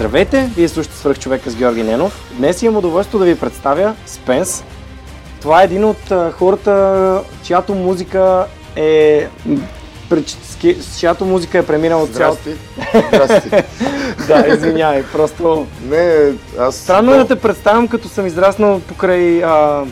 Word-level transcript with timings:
Здравейте, 0.00 0.50
вие 0.56 0.68
слушате 0.68 0.96
свърх 0.96 1.18
човека 1.18 1.50
с 1.50 1.56
Георги 1.56 1.82
Ненов. 1.82 2.32
Днес 2.36 2.62
имам 2.62 2.76
удоволствие 2.76 3.18
да 3.18 3.24
ви 3.24 3.38
представя 3.38 3.94
Спенс. 4.06 4.64
Това 5.40 5.62
е 5.62 5.64
един 5.64 5.84
от 5.84 6.12
хората, 6.32 7.22
чиято 7.42 7.74
музика 7.74 8.46
е 8.76 9.26
чиято 10.98 11.24
музика 11.24 11.58
е 11.58 11.66
преминала 11.66 12.02
от 12.02 12.14
цялото... 12.14 12.42
Здрасти. 13.08 13.48
да, 14.28 14.46
извинявай, 14.48 15.04
просто... 15.12 15.66
Не, 15.88 16.32
аз... 16.58 16.76
Странно 16.76 17.14
е 17.14 17.16
да 17.16 17.26
те 17.26 17.36
представям, 17.36 17.88
като 17.88 18.08
съм 18.08 18.26
израснал 18.26 18.80
покрай 18.80 19.44
а, 19.44 19.84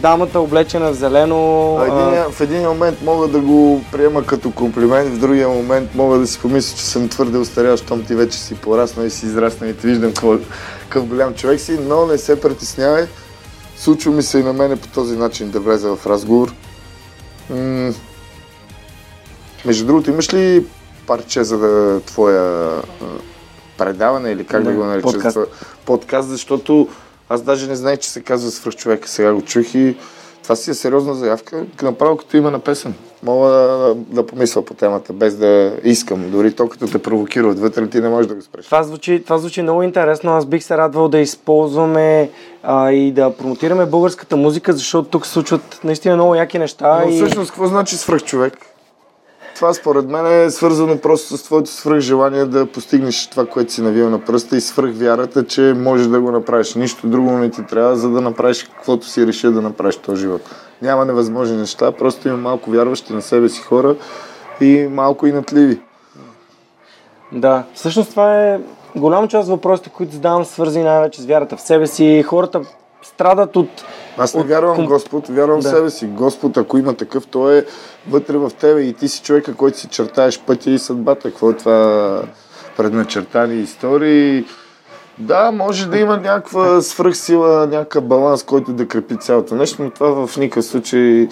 дамата 0.00 0.40
облечена 0.40 0.92
в 0.92 0.94
зелено. 0.94 1.78
Един, 1.82 2.32
в 2.32 2.40
един 2.40 2.62
момент 2.62 3.02
мога 3.02 3.28
да 3.28 3.40
го 3.40 3.84
приема 3.92 4.26
като 4.26 4.50
комплимент, 4.50 5.14
в 5.14 5.20
другия 5.20 5.48
момент 5.48 5.94
мога 5.94 6.18
да 6.18 6.26
си 6.26 6.38
помисля, 6.38 6.76
че 6.76 6.84
съм 6.84 7.08
твърде 7.08 7.38
устарял, 7.38 7.76
щом 7.76 8.04
ти 8.04 8.14
вече 8.14 8.38
си 8.38 8.54
пораснал 8.54 9.04
и 9.04 9.10
си 9.10 9.26
израснал 9.26 9.68
и 9.68 9.76
ти 9.76 9.86
виждам 9.86 10.12
какъв 10.82 11.06
голям 11.06 11.34
човек 11.34 11.60
си, 11.60 11.78
но 11.80 12.06
не 12.06 12.18
се 12.18 12.40
притеснявай. 12.40 13.06
Случва 13.76 14.12
ми 14.12 14.22
се 14.22 14.38
и 14.38 14.42
на 14.42 14.52
мене 14.52 14.76
по 14.76 14.88
този 14.88 15.16
начин 15.16 15.50
да 15.50 15.60
влеза 15.60 15.96
в 15.96 16.06
разговор. 16.06 16.52
М- 17.50 17.92
между 19.64 19.86
другото, 19.86 20.10
имаш 20.10 20.34
ли 20.34 20.66
парче 21.06 21.44
за 21.44 21.58
да 21.58 22.00
твоя 22.00 22.70
предаване 23.78 24.30
или 24.30 24.44
как 24.44 24.62
да, 24.62 24.70
да 24.70 24.76
го 24.76 24.84
нарича? 24.84 25.02
Подкаст. 25.02 25.38
подкаст, 25.84 26.28
защото 26.28 26.88
аз 27.30 27.42
даже 27.42 27.66
не 27.66 27.76
знаех, 27.76 27.98
че 27.98 28.10
се 28.10 28.22
казва 28.22 28.50
свръхчовека. 28.50 29.08
Сега 29.08 29.32
го 29.34 29.42
чух 29.42 29.74
и 29.74 29.96
това 30.42 30.56
си 30.56 30.70
е 30.70 30.74
сериозна 30.74 31.14
заявка. 31.14 31.64
Направо 31.82 32.16
като 32.16 32.36
има 32.36 32.50
на 32.50 32.58
песен. 32.58 32.94
Мога 33.22 33.48
да, 33.48 33.94
да 33.96 34.26
помисля 34.26 34.64
по 34.64 34.74
темата, 34.74 35.12
без 35.12 35.36
да 35.36 35.76
искам. 35.84 36.30
Дори 36.30 36.52
то 36.52 36.68
като 36.68 36.86
те 36.86 36.98
провокира 36.98 37.48
отвътре, 37.48 37.86
ти 37.86 38.00
не 38.00 38.08
можеш 38.08 38.26
да 38.26 38.34
го 38.34 38.42
спреш. 38.42 38.64
Това 38.64 38.82
звучи, 38.82 39.22
това 39.24 39.38
звучи 39.38 39.62
много 39.62 39.82
интересно. 39.82 40.30
Аз 40.30 40.46
бих 40.46 40.64
се 40.64 40.76
радвал 40.76 41.08
да 41.08 41.18
използваме 41.18 42.30
а, 42.62 42.90
и 42.90 43.12
да 43.12 43.36
промотираме 43.36 43.86
българската 43.86 44.36
музика, 44.36 44.72
защото 44.72 45.08
тук 45.08 45.26
се 45.26 45.32
случват 45.32 45.80
наистина 45.84 46.14
много 46.14 46.34
яки 46.34 46.58
неща. 46.58 47.02
Но 47.04 47.10
и... 47.10 47.16
всъщност, 47.16 47.50
какво 47.50 47.66
значи 47.66 47.96
свръхчовек? 47.96 48.69
Това 49.60 49.74
според 49.74 50.08
мен 50.08 50.26
е 50.26 50.50
свързано 50.50 50.98
просто 50.98 51.36
с 51.36 51.42
твоето 51.42 51.70
свръх 51.70 52.00
желание 52.00 52.44
да 52.44 52.66
постигнеш 52.66 53.26
това, 53.26 53.46
което 53.46 53.72
си 53.72 53.82
навил 53.82 54.10
на 54.10 54.24
пръста 54.24 54.56
и 54.56 54.60
свръх 54.60 54.94
вярата, 54.94 55.46
че 55.46 55.74
можеш 55.76 56.06
да 56.06 56.20
го 56.20 56.30
направиш. 56.30 56.74
Нищо 56.74 57.06
друго 57.06 57.30
не 57.30 57.50
ти 57.50 57.66
трябва, 57.66 57.96
за 57.96 58.10
да 58.10 58.20
направиш 58.20 58.64
каквото 58.64 59.06
си 59.06 59.26
решил 59.26 59.52
да 59.52 59.62
направиш 59.62 59.96
този 59.96 60.20
живот. 60.20 60.40
Няма 60.82 61.04
невъзможни 61.04 61.56
неща, 61.56 61.92
просто 61.92 62.28
има 62.28 62.36
малко 62.36 62.70
вярващи 62.70 63.12
на 63.12 63.22
себе 63.22 63.48
си 63.48 63.60
хора 63.60 63.96
и 64.60 64.88
малко 64.90 65.26
и 65.26 65.32
натливи. 65.32 65.80
Да, 67.32 67.64
всъщност 67.74 68.10
това 68.10 68.44
е 68.44 68.60
голяма 68.96 69.28
част 69.28 69.48
от 69.48 69.54
въпросите, 69.54 69.90
които 69.90 70.12
задавам, 70.12 70.44
свързани 70.44 70.84
най-вече 70.84 71.22
с 71.22 71.26
вярата 71.26 71.56
в 71.56 71.60
себе 71.60 71.86
си. 71.86 72.22
Хората 72.22 72.60
страдат 73.02 73.56
от... 73.56 73.68
Аз 74.18 74.34
не 74.34 74.40
от... 74.40 74.48
вярвам 74.48 74.86
Господ, 74.86 75.28
вярвам 75.28 75.60
да. 75.60 75.68
в 75.68 75.70
себе 75.70 75.90
си. 75.90 76.06
Господ, 76.06 76.56
ако 76.56 76.78
има 76.78 76.94
такъв, 76.94 77.26
той 77.26 77.58
е 77.58 77.64
вътре 78.08 78.36
в 78.36 78.50
тебе 78.60 78.80
и 78.80 78.92
ти 78.92 79.08
си 79.08 79.22
човека, 79.22 79.54
който 79.54 79.78
си 79.78 79.88
чертаеш 79.88 80.40
пътя 80.40 80.70
и 80.70 80.78
съдбата. 80.78 81.30
Какво 81.30 81.50
е 81.50 81.56
това 81.56 82.22
предначертани 82.76 83.54
истории? 83.54 84.44
Да, 85.18 85.52
може 85.52 85.86
да 85.86 85.98
има 85.98 86.16
някаква 86.16 86.80
свръхсила, 86.80 87.66
някакъв 87.66 88.04
баланс, 88.04 88.42
който 88.42 88.72
да 88.72 88.88
крепи 88.88 89.16
цялото 89.16 89.54
нещо, 89.54 89.82
но 89.82 89.90
това 89.90 90.26
в 90.26 90.36
никакъв 90.36 90.64
случай 90.64 91.28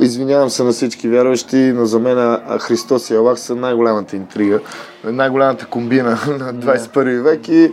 Извинявам 0.00 0.50
се 0.50 0.64
на 0.64 0.72
всички 0.72 1.08
вярващи, 1.08 1.56
но 1.56 1.84
за 1.84 1.98
мен 1.98 2.38
Христос 2.60 3.10
и 3.10 3.14
Аллах 3.14 3.40
са 3.40 3.56
най-голямата 3.56 4.16
интрига, 4.16 4.60
най-голямата 5.04 5.66
комбина 5.66 6.10
на 6.38 6.54
21 6.54 7.22
век 7.22 7.48
и 7.48 7.72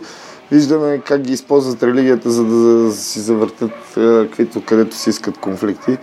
виждаме 0.52 1.02
как 1.06 1.22
ги 1.22 1.34
използват 1.34 1.84
религията, 1.84 2.32
за 2.32 2.46
да 2.46 2.92
си 2.92 3.20
завъртат 3.20 3.72
каквито 3.96 4.62
където 4.66 4.96
си 4.96 5.10
искат 5.10 5.38
конфликти. 5.38 5.98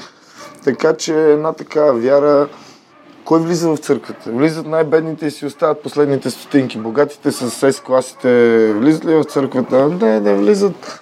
Така 0.65 0.97
че 0.97 1.33
една 1.33 1.53
такава 1.53 1.93
вяра, 1.93 2.49
кой 3.25 3.41
влиза 3.41 3.69
в 3.69 3.77
църквата? 3.77 4.31
Влизат 4.31 4.67
най-бедните 4.67 5.27
и 5.27 5.31
си 5.31 5.47
остават 5.47 5.83
последните 5.83 6.31
стотинки. 6.31 6.79
Богатите 6.79 7.33
с 7.33 7.51
6 7.51 7.83
класите 7.83 8.73
влизат 8.73 9.05
ли 9.05 9.15
в 9.15 9.25
църквата? 9.25 9.89
Не, 9.89 10.21
не 10.21 10.35
влизат. 10.35 11.01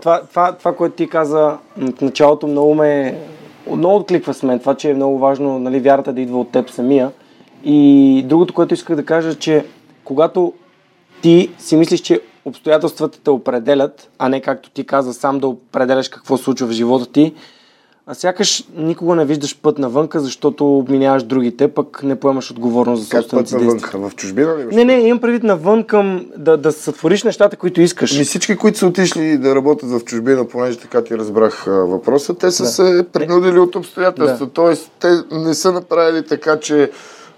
Това, 0.00 0.22
това, 0.30 0.52
това 0.52 0.76
което 0.76 0.94
ти 0.94 1.08
каза 1.08 1.58
в 1.76 2.00
началото, 2.00 2.46
много 2.46 2.74
ме 2.74 3.18
много 3.76 3.96
откликва 3.96 4.34
с 4.34 4.42
мен. 4.42 4.58
Това, 4.60 4.74
че 4.74 4.90
е 4.90 4.94
много 4.94 5.18
важно 5.18 5.58
нали, 5.58 5.80
вярата 5.80 6.12
да 6.12 6.20
идва 6.20 6.40
от 6.40 6.50
теб 6.50 6.70
самия. 6.70 7.10
И 7.64 8.22
другото, 8.26 8.54
което 8.54 8.74
исках 8.74 8.96
да 8.96 9.04
кажа, 9.04 9.34
че 9.34 9.66
когато 10.04 10.52
ти 11.22 11.50
си 11.58 11.76
мислиш, 11.76 12.00
че 12.00 12.20
обстоятелствата 12.44 13.18
те 13.24 13.30
определят, 13.30 14.10
а 14.18 14.28
не 14.28 14.40
както 14.40 14.70
ти 14.70 14.84
каза 14.84 15.14
сам 15.14 15.38
да 15.38 15.46
определяш 15.46 16.08
какво 16.08 16.36
случва 16.36 16.66
в 16.66 16.72
живота 16.72 17.12
ти, 17.12 17.34
а 18.10 18.14
сякаш 18.14 18.64
никога 18.76 19.14
не 19.14 19.24
виждаш 19.24 19.58
път 19.62 19.78
навънка, 19.78 20.20
защото 20.20 20.78
обминяваш 20.78 21.22
другите, 21.22 21.68
пък 21.68 22.02
не 22.02 22.20
поемаш 22.20 22.50
отговорност 22.50 23.02
за 23.02 23.08
собствените 23.08 23.36
действия. 23.36 23.80
Път 23.80 23.94
навънка? 23.94 24.10
В 24.10 24.16
чужбина 24.16 24.56
ли? 24.58 24.76
Не, 24.76 24.84
не, 24.84 24.92
имам 24.92 25.20
предвид 25.20 25.42
навън 25.42 25.84
към 25.84 26.26
да, 26.36 26.56
да 26.56 26.72
сътвориш 26.72 27.22
нещата, 27.22 27.56
които 27.56 27.80
искаш. 27.80 28.18
Ми 28.18 28.24
всички, 28.24 28.56
които 28.56 28.78
са 28.78 28.86
отишли 28.86 29.38
да 29.38 29.54
работят 29.54 29.90
в 29.90 30.00
чужбина, 30.04 30.48
понеже 30.48 30.78
така 30.78 31.04
ти 31.04 31.18
разбрах 31.18 31.64
въпроса, 31.66 32.34
те 32.34 32.50
са 32.50 32.62
да. 32.62 32.68
се 32.68 33.06
принудили 33.12 33.58
от 33.58 33.76
обстоятелства. 33.76 34.46
Да. 34.46 34.52
Тоест, 34.52 34.90
те 35.00 35.08
не 35.30 35.54
са 35.54 35.72
направили 35.72 36.26
така, 36.26 36.60
че 36.60 36.90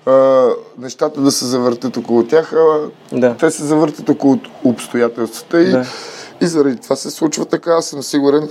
а, 0.06 0.49
нещата 0.78 1.21
да 1.21 1.31
се 1.31 1.47
завъртят 1.47 1.97
около 1.97 2.25
тях, 2.25 2.53
а 2.53 2.91
да. 3.12 3.37
те 3.37 3.50
се 3.50 3.65
завъртат 3.65 4.09
около 4.09 4.38
обстоятелствата 4.65 5.62
и, 5.62 5.71
да. 5.71 5.84
и 6.41 6.47
заради 6.47 6.77
това 6.77 6.97
се 6.97 7.11
случва 7.11 7.44
така. 7.44 7.71
Аз 7.71 7.87
съм 7.87 8.03
сигурен, 8.03 8.49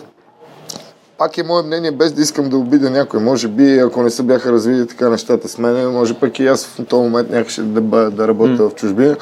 пак 1.18 1.38
е 1.38 1.44
мое 1.44 1.64
мнение, 1.64 1.92
без 1.92 2.14
да 2.14 2.22
искам 2.22 2.50
да 2.50 2.58
обидя 2.58 2.90
някой. 2.90 3.20
Може 3.20 3.48
би, 3.48 3.80
ако 3.80 4.04
не 4.04 4.10
се 4.10 4.24
бяха 4.24 4.52
развили 4.52 4.88
така 4.88 5.10
нещата 5.10 5.48
с 5.48 5.58
мен, 5.58 5.92
може 5.92 6.14
пък 6.14 6.40
и 6.40 6.48
аз 6.48 6.66
в 6.66 6.86
този 6.86 7.04
момент 7.04 7.30
нямаше 7.30 7.62
да, 7.62 8.12
да 8.12 8.28
работя 8.28 8.64
mm. 8.64 8.70
в 8.70 8.76
чужбина. 8.76 9.18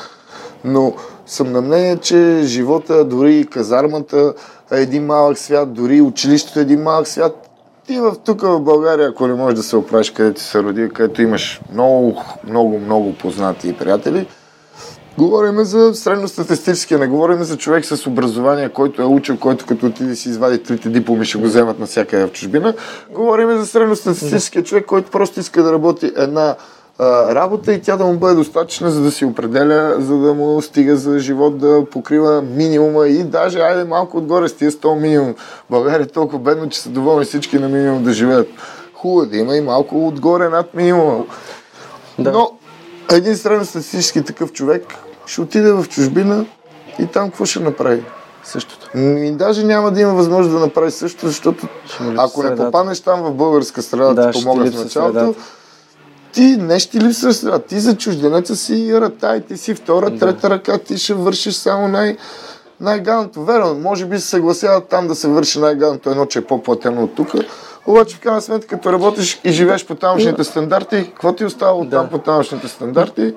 Но 0.63 0.93
съм 1.25 1.51
на 1.51 1.61
мнение, 1.61 1.97
че 1.97 2.41
живота, 2.43 3.05
дори 3.05 3.47
казармата 3.51 4.33
е 4.71 4.81
един 4.81 5.05
малък 5.05 5.37
свят, 5.37 5.73
дори 5.73 6.01
училището 6.01 6.59
е 6.59 6.61
един 6.61 6.81
малък 6.81 7.07
свят. 7.07 7.46
Ти 7.87 7.99
в 7.99 8.15
тук 8.25 8.41
в 8.41 8.59
България, 8.59 9.09
ако 9.09 9.27
не 9.27 9.33
можеш 9.33 9.57
да 9.57 9.63
се 9.63 9.75
оправиш 9.75 10.11
където 10.11 10.41
се 10.41 10.63
роди, 10.63 10.89
където 10.89 11.21
имаш 11.21 11.61
много, 11.73 12.23
много, 12.47 12.79
много 12.79 13.13
познати 13.13 13.69
и 13.69 13.73
приятели, 13.73 14.27
Говорим 15.17 15.63
за 15.63 15.95
средностатистически, 15.95 16.95
не 16.95 17.07
говорим 17.07 17.43
за 17.43 17.57
човек 17.57 17.85
с 17.85 18.07
образование, 18.07 18.69
който 18.69 19.01
е 19.01 19.05
учил, 19.05 19.37
който 19.37 19.65
като 19.65 19.91
ти 19.91 20.15
си 20.15 20.29
извади 20.29 20.63
трите 20.63 20.89
дипломи, 20.89 21.25
ще 21.25 21.37
го 21.37 21.43
вземат 21.43 21.79
навсякъде 21.79 22.25
в 22.25 22.31
чужбина. 22.31 22.73
Говорим 23.13 23.57
за 23.57 23.65
средностатистическия 23.65 24.63
човек, 24.63 24.85
който 24.85 25.11
просто 25.11 25.39
иска 25.39 25.63
да 25.63 25.73
работи 25.73 26.11
една 26.15 26.55
а, 26.99 27.35
работа 27.35 27.73
и 27.73 27.81
тя 27.81 27.97
да 27.97 28.05
му 28.05 28.13
бъде 28.13 28.35
достатъчна, 28.35 28.91
за 28.91 29.01
да 29.01 29.11
си 29.11 29.25
определя, 29.25 29.95
за 29.99 30.17
да 30.17 30.33
му 30.33 30.61
стига 30.61 30.95
за 30.95 31.19
живот 31.19 31.57
да 31.57 31.85
покрива 31.91 32.41
минимума 32.41 33.07
и 33.07 33.23
даже, 33.23 33.59
айде 33.59 33.83
малко 33.83 34.17
отгоре 34.17 34.47
с 34.47 34.53
тия 34.53 34.71
100 34.71 34.99
минимум. 34.99 35.35
България 35.69 36.03
е 36.03 36.07
толкова 36.07 36.39
бедно, 36.39 36.69
че 36.69 36.79
са 36.79 36.89
доволни 36.89 37.25
всички 37.25 37.59
на 37.59 37.69
минимум 37.69 38.03
да 38.03 38.13
живеят. 38.13 38.47
Хубаво 38.93 39.21
е 39.21 39.25
да 39.25 39.37
има 39.37 39.55
и 39.57 39.61
малко 39.61 40.07
отгоре 40.07 40.49
над 40.49 40.73
минимума. 40.73 41.25
Да. 42.19 42.31
Но 42.31 42.51
един 43.11 43.37
средностатистически 43.37 44.23
такъв 44.23 44.53
човек 44.53 44.83
ще 45.25 45.41
отиде 45.41 45.71
в 45.71 45.85
чужбина 45.89 46.45
и 46.99 47.05
там 47.07 47.29
какво 47.29 47.45
ще 47.45 47.59
направи? 47.59 48.03
Същото. 48.43 48.97
И 48.97 49.31
даже 49.31 49.65
няма 49.65 49.91
да 49.91 50.01
има 50.01 50.13
възможност 50.13 50.53
да 50.53 50.59
направи 50.59 50.91
същото, 50.91 51.27
защото 51.27 51.67
ако 52.17 52.43
не 52.43 52.55
попаднеш 52.55 52.99
там 52.99 53.21
в 53.21 53.31
българска 53.31 53.81
среда, 53.81 54.13
да, 54.13 54.31
ти 54.31 54.43
помогна 54.43 54.71
в 54.71 54.83
началото, 54.83 55.35
ти 56.33 56.41
не 56.57 56.79
ще 56.79 56.91
ти 56.91 57.05
липсва 57.05 57.33
среда. 57.33 57.59
Ти 57.59 57.79
за 57.79 57.97
чужденеца 57.97 58.55
си 58.55 59.01
рата 59.01 59.35
и 59.37 59.41
ти 59.41 59.57
си 59.57 59.73
втора, 59.73 60.09
да. 60.09 60.19
трета 60.19 60.49
ръка, 60.49 60.77
ти 60.77 60.97
ще 60.97 61.13
вършиш 61.13 61.55
само 61.55 61.87
най- 61.87 62.17
най-ганото. 62.81 63.43
Верно, 63.43 63.73
може 63.73 64.05
би 64.05 64.19
се 64.19 64.27
съгласяват 64.27 64.87
там 64.87 65.07
да 65.07 65.15
се 65.15 65.27
върши 65.27 65.59
най-ганото 65.59 66.09
едно, 66.09 66.25
че 66.25 66.39
е 66.39 66.45
по-платено 66.45 67.03
от 67.03 67.15
тук, 67.15 67.27
Обаче 67.87 68.15
в 68.15 68.19
крайна 68.19 68.41
сметка, 68.41 68.67
като 68.67 68.93
работиш 68.93 69.39
и 69.43 69.51
живееш 69.51 69.85
по 69.85 69.95
тамошните 69.95 70.43
стандарти, 70.43 71.05
какво 71.09 71.33
ти 71.33 71.45
остава 71.45 71.71
от 71.71 71.89
Да. 71.89 71.97
там 71.97 72.09
по 72.09 72.17
тамошните 72.17 72.67
стандарти? 72.67 73.33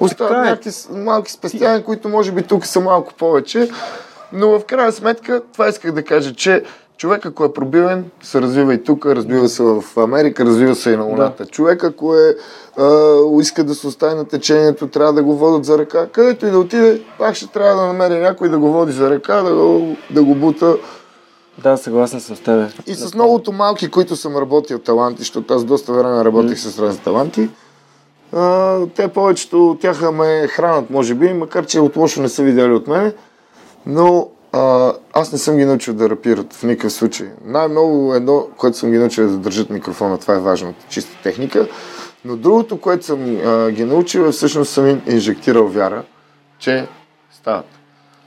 Остават 0.00 0.32
е. 0.32 0.50
някакви 0.50 0.70
малки 0.90 1.32
спестявания, 1.32 1.84
които 1.84 2.08
може 2.08 2.32
би 2.32 2.42
тук 2.42 2.66
са 2.66 2.80
малко 2.80 3.14
повече. 3.14 3.70
Но 4.32 4.58
в 4.58 4.64
крайна 4.64 4.92
сметка, 4.92 5.42
това 5.52 5.68
исках 5.68 5.92
да 5.92 6.04
кажа, 6.04 6.34
че 6.34 6.64
човек, 6.96 7.26
ако 7.26 7.44
е 7.44 7.52
пробивен, 7.52 8.10
се 8.22 8.40
развива 8.40 8.74
и 8.74 8.84
тук, 8.84 9.06
развива 9.06 9.48
се 9.48 9.62
в 9.62 9.82
Америка, 9.96 10.44
развива 10.44 10.74
се 10.74 10.90
и 10.90 10.96
на 10.96 11.04
Луната. 11.04 11.46
Човек, 11.46 11.84
ако 11.84 12.16
е, 12.16 12.36
а, 12.78 13.14
иска 13.40 13.64
да 13.64 13.74
се 13.74 13.86
остави 13.86 14.14
на 14.14 14.24
течението, 14.24 14.88
трябва 14.88 15.12
да 15.12 15.22
го 15.22 15.36
водят 15.36 15.64
за 15.64 15.78
ръка. 15.78 16.06
Където 16.06 16.46
и 16.46 16.50
да 16.50 16.58
отиде, 16.58 17.02
пак 17.18 17.34
ще 17.34 17.46
трябва 17.46 17.80
да 17.80 17.86
намери 17.86 18.20
някой 18.20 18.48
да 18.48 18.58
го 18.58 18.72
води 18.72 18.92
за 18.92 19.10
ръка, 19.10 19.42
да 19.42 19.54
го, 19.54 19.96
да 20.10 20.24
го 20.24 20.34
бута. 20.34 20.76
Да, 21.62 21.76
съгласен 21.76 22.20
съм 22.20 22.36
с 22.36 22.40
тебе. 22.40 22.68
И 22.86 22.94
с 22.94 23.14
многото 23.14 23.52
малки, 23.52 23.90
които 23.90 24.16
съм 24.16 24.36
работил 24.36 24.78
таланти, 24.78 25.18
защото 25.18 25.54
аз 25.54 25.64
доста 25.64 25.92
време 25.92 26.24
работих 26.24 26.58
с 26.58 26.78
разни 26.78 27.00
таланти, 27.04 27.50
а, 28.32 28.78
те 28.96 29.08
повечето 29.08 29.70
от 29.70 29.80
тях 29.80 30.12
ме 30.12 30.46
хранат, 30.48 30.90
може 30.90 31.14
би, 31.14 31.32
макар 31.32 31.66
че 31.66 31.80
от 31.80 31.96
лошо 31.96 32.22
не 32.22 32.28
са 32.28 32.42
видяли 32.42 32.72
от 32.72 32.86
мене, 32.86 33.12
но 33.86 34.28
а, 34.54 34.92
аз 35.12 35.32
не 35.32 35.38
съм 35.38 35.56
ги 35.56 35.64
научил 35.64 35.94
да 35.94 36.10
рапират 36.10 36.52
в 36.52 36.62
никакъв 36.62 36.92
случай. 36.92 37.28
Най-много 37.44 38.14
едно, 38.14 38.46
което 38.56 38.78
съм 38.78 38.90
ги 38.90 38.98
научил 38.98 39.22
е 39.22 39.26
да 39.26 39.36
държат 39.36 39.70
микрофона, 39.70 40.18
това 40.18 40.34
е 40.34 40.38
важно, 40.38 40.74
чиста 40.88 41.22
техника. 41.22 41.68
Но 42.24 42.36
другото, 42.36 42.80
което 42.80 43.04
съм 43.04 43.36
а, 43.44 43.70
ги 43.70 43.84
научил 43.84 44.20
е 44.20 44.32
всъщност 44.32 44.72
съм 44.72 44.86
им 44.86 45.02
инжектирал 45.06 45.66
вяра, 45.66 46.02
че 46.58 46.86
стават. 47.32 47.66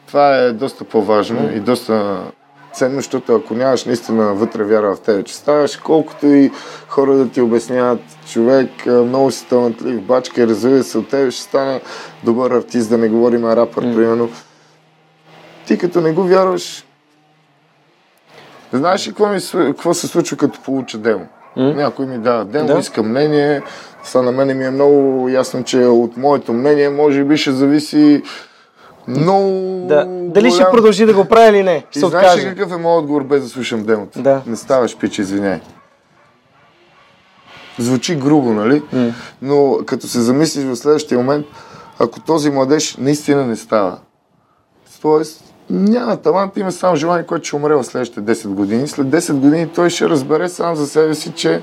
Това 0.07 0.37
е 0.37 0.51
доста 0.51 0.83
по-важно 0.83 1.51
и 1.55 1.59
доста 1.59 2.23
ценно, 2.73 2.95
защото 2.95 3.35
ако 3.35 3.53
нямаш 3.53 3.85
наистина 3.85 4.33
вътре 4.33 4.63
вяра 4.63 4.95
в 4.95 4.99
тебе, 4.99 5.23
че 5.23 5.35
ставаш, 5.35 5.77
колкото 5.77 6.25
и 6.25 6.51
хора 6.87 7.15
да 7.15 7.29
ти 7.29 7.41
обясняват, 7.41 7.99
човек 8.31 8.85
много 8.85 9.31
си 9.31 9.47
талантлив, 9.47 10.01
бачка 10.01 10.41
и 10.41 10.47
развива 10.47 10.83
се 10.83 10.97
от 10.97 11.09
тебе, 11.09 11.31
ще 11.31 11.43
стане 11.43 11.81
добър 12.23 12.51
артист, 12.51 12.89
да 12.89 12.97
не 12.97 13.09
говорим 13.09 13.45
рапър, 13.45 13.81
примерно. 13.81 14.29
Ти 15.67 15.77
като 15.77 16.01
не 16.01 16.11
го 16.11 16.23
вярваш, 16.23 16.85
знаеш 18.73 19.07
ли 19.07 19.11
какво, 19.11 19.27
ми, 19.27 19.39
какво 19.53 19.93
се 19.93 20.07
случва 20.07 20.37
като 20.37 20.61
получа 20.61 20.97
демо? 20.97 21.27
Някой 21.55 22.05
ми 22.05 22.17
дава 22.17 22.45
демо, 22.45 22.67
Да. 22.67 22.79
иска 22.79 23.03
мнение. 23.03 23.61
Сега 24.03 24.21
на 24.21 24.31
мене 24.31 24.53
ми 24.53 24.65
е 24.65 24.71
много 24.71 25.29
ясно, 25.29 25.63
че 25.63 25.85
от 25.85 26.17
моето 26.17 26.53
мнение 26.53 26.89
може 26.89 27.23
би 27.23 27.37
ще 27.37 27.51
зависи 27.51 28.23
много 29.07 29.49
Да. 29.87 30.05
Дали 30.07 30.51
ще 30.51 30.63
продължи 30.71 31.05
да 31.05 31.13
го 31.13 31.25
прави 31.25 31.49
или 31.57 31.63
не? 31.63 31.85
Ще 31.89 31.99
и 31.99 32.09
знаеш 32.09 32.45
ли 32.45 32.49
какъв 32.49 32.71
е 32.71 32.77
моят 32.77 33.01
отговор 33.01 33.23
без 33.23 33.43
да 33.43 33.49
слушам 33.49 33.83
демото? 33.83 34.21
Да. 34.21 34.41
Не 34.45 34.55
ставаш 34.55 34.97
пич, 34.97 35.19
извиняй. 35.19 35.59
Звучи 37.79 38.15
грубо, 38.15 38.53
нали? 38.53 38.83
М. 38.93 39.13
Но 39.41 39.79
като 39.85 40.07
се 40.07 40.21
замислиш 40.21 40.65
в 40.65 40.75
следващия 40.75 41.17
момент, 41.17 41.45
ако 41.99 42.19
този 42.19 42.49
младеж 42.49 42.97
наистина 42.97 43.45
не 43.45 43.55
става, 43.55 43.97
Тоест, 45.01 45.46
няма 45.69 46.17
талант, 46.17 46.57
има 46.57 46.71
само 46.71 46.95
желание, 46.95 47.25
което 47.25 47.45
ще 47.45 47.55
умре 47.55 47.75
в 47.75 47.83
следващите 47.83 48.21
10 48.21 48.47
години. 48.47 48.87
След 48.87 49.07
10 49.07 49.33
години 49.33 49.67
той 49.67 49.89
ще 49.89 50.09
разбере 50.09 50.49
сам 50.49 50.75
за 50.75 50.87
себе 50.87 51.15
си, 51.15 51.31
че 51.35 51.61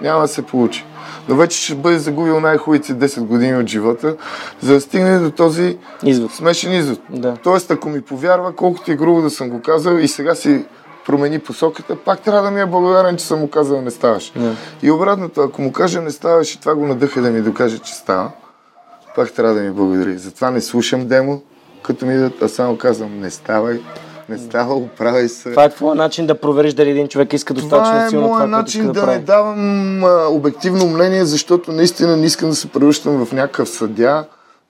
няма 0.00 0.20
да 0.20 0.28
се 0.28 0.42
получи. 0.42 0.84
Но 1.28 1.36
вече 1.36 1.58
ще 1.58 1.74
бъде 1.74 1.98
загубил 1.98 2.40
най-хубавите 2.40 2.94
10 2.94 3.20
години 3.20 3.56
от 3.56 3.66
живота, 3.66 4.16
за 4.60 4.74
да 4.74 4.80
стигне 4.80 5.18
до 5.18 5.30
този 5.30 5.78
Извод. 6.02 6.32
смешен 6.32 6.72
извод. 6.72 7.00
Да. 7.10 7.36
Тоест, 7.42 7.70
ако 7.70 7.88
ми 7.88 8.00
повярва, 8.00 8.56
колкото 8.56 8.92
и 8.92 8.96
грубо 8.96 9.22
да 9.22 9.30
съм 9.30 9.50
го 9.50 9.62
казал 9.62 9.94
и 9.94 10.08
сега 10.08 10.34
си 10.34 10.64
промени 11.06 11.38
посоката, 11.38 11.96
пак 11.96 12.20
трябва 12.20 12.42
да 12.42 12.50
ми 12.50 12.60
е 12.60 12.66
благодарен, 12.66 13.16
че 13.16 13.24
съм 13.24 13.38
му 13.38 13.50
казал 13.50 13.82
не 13.82 13.90
ставаш. 13.90 14.32
Да. 14.36 14.52
И 14.82 14.90
обратното, 14.90 15.40
ако 15.40 15.62
му 15.62 15.72
кажа 15.72 16.00
не 16.00 16.10
ставаш 16.10 16.54
и 16.54 16.60
това 16.60 16.74
го 16.74 16.86
надъха 16.86 17.22
да 17.22 17.30
ми 17.30 17.40
докаже, 17.40 17.78
че 17.78 17.94
става, 17.94 18.30
пак 19.16 19.32
трябва 19.32 19.54
да 19.54 19.60
ми 19.60 19.70
благодари. 19.70 20.18
Затова 20.18 20.50
не 20.50 20.60
слушам 20.60 21.06
демо, 21.06 21.42
като 21.82 22.06
ми 22.06 22.14
дадат, 22.14 22.42
а 22.42 22.48
само 22.48 22.76
казвам 22.76 23.20
не 23.20 23.30
ставай, 23.30 23.80
не 24.28 24.38
става, 24.38 24.74
оправяй 24.74 25.28
се. 25.28 25.50
Това 25.50 25.64
е 25.64 25.70
твой 25.70 25.96
начин 25.96 26.26
да 26.26 26.34
провериш 26.34 26.74
дали 26.74 26.90
един 26.90 27.08
човек 27.08 27.32
иска 27.32 27.54
достатъчно 27.54 27.92
Това 27.92 28.06
е 28.06 28.08
силно 28.08 28.26
това, 28.26 28.46
начин 28.46 28.86
да, 28.86 28.92
да, 28.92 29.06
не 29.06 29.18
давам 29.18 30.04
а, 30.04 30.26
обективно 30.28 30.86
мнение, 30.86 31.24
защото 31.24 31.72
наистина 31.72 32.16
не 32.16 32.26
искам 32.26 32.48
да 32.48 32.54
се 32.54 32.68
превръщам 32.68 33.26
в 33.26 33.32
някакъв 33.32 33.68
съдя, 33.68 34.24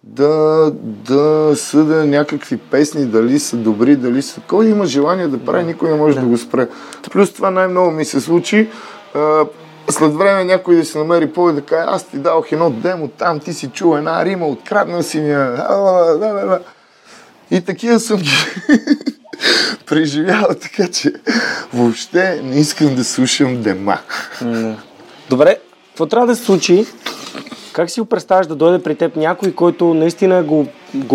да, 0.05 0.73
да 0.83 1.53
съда 1.57 2.05
някакви 2.07 2.57
песни, 2.57 3.07
дали 3.07 3.39
са 3.39 3.57
добри, 3.57 3.97
дали 3.97 4.23
са... 4.23 4.41
Кой 4.49 4.67
има 4.67 4.87
желание 4.87 5.29
да 5.29 5.39
прави, 5.39 5.65
никой 5.65 5.91
не 5.91 5.97
може 5.97 6.21
да, 6.21 6.27
го 6.27 6.39
спре. 6.39 6.69
Плюс 7.13 7.33
това 7.33 7.51
най-много 7.51 7.91
ми 7.91 8.05
се 8.05 8.21
случи. 8.21 8.69
А, 9.15 9.45
след 9.91 10.15
време 10.15 10.45
някой 10.45 10.77
да 10.77 10.85
се 10.85 10.99
намери 10.99 11.33
повече 11.33 11.55
да 11.55 11.63
каже, 11.63 11.85
аз 11.87 12.05
ти 12.05 12.17
дадох 12.17 12.53
едно 12.53 12.71
демо 12.71 13.09
там, 13.09 13.41
ти 13.41 13.53
си 13.53 13.69
чул 13.69 13.97
една 13.97 14.25
рима, 14.25 14.47
откраднал 14.47 15.03
си 15.03 15.21
ми 15.21 15.35
И 17.53 17.61
такива 17.61 18.01
съм 18.01 18.21
ги 18.21 18.31
преживял, 19.87 20.49
така 20.63 20.89
че 20.89 21.13
въобще 21.75 22.41
не 22.45 22.61
искам 22.61 22.95
да 22.95 23.05
слушам 23.05 23.63
дема. 23.63 23.99
Добре, 25.31 25.59
какво 25.89 26.07
трябва 26.07 26.27
да 26.27 26.37
се 26.37 26.45
случи? 26.45 26.87
Как 27.73 27.91
си 27.91 28.01
го 28.01 28.07
представяш 28.07 28.47
да 28.47 28.55
дойде 28.55 28.83
при 28.83 28.95
теб 28.95 29.17
някой, 29.17 29.53
който 29.53 29.95
наистина 29.95 30.43
го, 30.43 30.67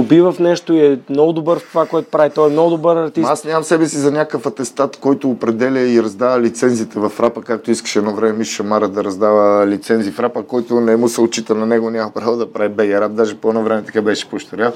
бива 0.04 0.32
в 0.32 0.40
нещо 0.40 0.74
и 0.74 0.86
е 0.86 1.00
много 1.10 1.34
добър 1.34 1.60
в 1.60 1.68
това, 1.70 1.86
което 1.86 2.10
прави? 2.10 2.30
Той 2.30 2.50
е 2.50 2.52
много 2.52 2.70
добър 2.70 2.96
артист. 2.96 3.28
Аз 3.30 3.44
нямам 3.44 3.64
себе 3.64 3.88
си 3.88 3.98
за 3.98 4.12
някакъв 4.12 4.46
атестат, 4.46 4.98
който 4.98 5.30
определя 5.30 5.80
и 5.80 6.04
раздава 6.04 6.42
лицензите 6.42 7.00
в 7.00 7.12
рапа, 7.20 7.42
както 7.42 7.72
искаше 7.72 8.00
едно 8.00 8.14
време 8.14 8.38
Миш 8.38 8.56
Шамара 8.56 8.88
да 8.88 9.04
раздава 9.04 9.68
лицензи 9.68 10.12
в 10.12 10.20
рапа, 10.20 10.44
който 10.44 10.82
не 10.82 10.96
му 10.96 11.10
се 11.10 11.22
очита 11.22 11.56
на 11.56 11.66
него, 11.66 11.90
няма 11.90 12.12
право 12.12 12.38
да 12.38 12.54
прави 12.54 12.70
беги 12.70 12.94
рап, 12.94 13.12
даже 13.14 13.36
по 13.36 13.50
едно 13.50 13.64
време 13.64 13.84
така 13.84 14.02
беше 14.02 14.30
пощарял. 14.30 14.74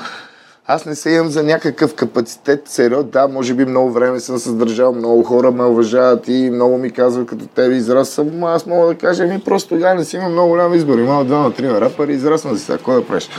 Аз 0.68 0.86
не 0.86 0.96
се 0.96 1.10
имам 1.10 1.30
за 1.30 1.44
някакъв 1.44 1.96
капацитет, 1.96 2.68
сериоз, 2.68 3.06
да, 3.06 3.28
може 3.28 3.54
би 3.54 3.66
много 3.66 3.92
време 3.92 4.20
съм 4.20 4.38
се 4.38 4.50
задържал, 4.50 4.94
много 4.94 5.24
хора 5.24 5.52
ме 5.52 5.64
уважават 5.64 6.28
и 6.28 6.50
много 6.54 6.78
ми 6.78 6.92
казват 6.92 7.28
като 7.28 7.46
тебе 7.48 7.76
израснам, 7.76 8.28
ама 8.28 8.52
аз 8.52 8.66
мога 8.66 8.88
да 8.88 8.96
кажа, 8.96 9.24
ми 9.24 9.40
просто 9.40 9.70
тогава 9.70 9.96
не 9.96 10.06
си 10.06 10.16
имам 10.16 10.32
много 10.32 10.50
голям 10.50 10.74
избор, 10.74 10.98
имам 10.98 11.28
двама, 11.28 11.54
трима 11.54 11.82
рапъри, 11.82 12.14
израснал 12.14 12.56
си 12.56 12.64
сега, 12.64 12.78
какво 12.78 12.94
да 12.94 13.08
правиш? 13.08 13.30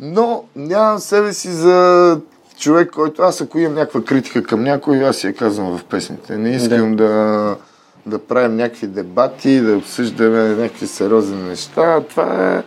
Но 0.00 0.44
нямам 0.56 0.98
себе 0.98 1.32
си 1.32 1.48
за 1.48 2.20
човек, 2.58 2.90
който 2.90 3.22
аз 3.22 3.40
ако 3.40 3.58
имам 3.58 3.74
някаква 3.74 4.04
критика 4.04 4.42
към 4.42 4.62
някой, 4.62 5.04
аз 5.04 5.16
си 5.16 5.26
я 5.26 5.34
казвам 5.34 5.78
в 5.78 5.84
песните. 5.84 6.36
Не 6.36 6.50
искам 6.50 6.96
да, 6.96 7.56
да 8.06 8.18
правим 8.18 8.56
някакви 8.56 8.86
дебати, 8.86 9.60
да 9.60 9.76
обсъждаме 9.76 10.48
някакви 10.48 10.86
сериозни 10.86 11.42
неща. 11.42 12.00
Това 12.00 12.54
е, 12.54 12.62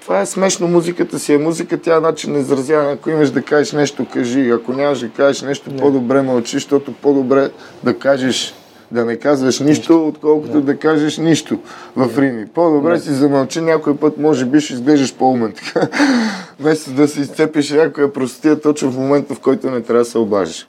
това 0.00 0.20
е 0.20 0.26
смешно. 0.26 0.68
Музиката 0.68 1.18
си 1.18 1.34
е 1.34 1.38
музика, 1.38 1.78
тя 1.78 1.96
е 1.96 2.00
начин 2.00 2.32
на 2.32 2.38
изразяване. 2.38 2.92
Ако 2.92 3.10
имаш 3.10 3.30
да 3.30 3.42
кажеш 3.42 3.72
нещо, 3.72 4.06
кажи. 4.12 4.50
Ако 4.50 4.72
нямаш 4.72 5.00
да 5.00 5.08
кажеш 5.10 5.42
нещо, 5.42 5.76
по-добре 5.76 6.22
мълчи, 6.22 6.56
защото 6.56 6.92
по-добре 6.92 7.50
да 7.84 7.98
кажеш 7.98 8.54
да 8.92 9.04
не 9.04 9.16
казваш 9.16 9.60
нищо, 9.60 10.06
отколкото 10.08 10.60
да. 10.60 10.76
кажеш 10.76 11.18
нищо 11.18 11.58
в 11.96 12.18
рими. 12.18 12.46
По-добре 12.46 12.98
си 12.98 13.10
замълчи, 13.10 13.60
някой 13.60 13.96
път 13.96 14.18
може 14.18 14.44
би 14.44 14.60
ще 14.60 14.74
изглеждаш 14.74 15.14
по-умен 15.14 15.52
така. 15.52 15.88
Вместо 16.60 16.90
да 16.90 17.08
се 17.08 17.20
изцепиш 17.20 17.70
някоя 17.70 18.12
простия 18.12 18.60
точно 18.60 18.90
в 18.90 18.98
момента, 18.98 19.34
в 19.34 19.40
който 19.40 19.70
не 19.70 19.80
трябва 19.80 20.04
да 20.04 20.10
се 20.10 20.18
обажиш. 20.18 20.68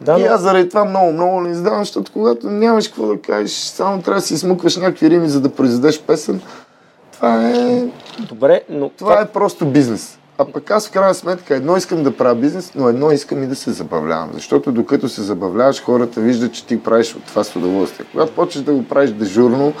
да, 0.00 0.20
И 0.20 0.24
аз 0.24 0.40
заради 0.40 0.68
това 0.68 0.84
много, 0.84 1.12
много 1.12 1.40
не 1.40 1.50
издавам, 1.50 1.78
защото 1.78 2.12
когато 2.12 2.50
нямаш 2.50 2.88
какво 2.88 3.06
да 3.06 3.20
кажеш, 3.20 3.52
само 3.52 4.02
трябва 4.02 4.20
да 4.20 4.26
си 4.26 4.34
измукваш 4.34 4.76
някакви 4.76 5.10
рими, 5.10 5.28
за 5.28 5.40
да 5.40 5.48
произведеш 5.48 6.02
песен. 6.02 6.40
Това 7.20 7.48
е, 7.48 7.84
Добре, 8.28 8.62
но 8.68 8.88
това 8.88 9.20
е 9.20 9.26
просто 9.26 9.66
бизнес. 9.66 10.18
А 10.38 10.44
пък 10.44 10.70
аз 10.70 10.88
в 10.88 10.90
крайна 10.90 11.14
сметка 11.14 11.56
едно 11.56 11.76
искам 11.76 12.02
да 12.02 12.16
правя 12.16 12.34
бизнес, 12.34 12.72
но 12.74 12.88
едно 12.88 13.10
искам 13.10 13.42
и 13.42 13.46
да 13.46 13.54
се 13.54 13.70
забавлявам. 13.70 14.30
Защото 14.32 14.72
докато 14.72 15.08
се 15.08 15.22
забавляваш, 15.22 15.82
хората 15.82 16.20
виждат, 16.20 16.52
че 16.52 16.66
ти 16.66 16.82
правиш 16.82 17.14
от 17.14 17.24
това 17.24 17.44
с 17.44 17.56
удоволствие. 17.56 18.06
Когато 18.12 18.32
почнеш 18.32 18.64
да 18.64 18.72
го 18.72 18.84
правиш 18.84 19.10
дежурно, 19.10 19.72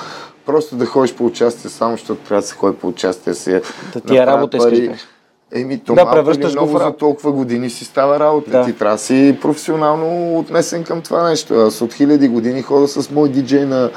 просто 0.46 0.76
да 0.76 0.86
ходиш 0.86 1.14
по 1.14 1.24
участие, 1.24 1.70
само 1.70 1.96
защото 1.96 2.20
трябва 2.20 2.40
да 2.40 2.46
се 2.46 2.54
ходи 2.54 2.76
по 2.76 2.88
участие 2.88 3.34
си. 3.34 3.60
Да 3.92 4.00
ти 4.00 4.16
е 4.16 4.26
работа, 4.26 4.58
кажеш. 4.58 5.08
Еми, 5.52 5.78
то 5.78 5.94
Да, 5.94 6.10
превръщаш 6.10 6.54
го 6.54 6.64
много 6.64 6.78
за 6.78 6.92
толкова 6.92 7.32
години 7.32 7.70
си 7.70 7.84
става 7.84 8.20
работа. 8.20 8.50
Да. 8.50 8.64
Ти 8.64 8.72
трябва 8.72 8.96
да 8.96 9.02
си 9.02 9.38
професионално 9.42 10.38
отнесен 10.38 10.84
към 10.84 11.02
това 11.02 11.28
нещо. 11.28 11.54
Аз 11.54 11.80
от 11.80 11.94
хиляди 11.94 12.28
години 12.28 12.62
хода 12.62 12.88
с 12.88 13.10
мой 13.10 13.28
диджей 13.28 13.64
на, 13.64 13.90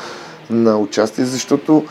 на 0.49 0.77
участие, 0.77 1.25
защото 1.25 1.83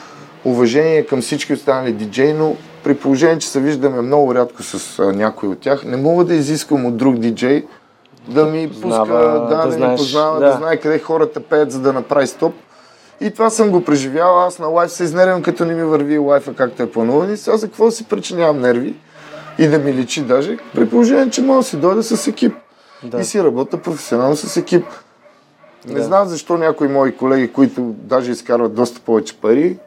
уважение 0.44 1.06
към 1.06 1.20
всички 1.20 1.52
останали 1.52 1.92
диджеи, 1.92 2.32
но 2.32 2.56
при 2.84 2.94
положение, 2.94 3.38
че 3.38 3.48
се 3.48 3.60
виждаме 3.60 4.00
много 4.00 4.34
рядко 4.34 4.62
с 4.62 4.98
а, 4.98 5.12
някой 5.12 5.48
от 5.48 5.60
тях, 5.60 5.84
не 5.84 5.96
мога 5.96 6.24
да 6.24 6.34
изисквам 6.34 6.86
от 6.86 6.96
друг 6.96 7.18
диджей 7.18 7.64
да 8.28 8.44
ми 8.44 8.70
Познава, 8.70 9.04
пуска, 9.04 9.56
да, 9.56 9.68
да 9.70 9.78
да, 9.78 9.88
ми 9.88 9.96
познава, 9.96 10.40
да. 10.40 10.46
да. 10.46 10.52
знае 10.52 10.76
къде 10.76 10.98
хората 10.98 11.40
пеят, 11.40 11.72
за 11.72 11.80
да 11.80 11.92
направи 11.92 12.26
стоп. 12.26 12.54
И 13.20 13.30
това 13.30 13.50
съм 13.50 13.70
го 13.70 13.84
преживял. 13.84 14.40
Аз 14.40 14.58
на 14.58 14.66
лайф 14.66 14.92
се 14.92 15.04
изнервям, 15.04 15.42
като 15.42 15.64
не 15.64 15.74
ми 15.74 15.84
върви 15.84 16.18
лайфа 16.18 16.54
както 16.54 16.82
е 16.82 16.90
плануван. 16.90 17.32
И 17.32 17.36
сега 17.36 17.56
за 17.56 17.66
какво 17.66 17.90
си 17.90 18.04
причинявам 18.04 18.60
нерви 18.60 18.94
и 19.58 19.66
да 19.66 19.78
ми 19.78 19.94
личи 19.94 20.22
даже, 20.22 20.58
при 20.74 20.88
положение, 20.88 21.30
че 21.30 21.42
мога 21.42 21.58
да 21.58 21.64
си 21.64 21.76
дойда 21.76 22.02
с 22.02 22.26
екип. 22.26 22.54
Да. 23.04 23.20
И 23.20 23.24
си 23.24 23.44
работя 23.44 23.82
професионално 23.82 24.36
с 24.36 24.56
екип. 24.56 24.84
Не 25.86 25.94
да. 25.94 26.02
знам 26.02 26.28
защо 26.28 26.56
някои 26.58 26.88
мои 26.88 27.16
колеги, 27.16 27.52
които 27.52 27.80
даже 27.82 28.30
изкарват 28.30 28.74
доста 28.74 29.00
повече 29.00 29.36
пари, 29.36 29.78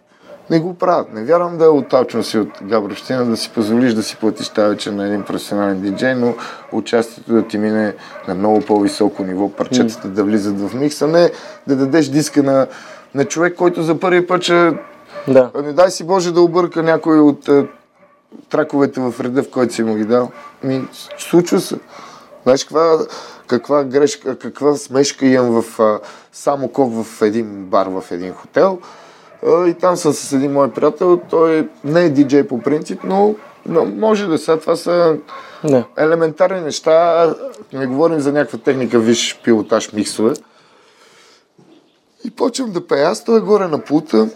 не 0.50 0.60
го 0.60 0.74
правят. 0.74 1.14
Не 1.14 1.24
вярвам 1.24 1.58
да 1.58 1.66
е 1.66 1.68
отталчно 1.68 2.24
си 2.24 2.38
от 2.38 2.50
Габровщина 2.64 3.26
да 3.26 3.38
си 3.38 3.50
позволиш 3.50 3.94
да 3.94 4.04
си 4.04 4.18
платиш 4.18 4.50
тази 4.50 4.70
вечер 4.70 4.92
на 4.92 5.08
един 5.08 5.24
професионален 5.24 5.82
диджей, 5.82 6.16
но 6.16 6.34
участието 6.72 7.34
да 7.34 7.48
ти 7.48 7.58
мине 7.58 7.96
на 8.28 8.36
много 8.36 8.62
по-високо 8.62 9.24
ниво, 9.24 9.50
парчетата 9.50 10.08
mm. 10.08 10.12
да 10.12 10.24
влизат 10.24 10.60
в 10.60 10.74
микса, 10.74 11.08
не 11.08 11.32
да 11.68 11.76
дадеш 11.76 12.08
диска 12.08 12.44
на, 12.44 12.68
на 13.16 13.26
човек, 13.26 13.56
който 13.56 13.84
за 13.84 14.00
първи 14.00 14.28
път 14.28 14.44
ще... 14.44 14.74
Да. 15.28 15.52
Не 15.64 15.74
дай 15.74 15.92
си 15.92 16.04
Боже 16.04 16.34
да 16.34 16.42
обърка 16.42 16.84
някой 16.84 17.20
от 17.20 17.48
е, 17.48 17.68
траковете 18.50 19.00
в 19.02 19.14
реда, 19.20 19.44
в 19.44 19.50
който 19.50 19.74
си 19.74 19.84
му 19.84 19.96
ги 19.96 20.06
дал. 20.06 20.32
Ми, 20.64 20.88
случва 21.18 21.60
се. 21.60 21.76
Знаеш 22.44 22.64
каква, 22.64 22.98
каква 23.48 23.84
грешка, 23.84 24.40
каква 24.40 24.76
смешка 24.76 25.26
имам 25.26 25.62
в 25.62 25.80
а, 25.80 26.00
Самоков 26.32 27.06
в 27.06 27.22
един 27.22 27.66
бар, 27.66 27.88
в 27.88 28.04
един 28.12 28.34
хотел. 28.34 28.80
И 29.46 29.74
там 29.74 29.98
съм 29.98 30.14
с 30.14 30.34
един 30.34 30.52
мой 30.52 30.72
приятел. 30.72 31.22
Той 31.30 31.70
не 31.84 32.02
е 32.02 32.10
диджей 32.10 32.48
по 32.48 32.62
принцип, 32.62 33.00
но, 33.04 33.36
но 33.66 33.86
може 33.86 34.28
да 34.28 34.38
са. 34.38 34.60
Това 34.60 34.76
са 34.76 35.18
не. 35.64 35.84
елементарни 35.98 36.62
неща. 36.62 37.36
Не 37.74 37.88
говорим 37.88 38.20
за 38.20 38.32
някаква 38.32 38.60
техника, 38.60 39.00
виж 39.00 39.40
пилотаж, 39.44 39.94
миксове. 39.94 40.34
И 42.24 42.32
почвам 42.32 42.72
да 42.72 42.88
пея. 42.88 43.08
Аз 43.08 43.24
той 43.24 43.42
горе 43.42 43.68
на 43.68 43.80
пулта. 43.80 44.30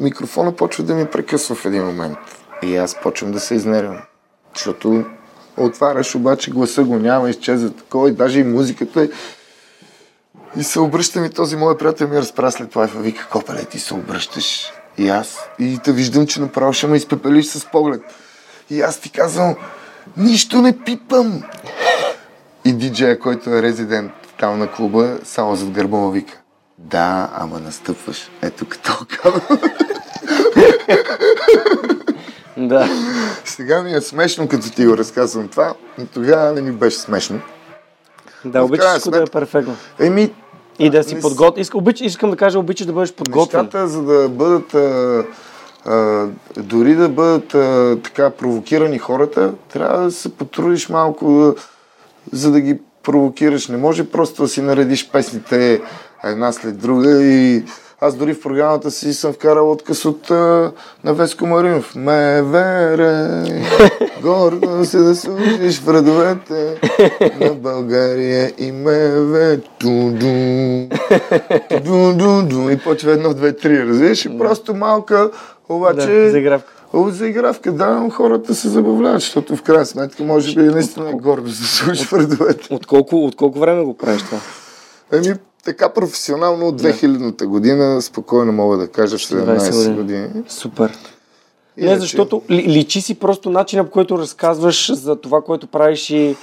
Микрофона 0.00 0.52
почва 0.52 0.84
да 0.84 0.94
ми 0.94 1.06
прекъсва 1.06 1.54
в 1.54 1.66
един 1.66 1.84
момент. 1.84 2.18
И 2.62 2.76
аз 2.76 2.96
почвам 3.02 3.32
да 3.32 3.40
се 3.40 3.54
изнервям. 3.54 3.98
Защото 4.54 5.04
отваряш, 5.56 6.14
обаче 6.14 6.50
гласа 6.50 6.84
го 6.84 6.96
няма, 6.96 7.30
изчезва 7.30 7.70
такова 7.70 8.08
и 8.08 8.12
даже 8.12 8.40
и 8.40 8.44
музиката 8.44 9.02
е. 9.02 9.08
И 10.56 10.62
се 10.62 10.80
обръщам 10.80 11.24
и 11.24 11.30
този 11.30 11.56
мой 11.56 11.78
приятел 11.78 12.08
ми 12.08 12.16
разправя 12.16 12.52
след 12.52 12.70
това 12.70 12.84
и 12.84 12.98
вика, 12.98 13.28
копеле, 13.28 13.64
ти 13.64 13.78
се 13.78 13.94
обръщаш. 13.94 14.72
И 14.98 15.08
аз. 15.08 15.38
И 15.58 15.78
те 15.84 15.92
виждам, 15.92 16.26
че 16.26 16.40
направо 16.40 16.72
ще 16.72 16.86
ме 16.86 16.96
изпепелиш 16.96 17.46
с 17.46 17.66
поглед. 17.66 18.02
И 18.70 18.80
аз 18.80 19.00
ти 19.00 19.10
казвам, 19.10 19.56
нищо 20.16 20.62
не 20.62 20.78
пипам. 20.78 21.42
И 22.64 22.72
диджея, 22.72 23.18
който 23.18 23.50
е 23.50 23.62
резидент 23.62 24.12
там 24.38 24.58
на 24.58 24.72
клуба, 24.72 25.18
само 25.24 25.56
зад 25.56 25.70
гърба 25.70 25.96
му 25.96 26.10
вика, 26.10 26.38
да, 26.78 27.30
ама 27.34 27.60
настъпваш. 27.60 28.30
Ето 28.42 28.66
като. 28.68 29.06
Да. 32.56 32.88
Сега 33.44 33.82
ми 33.82 33.92
е 33.92 34.00
смешно, 34.00 34.48
като 34.48 34.70
ти 34.70 34.86
го 34.86 34.96
разказвам 34.96 35.48
това, 35.48 35.74
но 35.98 36.06
тогава 36.06 36.52
не 36.52 36.60
ми 36.60 36.72
беше 36.72 36.98
смешно. 36.98 37.40
Да, 38.44 38.64
обичаш 38.64 38.90
всичко 38.90 39.10
да 39.10 39.22
е 39.22 39.26
перфектно. 39.26 39.76
Еми, 39.98 40.30
и 40.78 40.90
да 40.90 41.04
си 41.04 41.20
подготвен. 41.20 41.62
Искам, 41.62 41.78
обич, 41.78 42.00
искам 42.00 42.30
да 42.30 42.36
кажа, 42.36 42.58
обичаш 42.58 42.86
да 42.86 42.92
бъдеш 42.92 43.12
подготвен. 43.12 43.60
Нещата, 43.60 43.88
за 43.88 44.02
да 44.02 44.28
бъдат 44.28 44.74
а, 44.74 45.24
а, 45.84 46.26
дори 46.56 46.94
да 46.94 47.08
бъдат 47.08 47.54
а, 47.54 47.98
така 48.04 48.30
провокирани 48.30 48.98
хората, 48.98 49.52
трябва 49.72 50.02
да 50.02 50.10
се 50.10 50.36
потрудиш 50.36 50.88
малко, 50.88 51.54
за 52.32 52.50
да 52.50 52.60
ги 52.60 52.78
провокираш. 53.02 53.68
Не 53.68 53.76
може 53.76 54.10
просто 54.10 54.42
да 54.42 54.48
си 54.48 54.62
наредиш 54.62 55.10
песните 55.10 55.80
една 56.24 56.52
след 56.52 56.78
друга 56.78 57.22
и 57.22 57.64
аз 58.00 58.14
дори 58.14 58.34
в 58.34 58.40
програмата 58.40 58.90
си 58.90 59.14
съм 59.14 59.32
вкарал 59.32 59.70
отказ 59.70 60.04
от 60.04 60.30
а, 60.30 60.72
на 61.04 61.14
Веско 61.14 61.46
Маринов. 61.46 61.94
Ме 61.94 62.42
вере, 62.42 63.28
гордо 64.22 64.84
се 64.84 64.98
да 64.98 65.16
служиш 65.16 65.80
в 65.80 65.88
радовете 65.88 66.80
на 67.40 67.54
България 67.54 68.52
и 68.58 68.72
ме 68.72 69.20
ве 69.20 69.60
ту-ду, 69.78 70.88
ту-ду-ду-ду. 71.68 72.70
И 72.70 72.78
почва 72.78 73.12
едно, 73.12 73.34
две, 73.34 73.56
три, 73.56 73.86
разбираш? 73.88 74.24
И 74.24 74.38
просто 74.38 74.74
малка, 74.74 75.30
обаче... 75.68 76.06
Да, 76.06 76.30
заигравка. 76.30 76.72
О, 76.92 77.10
заигравка, 77.10 77.72
да, 77.72 77.90
но 77.90 78.10
хората 78.10 78.54
се 78.54 78.68
забавляват, 78.68 79.20
защото 79.20 79.56
в 79.56 79.62
крайна 79.62 79.86
сметка 79.86 80.24
може 80.24 80.54
би 80.54 80.62
наистина 80.62 81.10
е 81.10 81.12
гордо 81.12 81.42
да 81.42 81.52
се 81.52 81.76
служиш 81.76 82.06
в 82.06 82.12
радовете. 82.12 82.74
От 82.74 82.86
колко, 82.86 83.16
от 83.16 83.36
колко 83.36 83.58
време 83.58 83.84
го 83.84 83.96
правиш 83.96 84.22
това? 84.22 84.38
Еми, 85.12 85.34
така 85.64 85.88
професионално 85.88 86.66
от 86.66 86.82
2000-та 86.82 87.46
година, 87.46 88.02
спокойно 88.02 88.52
мога 88.52 88.76
да 88.76 88.88
кажа, 88.88 89.16
17 89.16 89.94
години. 89.94 90.28
Супер. 90.48 90.98
И 91.76 91.84
не, 91.84 91.96
защото 91.98 92.42
ли, 92.50 92.62
личи 92.68 93.00
си 93.00 93.14
просто 93.14 93.50
начина, 93.50 93.84
по 93.84 93.90
който 93.90 94.18
разказваш 94.18 94.92
за 94.92 95.16
това, 95.16 95.42
което 95.42 95.66
правиш 95.66 96.10
и 96.10 96.36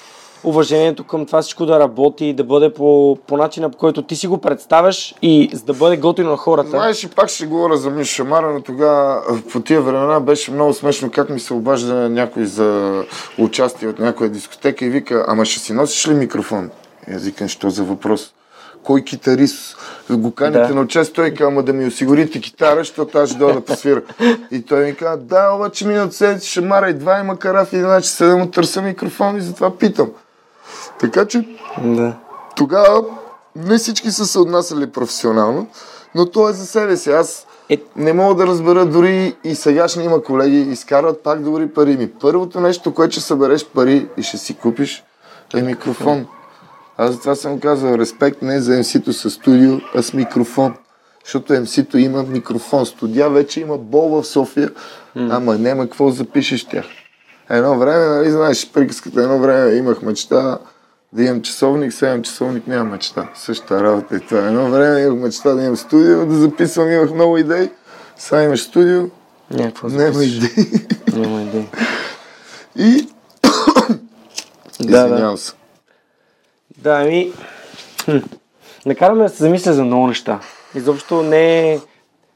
уважението 0.43 1.03
към 1.03 1.25
това 1.25 1.41
всичко 1.41 1.65
да 1.65 1.79
работи, 1.79 2.33
да 2.33 2.43
бъде 2.43 2.73
по, 2.73 3.17
по 3.27 3.37
начина, 3.37 3.69
по 3.69 3.77
който 3.77 4.01
ти 4.01 4.15
си 4.15 4.27
го 4.27 4.37
представяш 4.37 5.15
и 5.21 5.49
за 5.53 5.65
да 5.65 5.73
бъде 5.73 5.97
готино 5.97 6.29
на 6.29 6.37
хората. 6.37 6.69
Знаеш, 6.69 7.03
и 7.03 7.07
пак 7.07 7.29
ще 7.29 7.45
говоря 7.45 7.77
за 7.77 7.89
Миш 7.89 8.07
Шамара, 8.07 8.53
но 8.53 8.61
тогава 8.61 9.21
по 9.51 9.59
тия 9.59 9.81
времена 9.81 10.19
беше 10.19 10.51
много 10.51 10.73
смешно 10.73 11.11
как 11.11 11.29
ми 11.29 11.39
се 11.39 11.53
обажда 11.53 12.09
някой 12.09 12.45
за 12.45 13.03
участие 13.37 13.87
от 13.87 13.99
някоя 13.99 14.29
дискотека 14.29 14.85
и 14.85 14.89
вика, 14.89 15.25
ама 15.27 15.45
ще 15.45 15.59
си 15.59 15.73
носиш 15.73 16.07
ли 16.07 16.13
микрофон? 16.13 16.69
И 17.07 17.13
аз 17.13 17.23
викам, 17.23 17.47
що 17.47 17.69
за 17.69 17.83
въпрос? 17.83 18.33
Кой 18.87 19.01
китарист 19.01 19.77
го 20.09 20.31
каните 20.31 20.67
да. 20.67 20.75
на 20.75 20.81
участие, 20.81 21.13
той 21.13 21.29
казва, 21.31 21.51
ама 21.51 21.63
да 21.63 21.73
ми 21.73 21.85
осигурите 21.85 22.41
китара, 22.41 22.79
защото 22.79 23.17
аз 23.17 23.29
ще 23.29 23.37
дойда 23.37 23.53
да 23.53 23.65
посвира. 23.65 24.01
И 24.51 24.61
той 24.61 24.85
ми 24.85 24.95
казва, 24.95 25.17
да, 25.17 25.51
обаче 25.51 25.87
миналата 25.87 26.15
седмица 26.15 26.47
ще 26.47 26.61
мара 26.61 26.89
и 26.89 26.93
два 26.93 27.19
има 27.19 27.39
карафи, 27.39 27.75
иначе 27.75 28.09
се 28.09 28.25
да 28.25 28.37
му 28.37 28.51
търся 28.51 28.81
микрофон 28.81 29.37
и 29.37 29.41
затова 29.41 29.77
питам. 29.77 30.11
Така 30.99 31.25
че 31.25 31.47
да. 31.83 32.13
тогава 32.55 33.03
не 33.55 33.77
всички 33.77 34.11
са 34.11 34.25
се 34.25 34.39
отнасяли 34.39 34.87
професионално, 34.87 35.67
но 36.15 36.25
то 36.25 36.49
е 36.49 36.53
за 36.53 36.65
себе 36.65 36.97
си. 36.97 37.11
Аз 37.11 37.45
е... 37.69 37.77
не 37.95 38.13
мога 38.13 38.35
да 38.35 38.47
разбера, 38.47 38.85
дори 38.85 39.35
и 39.43 39.55
сегашни 39.55 40.03
има 40.03 40.23
колеги, 40.23 40.59
изкарват 40.59 41.23
пак 41.23 41.41
добри 41.41 41.67
пари 41.67 41.97
ми. 41.97 42.11
Първото 42.11 42.59
нещо, 42.59 42.93
което 42.93 43.11
ще 43.11 43.21
събереш 43.21 43.65
пари 43.65 44.07
и 44.17 44.23
ще 44.23 44.37
си 44.37 44.57
купиш, 44.57 45.03
е 45.55 45.61
микрофон. 45.61 46.27
Аз 46.97 47.11
затова 47.11 47.35
съм 47.35 47.59
казал, 47.59 47.97
респект 47.97 48.41
не 48.41 48.61
за 48.61 48.71
MC-то 48.71 49.13
с 49.13 49.29
студио, 49.29 49.77
а 49.95 50.03
с 50.03 50.13
микрофон. 50.13 50.75
Защото 51.25 51.53
MC-то 51.53 51.97
има 51.97 52.23
микрофон. 52.23 52.85
Студия 52.85 53.29
вече 53.29 53.61
има 53.61 53.77
бол 53.77 54.09
в 54.09 54.25
София, 54.25 54.71
mm. 55.17 55.35
ама 55.35 55.57
няма 55.57 55.83
какво 55.83 56.09
запишеш 56.09 56.65
тях. 56.65 56.85
Едно 57.49 57.77
време, 57.77 58.05
нали 58.05 58.31
знаеш, 58.31 58.71
приказката, 58.71 59.21
едно 59.21 59.39
време 59.39 59.75
имах 59.75 60.01
мечта 60.01 60.57
да 61.13 61.23
имам 61.23 61.41
часовник, 61.41 61.93
сега 61.93 62.11
имам 62.11 62.23
часовник, 62.23 62.67
нямам 62.67 62.91
мечта. 62.91 63.29
Същата 63.35 63.83
работа 63.83 64.15
и 64.15 64.19
това. 64.19 64.39
Едно 64.39 64.69
време 64.69 65.01
имах 65.01 65.19
мечта 65.19 65.53
да 65.53 65.63
имам 65.63 65.77
студио, 65.77 66.25
да 66.25 66.35
записвам, 66.35 66.91
имах 66.91 67.13
много 67.13 67.37
идеи. 67.37 67.69
Сега 68.17 68.43
имаш 68.43 68.63
студио, 68.63 69.09
Някакво 69.51 69.87
няма 69.87 70.23
идеи. 70.23 70.65
Няма 71.13 71.41
идеи. 71.41 71.67
И... 72.75 73.07
да, 74.79 75.07
да. 75.07 75.37
се. 75.37 75.51
Да, 75.51 75.66
ами... 76.89 77.31
Хм. 78.05 78.17
Накараме 78.85 79.23
да 79.23 79.29
се 79.29 79.43
замисля 79.43 79.73
за 79.73 79.83
много 79.83 80.07
неща. 80.07 80.39
Изобщо 80.75 81.23
не 81.23 81.71
е, 81.73 81.79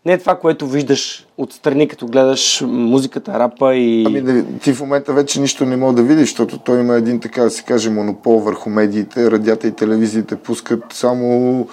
не 0.06 0.14
е 0.14 0.18
това, 0.18 0.36
което 0.36 0.68
виждаш 0.68 1.28
отстрани, 1.38 1.88
като 1.88 2.08
гледаш 2.08 2.62
музиката, 2.68 3.40
рапа 3.40 3.76
и... 3.76 4.06
Ами 4.08 4.46
ти 4.60 4.74
в 4.74 4.80
момента 4.80 5.14
вече 5.14 5.42
нищо 5.42 5.66
не 5.66 5.78
мога 5.78 5.94
да 5.94 6.04
видиш, 6.04 6.30
защото 6.30 6.58
той 6.58 6.80
има 6.80 6.96
един, 6.96 7.20
така 7.20 7.44
да 7.44 7.50
се 7.50 7.64
каже, 7.64 7.90
монопол 7.90 8.40
върху 8.40 8.70
медиите. 8.70 9.32
Радията 9.32 9.68
и 9.68 9.72
телевизиите 9.76 10.36
пускат 10.36 10.84
само... 10.94 11.68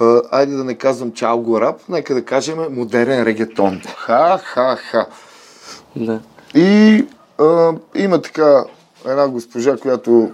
А, 0.00 0.22
айде 0.30 0.52
да 0.52 0.64
не 0.64 0.74
казвам 0.74 1.12
чао 1.12 1.38
го 1.38 1.60
рап, 1.60 1.80
нека 1.88 2.14
да 2.14 2.24
кажем 2.24 2.58
модерен 2.70 3.22
регетон. 3.22 3.80
Ха-ха-ха. 3.96 5.06
Да. 5.96 6.20
И 6.54 7.04
а, 7.40 7.72
има 7.94 8.22
така 8.22 8.64
една 9.06 9.28
госпожа, 9.28 9.76
която 9.76 10.30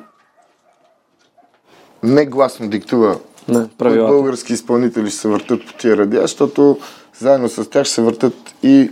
негласно 2.02 2.69
диктува 2.69 3.16
не, 3.49 3.69
български 3.97 4.52
изпълнители 4.52 5.11
ще 5.11 5.19
се 5.19 5.28
въртат 5.28 5.66
по 5.66 5.73
тия 5.73 5.97
радиа, 5.97 6.21
защото 6.21 6.78
заедно 7.19 7.49
с 7.49 7.71
тях 7.71 7.85
ще 7.85 7.95
се 7.95 8.02
въртат 8.02 8.35
и 8.62 8.90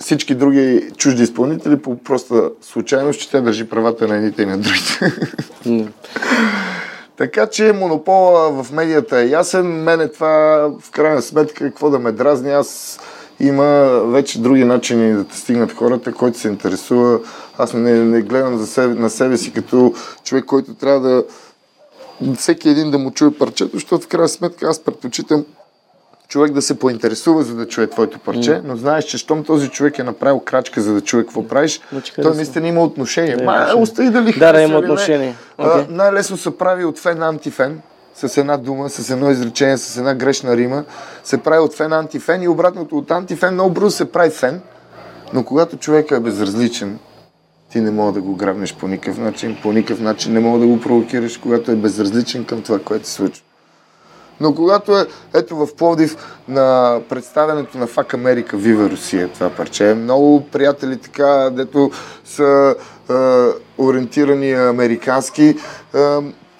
всички 0.00 0.34
други 0.34 0.90
чужди 0.96 1.22
изпълнители 1.22 1.82
по 1.82 1.98
проста 1.98 2.50
случайност, 2.62 3.20
че 3.20 3.30
тя 3.30 3.40
държи 3.40 3.68
правата 3.68 4.08
на 4.08 4.16
едните 4.16 4.42
и 4.42 4.46
на 4.46 4.58
другите. 4.58 5.12
така 7.16 7.46
че 7.46 7.72
монопола 7.72 8.62
в 8.62 8.72
медията 8.72 9.18
е 9.18 9.28
ясен. 9.28 9.66
Мене 9.66 10.08
това 10.08 10.70
в 10.80 10.90
крайна 10.90 11.22
сметка 11.22 11.64
какво 11.64 11.90
да 11.90 11.98
ме 11.98 12.12
дразни. 12.12 12.52
Аз 12.52 13.00
има 13.40 13.64
вече 14.06 14.40
други 14.40 14.64
начини 14.64 15.12
да 15.12 15.24
те 15.24 15.36
стигнат 15.36 15.72
хората, 15.72 16.12
който 16.12 16.38
се 16.38 16.48
интересува. 16.48 17.20
Аз 17.58 17.72
не, 17.72 17.92
не 17.92 18.22
гледам 18.22 18.58
за 18.58 18.66
себе, 18.66 18.94
на 18.94 19.10
себе 19.10 19.36
си 19.36 19.52
като 19.52 19.94
човек, 20.24 20.44
който 20.44 20.74
трябва 20.74 21.00
да 21.00 21.24
всеки 22.36 22.68
един 22.68 22.90
да 22.90 22.98
му 22.98 23.10
чуе 23.10 23.30
парчето, 23.30 23.70
защото 23.74 24.04
в 24.04 24.08
крайна 24.08 24.28
сметка 24.28 24.66
аз 24.66 24.78
предпочитам 24.78 25.44
човек 26.28 26.52
да 26.52 26.62
се 26.62 26.78
поинтересува, 26.78 27.42
за 27.42 27.54
да 27.54 27.68
чуе 27.68 27.86
твоето 27.86 28.18
парче, 28.18 28.50
mm. 28.50 28.60
но 28.64 28.76
знаеш, 28.76 29.04
че 29.04 29.18
щом 29.18 29.44
този 29.44 29.68
човек 29.68 29.98
е 29.98 30.02
направил 30.02 30.40
крачка, 30.40 30.80
за 30.80 30.94
да 30.94 31.00
чуе 31.00 31.22
какво 31.22 31.48
правиш, 31.48 31.80
значи, 31.92 32.12
той 32.22 32.34
наистина 32.34 32.68
има 32.68 32.82
отношение. 32.82 33.36
Да, 33.36 33.44
Ма, 33.44 33.74
остави 33.76 34.10
дали 34.10 34.32
Да, 34.32 34.52
да, 34.52 34.62
има 34.62 34.78
отношение. 34.78 35.34
Okay. 35.58 35.88
най-лесно 35.88 36.36
се 36.36 36.58
прави 36.58 36.84
от 36.84 36.98
фен 36.98 37.22
антифен. 37.22 37.80
с 38.14 38.36
една 38.36 38.56
дума, 38.56 38.90
с 38.90 39.10
едно 39.10 39.30
изречение, 39.30 39.78
с 39.78 39.96
една 39.96 40.14
грешна 40.14 40.56
рима, 40.56 40.84
се 41.24 41.38
прави 41.38 41.60
от 41.60 41.74
фен 41.74 41.92
антифен 41.92 42.42
и 42.42 42.48
обратното 42.48 42.98
от 42.98 43.10
антифен 43.10 43.54
много 43.54 43.70
бързо 43.70 43.90
се 43.90 44.12
прави 44.12 44.30
фен. 44.30 44.60
Но 45.32 45.44
когато 45.44 45.76
човека 45.76 46.16
е 46.16 46.20
безразличен, 46.20 46.98
ти 47.70 47.80
не 47.80 47.90
мога 47.90 48.12
да 48.12 48.20
го 48.20 48.34
грабнеш 48.34 48.74
по 48.74 48.88
никакъв 48.88 49.18
начин, 49.18 49.56
по 49.62 49.72
никакъв 49.72 50.00
начин 50.00 50.32
не 50.32 50.40
мога 50.40 50.58
да 50.58 50.66
го 50.66 50.80
провокираш, 50.80 51.36
когато 51.36 51.70
е 51.70 51.76
безразличен 51.76 52.44
към 52.44 52.62
това, 52.62 52.78
което 52.78 53.08
се 53.08 53.12
случва. 53.12 53.44
Но 54.40 54.54
когато 54.54 54.98
е, 54.98 55.06
ето 55.34 55.56
в 55.56 55.74
Пловдив, 55.76 56.16
на 56.48 57.00
представянето 57.08 57.78
на 57.78 57.86
Фак 57.86 58.14
Америка, 58.14 58.56
Вива 58.56 58.90
Русия, 58.90 59.28
това 59.28 59.50
парче, 59.50 59.94
много 59.94 60.46
приятели 60.46 60.96
така, 60.96 61.50
дето 61.50 61.90
са 62.24 62.74
е, 63.10 63.12
ориентирани 63.82 64.52
американски, 64.52 65.44
е, 65.44 65.56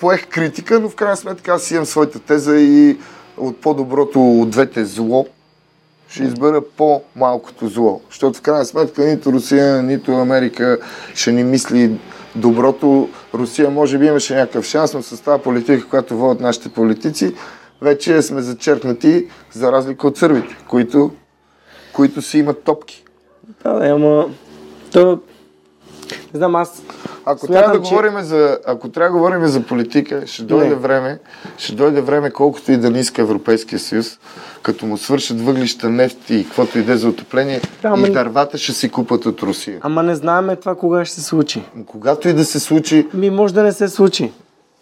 поех 0.00 0.28
критика, 0.28 0.80
но 0.80 0.88
в 0.88 0.94
крайна 0.94 1.16
сметка 1.16 1.52
аз 1.52 1.70
имам 1.70 1.86
своята 1.86 2.18
теза 2.18 2.56
и 2.56 2.98
от 3.36 3.60
по-доброто 3.60 4.40
от 4.40 4.50
двете 4.50 4.84
зло 4.84 5.26
ще 6.10 6.22
избера 6.22 6.62
по-малкото 6.76 7.68
зло. 7.68 8.00
Защото 8.08 8.38
в 8.38 8.42
крайна 8.42 8.64
сметка 8.64 9.04
нито 9.04 9.32
Русия, 9.32 9.82
нито 9.82 10.12
Америка 10.12 10.78
ще 11.14 11.32
ни 11.32 11.44
мисли 11.44 11.98
доброто. 12.36 13.08
Русия 13.34 13.70
може 13.70 13.98
би 13.98 14.06
имаше 14.06 14.34
някакъв 14.34 14.64
шанс, 14.64 14.94
но 14.94 15.02
с 15.02 15.22
тази 15.22 15.42
политика, 15.42 15.88
която 15.88 16.16
водят 16.16 16.40
нашите 16.40 16.68
политици, 16.68 17.34
вече 17.82 18.22
сме 18.22 18.42
зачеркнати, 18.42 19.28
за 19.52 19.72
разлика 19.72 20.06
от 20.06 20.16
сърбите, 20.16 20.56
които, 20.68 21.10
които 21.92 22.22
си 22.22 22.38
имат 22.38 22.62
топки. 22.64 23.04
Да, 23.64 23.88
ама... 23.88 24.26
То... 24.92 25.20
Не 26.34 26.38
знам, 26.38 26.56
аз 26.56 26.82
ако 27.24 27.46
Смятам, 27.46 27.62
трябва 27.62 27.78
да 27.78 27.84
че... 27.84 27.90
говорим 27.90 28.20
за, 28.20 28.58
ако 28.66 28.88
трябва 28.88 29.12
да 29.12 29.18
говорим 29.18 29.46
за 29.46 29.62
политика, 29.62 30.26
ще 30.26 30.42
дойде 30.42 30.68
не. 30.68 30.74
време, 30.74 31.18
ще 31.58 31.72
дойде 31.72 32.00
време, 32.00 32.30
колкото 32.30 32.72
и 32.72 32.76
да 32.76 32.90
не 32.90 32.98
иска 32.98 33.22
Европейския 33.22 33.78
съюз, 33.78 34.18
като 34.62 34.86
му 34.86 34.96
свършат 34.96 35.40
въглища, 35.40 35.88
нефт 35.88 36.30
и 36.30 36.44
каквото 36.44 36.78
иде 36.78 36.96
за 36.96 37.08
отопление, 37.08 37.60
да, 37.82 37.88
ама... 37.88 38.08
и 38.08 38.12
дървата 38.12 38.58
ще 38.58 38.72
си 38.72 38.88
купат 38.90 39.26
от 39.26 39.42
Русия. 39.42 39.78
Ама 39.80 40.02
не 40.02 40.14
знаеме 40.14 40.56
това 40.56 40.74
кога 40.74 41.04
ще 41.04 41.14
се 41.14 41.22
случи. 41.22 41.62
Когато 41.86 42.28
и 42.28 42.32
да 42.32 42.44
се 42.44 42.60
случи... 42.60 43.08
Ми 43.14 43.30
може 43.30 43.54
да 43.54 43.62
не 43.62 43.72
се 43.72 43.88
случи. 43.88 44.32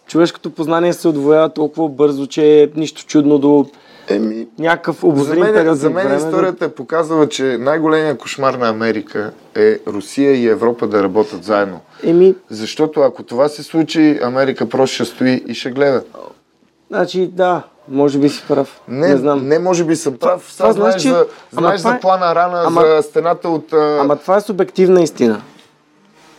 Човешкото 0.07 0.49
познание 0.49 0.93
се 0.93 1.07
отвоява 1.07 1.49
толкова 1.49 1.89
бързо, 1.89 2.27
че 2.27 2.63
е 2.63 2.69
нищо 2.75 3.05
чудно 3.05 3.39
до 3.39 3.65
Еми, 4.09 4.47
някакъв 4.59 5.03
обозрим 5.03 5.45
за 5.45 5.51
мен, 5.51 5.75
За 5.75 5.89
мен 5.89 6.07
време, 6.07 6.17
историята 6.17 6.65
е 6.65 6.69
показала, 6.69 7.29
че 7.29 7.43
най-големия 7.43 8.17
кошмар 8.17 8.53
на 8.53 8.69
Америка 8.69 9.31
е 9.55 9.79
Русия 9.87 10.35
и 10.35 10.47
Европа 10.47 10.87
да 10.87 11.03
работят 11.03 11.43
заедно. 11.43 11.79
Еми... 12.03 12.35
Защото 12.49 13.01
ако 13.01 13.23
това 13.23 13.47
се 13.47 13.63
случи, 13.63 14.19
Америка 14.23 14.69
просто 14.69 14.95
ще 14.95 15.05
стои 15.05 15.43
и 15.47 15.53
ще 15.53 15.71
гледа. 15.71 16.03
Значи 16.89 17.27
да, 17.27 17.63
може 17.87 18.19
би 18.19 18.29
си 18.29 18.43
прав. 18.47 18.81
Не, 18.87 19.07
не, 19.07 19.17
знам. 19.17 19.47
не 19.47 19.59
може 19.59 19.83
би 19.83 19.95
съм 19.95 20.17
прав. 20.17 20.53
Това 20.57 20.71
знаеш, 20.71 21.01
че... 21.01 21.09
за, 21.09 21.25
знаеш 21.51 21.81
за 21.81 21.89
е... 21.89 21.99
плана 21.99 22.35
рана, 22.35 22.63
ама... 22.65 22.81
за 22.81 23.01
стената 23.01 23.49
от... 23.49 23.73
Ама 23.73 24.15
това 24.15 24.37
е 24.37 24.41
субективна 24.41 25.01
истина. 25.01 25.41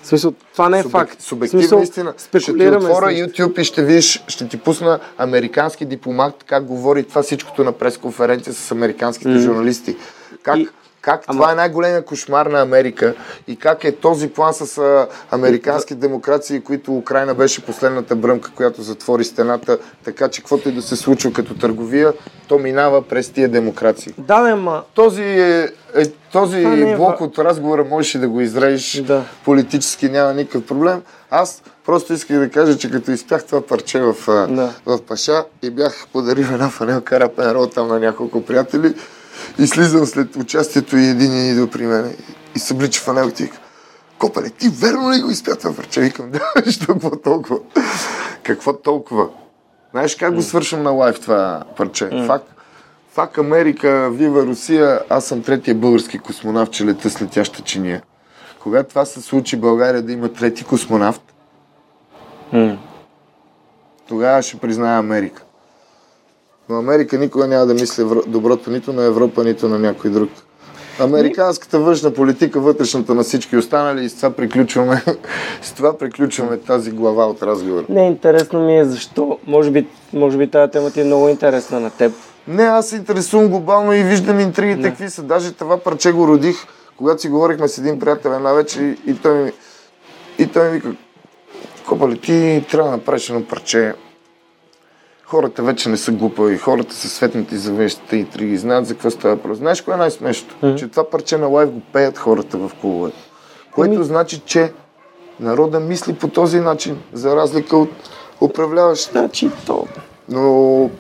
В 0.03 0.07
смисъл, 0.07 0.33
това 0.53 0.69
не 0.69 0.79
е 0.79 0.83
Субек, 0.83 0.93
факт. 0.93 1.23
Субективна 1.23 1.63
смисъл, 1.63 1.83
истина. 1.83 2.15
Ще 2.39 2.57
ти 2.57 2.69
отворя 2.69 3.07
YouTube 3.07 3.61
и 3.61 3.65
ще 3.65 3.85
видиш, 3.85 4.25
ще 4.29 4.49
ти 4.49 4.57
пусна 4.57 5.01
американски 5.19 5.85
дипломат, 5.85 6.45
как 6.47 6.65
говори 6.65 7.05
това 7.05 7.23
всичкото 7.23 7.65
на 7.65 7.73
пресконференция 7.73 8.53
с 8.55 8.71
американските 8.71 9.31
mm. 9.31 9.39
журналисти. 9.39 9.97
Как, 10.43 10.59
и, 10.59 10.69
как 11.01 11.25
Ама... 11.27 11.41
това 11.41 11.53
е 11.53 11.55
най-големия 11.55 12.05
кошмар 12.05 12.47
на 12.47 12.61
Америка 12.61 13.15
и 13.49 13.57
как 13.57 13.85
е 13.85 13.93
този 13.93 14.29
план 14.29 14.55
с 14.55 14.79
а, 14.79 15.09
американски 15.31 15.95
демокрации, 15.95 16.61
които 16.61 16.97
Украина 16.97 17.35
беше 17.35 17.65
последната 17.65 18.17
бръмка, 18.17 18.51
която 18.55 18.83
затвори 18.83 19.25
стената, 19.25 19.79
така 20.05 20.29
че 20.29 20.41
каквото 20.41 20.69
и 20.69 20.73
да 20.73 20.83
се 20.83 20.97
случва 20.97 21.33
като 21.33 21.55
търговия, 21.55 22.13
то 22.51 22.59
минава 22.59 23.03
през 23.03 23.31
тия 23.31 23.49
демокрации. 23.49 24.15
Да, 24.19 24.43
не, 24.43 24.55
ма... 24.55 24.83
Този, 24.95 25.23
е, 25.23 25.69
е, 25.95 26.07
този 26.33 26.63
е 26.63 26.97
блок 26.97 27.21
е... 27.21 27.25
от 27.25 27.39
разговора 27.39 27.85
можеш 27.85 28.13
да 28.13 28.29
го 28.29 28.41
изрежеш 28.41 29.03
да. 29.03 29.25
политически, 29.45 30.09
няма 30.09 30.35
никакъв 30.35 30.67
проблем. 30.67 31.03
Аз 31.31 31.63
просто 31.87 32.13
исках 32.13 32.39
да 32.39 32.51
кажа, 32.51 32.79
че 32.79 32.91
като 32.91 33.11
изпях 33.11 33.45
това 33.45 33.61
парче 33.61 34.01
в, 34.01 34.15
да. 34.27 34.75
в 34.87 35.03
Паша 35.03 35.45
и 35.63 35.71
бях 35.71 36.07
подарил 36.13 36.43
една 36.43 36.69
фанелка 36.69 37.21
рапен 37.21 37.69
там 37.75 37.89
на 37.89 38.01
няколко 38.01 38.45
приятели, 38.45 38.95
и 39.59 39.67
слизам 39.67 40.07
след 40.07 40.37
участието 40.37 40.97
и 40.97 41.07
един 41.07 41.51
идва 41.51 41.67
при 41.67 41.87
мен 41.87 42.17
и 42.57 42.59
се 42.59 42.73
облича 42.73 43.01
фанелките 43.01 43.43
и 43.43 43.47
вика, 43.47 43.59
Копале, 44.19 44.51
ти 44.51 44.69
верно 44.69 45.13
ли 45.13 45.21
го 45.21 45.31
изпя 45.31 45.57
това 45.57 45.71
върче? 45.71 46.01
Викам, 46.01 46.31
да, 46.65 46.71
що 46.73 46.87
какво 46.87 47.11
толкова? 47.11 47.59
Какво 48.43 48.73
толкова? 48.73 49.29
Знаеш 49.91 50.17
как 50.17 50.35
го 50.35 50.43
свършвам 50.43 50.83
на 50.83 50.91
лайф 50.91 51.21
това 51.21 51.63
парче? 51.77 52.05
Mm. 52.05 52.27
Фак, 52.27 52.43
фак 53.09 53.39
Америка, 53.39 54.11
Вива 54.13 54.47
Русия, 54.47 55.01
аз 55.09 55.25
съм 55.25 55.43
третия 55.43 55.75
български 55.75 56.19
космонавт, 56.19 56.73
че 56.73 56.87
лета 56.87 57.11
с 57.11 57.23
летяща 57.23 57.63
чиния. 57.63 58.03
Когато 58.63 58.89
това 58.89 59.05
се 59.05 59.21
случи 59.21 59.57
България 59.57 60.03
да 60.03 60.13
има 60.13 60.33
трети 60.33 60.65
космонавт, 60.65 61.23
mm. 62.55 62.77
тогава 64.09 64.43
ще 64.43 64.59
признае 64.59 64.99
Америка. 64.99 65.43
Но 66.69 66.79
Америка 66.79 67.19
никога 67.19 67.47
няма 67.47 67.67
да 67.67 67.75
мисли 67.75 68.05
доброто 68.27 68.71
нито 68.71 68.93
на 68.93 69.05
Европа, 69.05 69.45
нито 69.45 69.69
на 69.69 69.79
някой 69.79 70.11
друг. 70.11 70.31
Американската 71.01 71.79
външна 71.79 72.11
политика, 72.11 72.61
вътрешната 72.61 73.15
на 73.15 73.23
всички 73.23 73.57
останали 73.57 74.05
и 74.05 74.09
с 74.09 74.17
това 74.17 74.31
приключваме, 74.31 75.03
с 75.63 75.73
това 75.73 75.99
приключваме 75.99 76.57
тази 76.57 76.91
глава 76.91 77.27
от 77.27 77.43
разговора. 77.43 77.85
Не, 77.89 78.07
интересно 78.07 78.67
ми 78.67 78.79
е 78.79 78.85
защо. 78.85 79.39
Може 79.47 79.71
би, 79.71 79.87
може 80.13 80.39
би 80.39 80.51
тази 80.51 80.73
тема 80.73 80.91
ти 80.91 81.01
е 81.01 81.05
много 81.05 81.29
интересна 81.29 81.81
на 81.81 81.91
теб. 81.91 82.13
Не, 82.49 82.63
аз 82.63 82.89
се 82.89 82.97
интересувам 82.97 83.49
глобално 83.49 83.93
и 83.95 84.03
виждам 84.03 84.41
интригите, 84.41 84.81
Не. 84.81 84.89
какви 84.89 85.11
са. 85.11 85.23
Даже 85.23 85.53
това 85.53 85.77
парче 85.77 86.13
го 86.13 86.29
родих, 86.29 86.57
когато 86.97 87.23
си 87.23 87.29
говорихме 87.29 87.69
с 87.69 87.79
един 87.79 88.01
приятел 88.01 88.31
една 88.31 88.53
вечер 88.53 88.81
и, 88.81 89.11
и 89.11 89.15
той 89.15 89.39
ми, 89.39 89.53
и 90.39 90.47
той 90.47 90.65
ми 90.65 90.71
вика, 90.71 90.95
Копа 91.89 92.09
ли, 92.09 92.21
ти 92.21 92.65
трябва 92.71 92.91
да 92.91 92.97
направиш 92.97 93.31
едно 93.31 93.45
парче 93.45 93.95
хората 95.31 95.63
вече 95.63 95.89
не 95.89 95.97
са 95.97 96.13
глупави, 96.13 96.59
хората 96.59 96.95
са 96.95 97.09
светнати 97.09 97.57
за 97.57 97.73
външните 97.73 98.17
интриги, 98.17 98.57
знаят 98.57 98.87
за 98.87 98.95
какво 98.95 99.11
става 99.11 99.35
въпрос. 99.35 99.59
Знаеш 99.59 99.81
кое 99.81 99.95
е 99.95 99.97
най-смешното? 99.97 100.55
Mm-hmm. 100.63 100.77
Че 100.77 100.89
това 100.89 101.11
парче 101.11 101.39
на 101.39 101.47
лайв 101.47 101.71
го 101.71 101.81
пеят 101.93 102.19
хората 102.19 102.59
в 102.59 102.71
клубовете. 102.81 103.17
Което 103.75 103.95
ами... 103.95 104.05
значи, 104.05 104.43
че 104.47 104.73
народа 105.41 105.81
мисли 105.81 106.15
по 106.15 106.29
този 106.29 106.61
начин, 106.61 106.99
за 107.13 107.37
разлика 107.37 107.77
от 107.77 107.91
управляващите. 108.41 109.19
Значи 109.19 109.51
то. 109.67 109.87
Но 110.29 110.91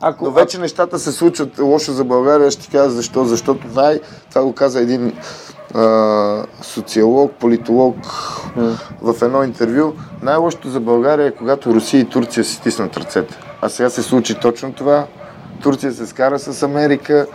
ако, 0.00 0.24
Но 0.24 0.30
вече 0.30 0.58
нещата 0.58 0.98
се 0.98 1.12
случват 1.12 1.58
лошо 1.58 1.92
за 1.92 2.04
България, 2.04 2.50
ще 2.50 2.62
ти 2.62 2.70
кажа 2.70 2.90
защо. 2.90 3.24
Защото 3.24 3.66
най... 3.74 4.00
Това 4.30 4.44
го 4.44 4.52
каза 4.52 4.80
един 4.80 5.12
а, 5.74 6.44
социолог, 6.62 7.32
политолог 7.32 7.96
mm. 8.56 8.76
в 9.02 9.22
едно 9.22 9.42
интервю. 9.42 9.92
Най-лошото 10.22 10.68
за 10.68 10.80
България 10.80 11.26
е 11.26 11.34
когато 11.34 11.74
Русия 11.74 12.00
и 12.00 12.08
Турция 12.08 12.44
си 12.44 12.54
стиснат 12.54 12.96
ръцете. 12.96 13.38
А 13.64 13.68
сега 13.68 13.90
се 13.90 14.02
случи 14.02 14.34
точно 14.34 14.72
това. 14.72 15.06
Турция 15.62 15.92
се 15.92 16.06
скара 16.06 16.38
с 16.38 16.62
Америка 16.62 17.26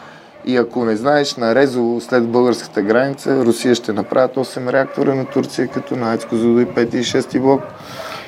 и 0.46 0.58
ако 0.58 0.86
не 0.86 0.96
знаеш, 0.96 1.36
на 1.36 1.56
Резово 1.56 2.02
след 2.02 2.28
българската 2.28 2.82
граница, 2.82 3.46
Русия 3.46 3.76
ще 3.76 3.94
направят 3.94 4.36
8 4.36 4.72
реактора 4.72 5.15
на 5.15 5.26
Турция, 5.26 5.68
като 5.68 5.96
на 5.96 6.13
Ецко 6.13 6.36
Зудо 6.36 6.60
и 6.60 6.65
5 6.65 6.96
и 6.96 7.04
6 7.04 7.39
блок. 7.39 7.62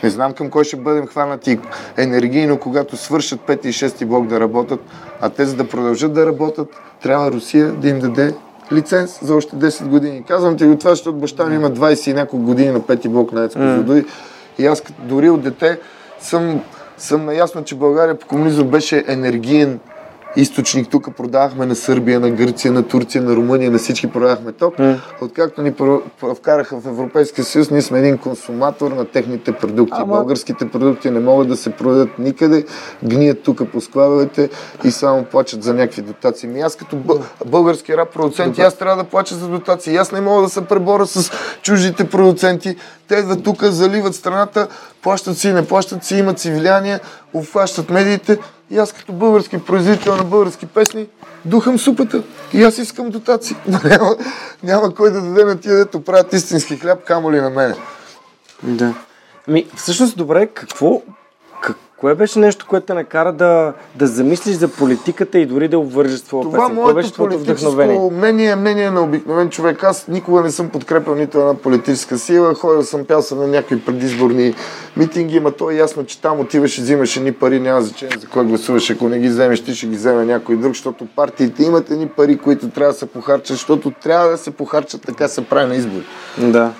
Не 0.03 0.09
знам 0.09 0.33
към 0.33 0.49
кой 0.49 0.63
ще 0.63 0.75
бъдем 0.75 1.07
хванати 1.07 1.59
енергийно, 1.97 2.57
когато 2.57 2.97
свършат 2.97 3.39
5 3.39 3.65
и 3.65 3.73
6 3.73 4.05
блок 4.05 4.27
да 4.27 4.39
работят, 4.39 4.79
а 5.21 5.29
те 5.29 5.45
за 5.45 5.55
да 5.55 5.69
продължат 5.69 6.13
да 6.13 6.25
работят, 6.25 6.67
трябва 7.01 7.31
Русия 7.31 7.71
да 7.71 7.89
им 7.89 7.99
даде 7.99 8.33
лиценз 8.71 9.19
за 9.21 9.35
още 9.35 9.55
10 9.55 9.87
години. 9.87 10.23
Казвам 10.27 10.57
ти 10.57 10.65
го 10.65 10.77
това, 10.77 10.89
защото 10.89 11.17
баща 11.17 11.45
ми 11.45 11.55
има 11.55 11.71
20 11.71 12.11
и 12.11 12.13
няколко 12.13 12.45
години 12.45 12.71
на 12.71 12.85
пети 12.85 13.09
блок 13.09 13.31
на 13.31 13.43
Ецко 13.43 13.59
mm. 13.59 14.05
и 14.57 14.65
аз 14.65 14.83
дори 14.99 15.29
от 15.29 15.41
дете 15.41 15.79
съм 16.19 16.61
съм 17.01 17.25
наясно, 17.25 17.63
че 17.63 17.75
България 17.75 18.19
по 18.19 18.27
комунизъм 18.27 18.67
беше 18.67 19.05
енергиен 19.07 19.79
източник. 20.35 20.89
Тук 20.89 21.15
продавахме 21.17 21.65
на 21.65 21.75
Сърбия, 21.75 22.19
на 22.19 22.31
Гърция, 22.31 22.71
на 22.71 22.83
Турция, 22.83 23.21
на 23.21 23.35
Румъния, 23.35 23.71
на 23.71 23.77
всички 23.77 24.07
продавахме 24.07 24.51
ток. 24.51 24.77
Mm. 24.77 24.99
Откакто 25.21 25.61
ни 25.61 25.73
вкараха 26.35 26.79
в 26.79 26.87
Европейския 26.87 27.45
съюз, 27.45 27.69
ние 27.71 27.81
сме 27.81 27.99
един 27.99 28.17
консуматор 28.17 28.91
на 28.91 29.05
техните 29.05 29.51
продукти. 29.51 29.97
Ама... 29.97 30.15
Българските 30.15 30.69
продукти 30.69 31.09
не 31.09 31.19
могат 31.19 31.47
да 31.47 31.57
се 31.57 31.69
продадат 31.69 32.19
никъде, 32.19 32.65
гният 33.03 33.43
тук 33.43 33.71
по 33.71 33.81
складовете 33.81 34.49
и 34.83 34.91
само 34.91 35.23
плачат 35.23 35.63
за 35.63 35.73
някакви 35.73 36.01
дотации. 36.01 36.49
Ми 36.49 36.61
аз 36.61 36.75
като 36.75 36.97
български 37.45 37.97
рап 37.97 38.13
продуцент, 38.13 38.59
аз 38.59 38.77
трябва 38.77 39.03
да 39.03 39.09
плача 39.09 39.35
за 39.35 39.47
дотации. 39.47 39.97
Аз 39.97 40.11
не 40.11 40.21
мога 40.21 40.41
да 40.41 40.49
се 40.49 40.65
преборя 40.65 41.07
с 41.07 41.31
чуждите 41.61 42.09
продуценти. 42.09 42.75
Те 43.07 43.15
идват 43.15 43.43
тук, 43.43 43.63
заливат 43.63 44.15
страната, 44.15 44.67
плащат 45.01 45.37
си, 45.37 45.53
не 45.53 45.67
плащат 45.67 46.03
си, 46.03 46.15
имат 46.15 46.39
си 46.39 46.51
влияние, 46.51 46.99
обхващат 47.33 47.89
медиите 47.89 48.37
и 48.71 48.77
аз 48.77 48.93
като 48.93 49.13
български 49.13 49.57
производител 49.65 50.15
на 50.15 50.23
български 50.23 50.65
песни 50.65 51.07
духам 51.45 51.79
супата. 51.79 52.23
И 52.53 52.63
аз 52.63 52.77
искам 52.77 53.09
дотации. 53.09 53.55
няма, 53.83 54.15
няма 54.63 54.95
кой 54.95 55.11
да 55.11 55.21
даде 55.21 55.45
на 55.45 55.59
тия, 55.59 55.75
дето 55.75 56.01
правят 56.01 56.33
истински 56.33 56.77
хляб, 56.77 57.03
камо 57.03 57.31
ли 57.31 57.41
на 57.41 57.49
мене. 57.49 57.75
Да. 58.63 58.93
Ами, 59.47 59.67
всъщност, 59.75 60.17
добре, 60.17 60.47
какво, 60.47 61.01
как, 61.01 61.20
Кое 62.01 62.15
беше 62.15 62.39
нещо, 62.39 62.65
което 62.69 62.85
те 62.85 62.93
накара 62.93 63.33
да, 63.33 63.73
да 63.95 64.07
замислиш 64.07 64.55
за 64.55 64.67
политиката 64.67 65.39
и 65.39 65.45
дори 65.45 65.67
да 65.67 65.79
обвържеш 65.79 66.19
с 66.19 66.23
това 66.23 66.41
Това 66.41 66.51
песен? 66.51 66.67
Беше 66.67 66.81
моето 66.81 67.11
твоето 67.11 67.37
политическо 67.37 68.11
мнение 68.13 68.49
е 68.49 68.55
мнение 68.55 68.91
на 68.91 69.01
обикновен 69.01 69.49
човек. 69.49 69.83
Аз 69.83 70.07
никога 70.07 70.41
не 70.41 70.51
съм 70.51 70.69
подкрепил 70.69 71.15
нито 71.15 71.39
една 71.39 71.53
политическа 71.53 72.17
сила. 72.17 72.53
Ходил 72.53 72.83
съм, 72.83 73.05
пял 73.05 73.21
съм 73.21 73.37
на 73.37 73.47
някакви 73.47 73.81
предизборни 73.81 74.53
митинги, 74.97 75.39
ма 75.39 75.51
то 75.51 75.71
е 75.71 75.75
ясно, 75.75 76.05
че 76.05 76.21
там 76.21 76.39
отиваш 76.39 76.77
и 76.77 76.81
взимаш 76.81 77.17
едни 77.17 77.31
пари, 77.31 77.59
няма 77.59 77.81
значение 77.81 78.17
за 78.19 78.27
кой 78.27 78.45
гласуваш. 78.45 78.89
Ако 78.89 79.09
не 79.09 79.19
ги 79.19 79.27
вземеш, 79.27 79.63
ти 79.63 79.75
ще 79.75 79.87
ги 79.87 79.95
вземе 79.95 80.25
някой 80.25 80.55
друг, 80.55 80.73
защото 80.73 81.07
партиите 81.15 81.63
имат 81.63 81.91
едни 81.91 82.07
пари, 82.07 82.37
които 82.37 82.69
трябва 82.69 82.93
да 82.93 82.99
се 82.99 83.05
похарчат, 83.05 83.47
защото 83.47 83.91
трябва 84.03 84.29
да 84.29 84.37
се 84.37 84.51
похарчат, 84.51 85.01
така 85.01 85.27
се 85.27 85.45
прави 85.45 85.67
на 85.67 85.75
избори. 85.75 86.03
Да. 86.37 86.71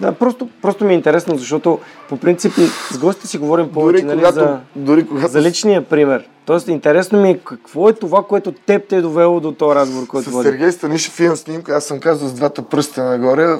Да, 0.00 0.12
просто, 0.12 0.48
просто 0.62 0.84
ми 0.84 0.92
е 0.92 0.96
интересно, 0.96 1.36
защото 1.36 1.78
по 2.08 2.16
принцип 2.16 2.52
с 2.90 2.98
гостите 2.98 3.26
си 3.26 3.38
говорим 3.38 3.68
повече 3.68 4.02
Дори 4.02 4.06
нали, 4.06 4.18
когато, 4.18 4.34
за, 4.34 4.58
дори 4.76 5.06
когато 5.06 5.32
за 5.32 5.42
личния 5.42 5.88
пример. 5.88 6.28
Тоест, 6.46 6.68
интересно 6.68 7.20
ми 7.20 7.30
е 7.30 7.38
какво 7.38 7.88
е 7.88 7.92
това, 7.92 8.22
което 8.22 8.52
теб 8.52 8.88
те 8.88 8.96
е 8.96 9.00
довело 9.00 9.40
до 9.40 9.52
този 9.52 9.74
разговор, 9.74 10.06
който 10.06 10.30
С. 10.30 10.42
Сергей 10.42 10.72
Станишев 10.72 11.20
имам 11.20 11.36
снимка, 11.36 11.72
аз 11.76 11.84
съм 11.84 12.00
казал 12.00 12.28
с 12.28 12.32
двата 12.32 12.62
пръста 12.62 13.04
нагоре. 13.04 13.56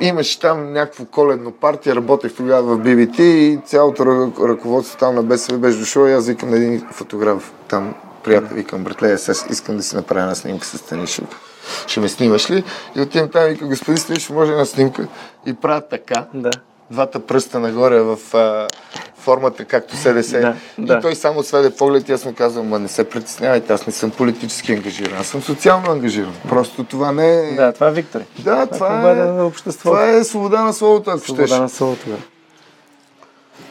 Имаше 0.00 0.40
там 0.40 0.72
някакво 0.72 1.04
коледно 1.04 1.50
партия, 1.50 1.96
работех 1.96 2.32
тогава 2.34 2.76
в 2.76 2.80
BBT 2.80 3.20
и 3.20 3.60
цялото 3.66 4.02
ръ- 4.02 4.48
ръководство 4.48 4.98
там 4.98 5.14
на 5.14 5.22
БСВ 5.22 5.58
беше 5.58 5.78
дошло 5.78 6.06
и 6.06 6.12
аз 6.12 6.26
викам 6.26 6.50
на 6.50 6.56
един 6.56 6.82
фотограф 6.92 7.52
там, 7.68 7.94
приятел, 8.24 8.56
викам, 8.56 8.84
братле, 8.84 9.18
сега 9.18 9.38
искам 9.50 9.76
да 9.76 9.82
си 9.82 9.96
направя 9.96 10.20
една 10.20 10.34
снимка 10.34 10.66
с 10.66 10.78
Станишев. 10.78 11.47
Ще 11.86 12.00
ме 12.00 12.08
снимаш 12.08 12.50
ли? 12.50 12.64
И 12.96 13.00
отивам 13.00 13.28
там 13.28 13.44
и 13.44 13.48
викам, 13.48 13.68
господин 13.68 13.98
Станишев, 13.98 14.30
може 14.30 14.52
една 14.52 14.64
снимка? 14.64 15.06
И 15.46 15.54
правя 15.54 15.80
така, 15.80 16.24
Да. 16.34 16.50
двата 16.90 17.20
пръста 17.20 17.60
нагоре 17.60 18.00
в 18.00 18.18
а, 18.34 18.68
формата, 19.16 19.64
както 19.64 19.96
СДС. 19.96 20.40
Да, 20.40 20.54
и 20.78 20.86
да. 20.86 21.00
той 21.00 21.14
само 21.14 21.42
сведе 21.42 21.70
поглед 21.70 22.08
и 22.08 22.12
аз 22.12 22.24
му 22.24 22.34
казвам, 22.34 22.68
ма 22.68 22.78
не 22.78 22.88
се 22.88 23.04
притеснявайте, 23.04 23.72
аз 23.72 23.86
не 23.86 23.92
съм 23.92 24.10
политически 24.10 24.72
ангажиран, 24.72 25.18
аз 25.20 25.26
съм 25.26 25.42
социално 25.42 25.90
ангажиран. 25.90 26.34
Просто 26.48 26.84
това 26.84 27.12
не 27.12 27.38
е... 27.40 27.52
Да, 27.52 27.72
това 27.72 27.88
е 27.88 27.92
Виктори. 27.92 28.24
Да, 28.38 28.66
това, 28.66 28.88
победа 28.88 29.20
е, 29.20 29.26
на 29.26 29.46
обществото. 29.46 29.82
това 29.84 30.08
е 30.08 30.24
свобода 30.24 30.62
на 30.62 30.72
словото, 30.72 31.10
ако 31.10 31.18
Свобода 31.20 31.46
щеш. 31.46 31.58
на 31.58 31.68
словото, 31.68 32.06
да. 32.06 32.16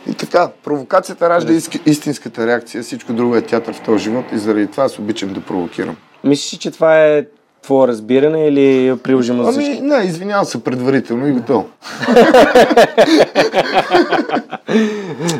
И 0.08 0.14
така, 0.14 0.50
провокацията 0.64 1.30
ражда 1.30 1.54
иски- 1.54 1.82
истинската 1.86 2.48
реакция, 2.48 2.84
всичко 2.84 3.14
друго 3.14 3.36
е 3.36 3.42
театър 3.42 3.74
в 3.74 3.82
този 3.82 4.04
живот 4.04 4.26
и 4.32 4.38
заради 4.38 4.68
това 4.68 4.84
аз 4.84 5.00
обичам 5.00 5.34
да 5.34 5.42
провокирам. 5.42 5.96
Мислиш, 6.24 6.54
ли, 6.54 6.58
че 6.58 6.72
това 6.72 7.06
е 7.06 7.26
твое 7.68 7.88
разбиране 7.88 8.48
или 8.48 8.88
е 8.88 8.98
приложимо 8.98 9.44
за 9.44 9.52
всички? 9.52 9.72
Ами, 9.72 9.82
не, 9.82 9.98
извинявам 9.98 10.46
се 10.46 10.64
предварително 10.64 11.28
и 11.28 11.32
готово. 11.32 11.66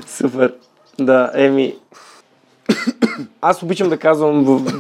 Супер. 0.08 0.54
Да, 1.00 1.32
еми... 1.34 1.76
Аз 3.42 3.64
обичам 3.64 3.90
да 3.90 3.98
казвам... 3.98 4.44
в- 4.44 4.72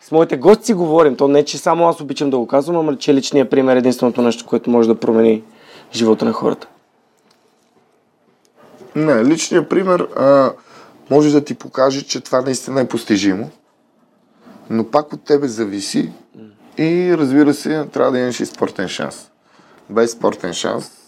С 0.00 0.12
моите 0.12 0.36
гости 0.36 0.64
си 0.64 0.74
говорим. 0.74 1.16
То 1.16 1.28
не, 1.28 1.44
че 1.44 1.58
само 1.58 1.88
аз 1.88 2.00
обичам 2.00 2.30
да 2.30 2.38
го 2.38 2.46
казвам, 2.46 2.76
ама 2.76 2.96
че 2.96 3.14
личният 3.14 3.50
пример 3.50 3.76
е 3.76 3.78
единственото 3.78 4.22
нещо, 4.22 4.46
което 4.46 4.70
може 4.70 4.88
да 4.88 4.94
промени 4.94 5.42
живота 5.92 6.24
на 6.24 6.32
хората. 6.32 6.66
Не, 8.94 9.24
личният 9.24 9.68
пример 9.68 10.00
а, 10.16 10.50
може 11.10 11.32
да 11.32 11.40
ти 11.40 11.54
покаже, 11.54 12.02
че 12.02 12.20
това 12.20 12.40
наистина 12.40 12.80
е 12.80 12.88
постижимо, 12.88 13.50
но 14.70 14.84
пак 14.84 15.12
от 15.12 15.24
тебе 15.24 15.48
зависи 15.48 16.12
и 16.78 17.14
разбира 17.18 17.54
се, 17.54 17.86
трябва 17.92 18.12
да 18.12 18.18
имаш 18.18 18.40
и 18.40 18.46
спортен 18.46 18.88
шанс. 18.88 19.30
Без 19.90 20.10
спортен 20.10 20.52
шанс 20.52 21.04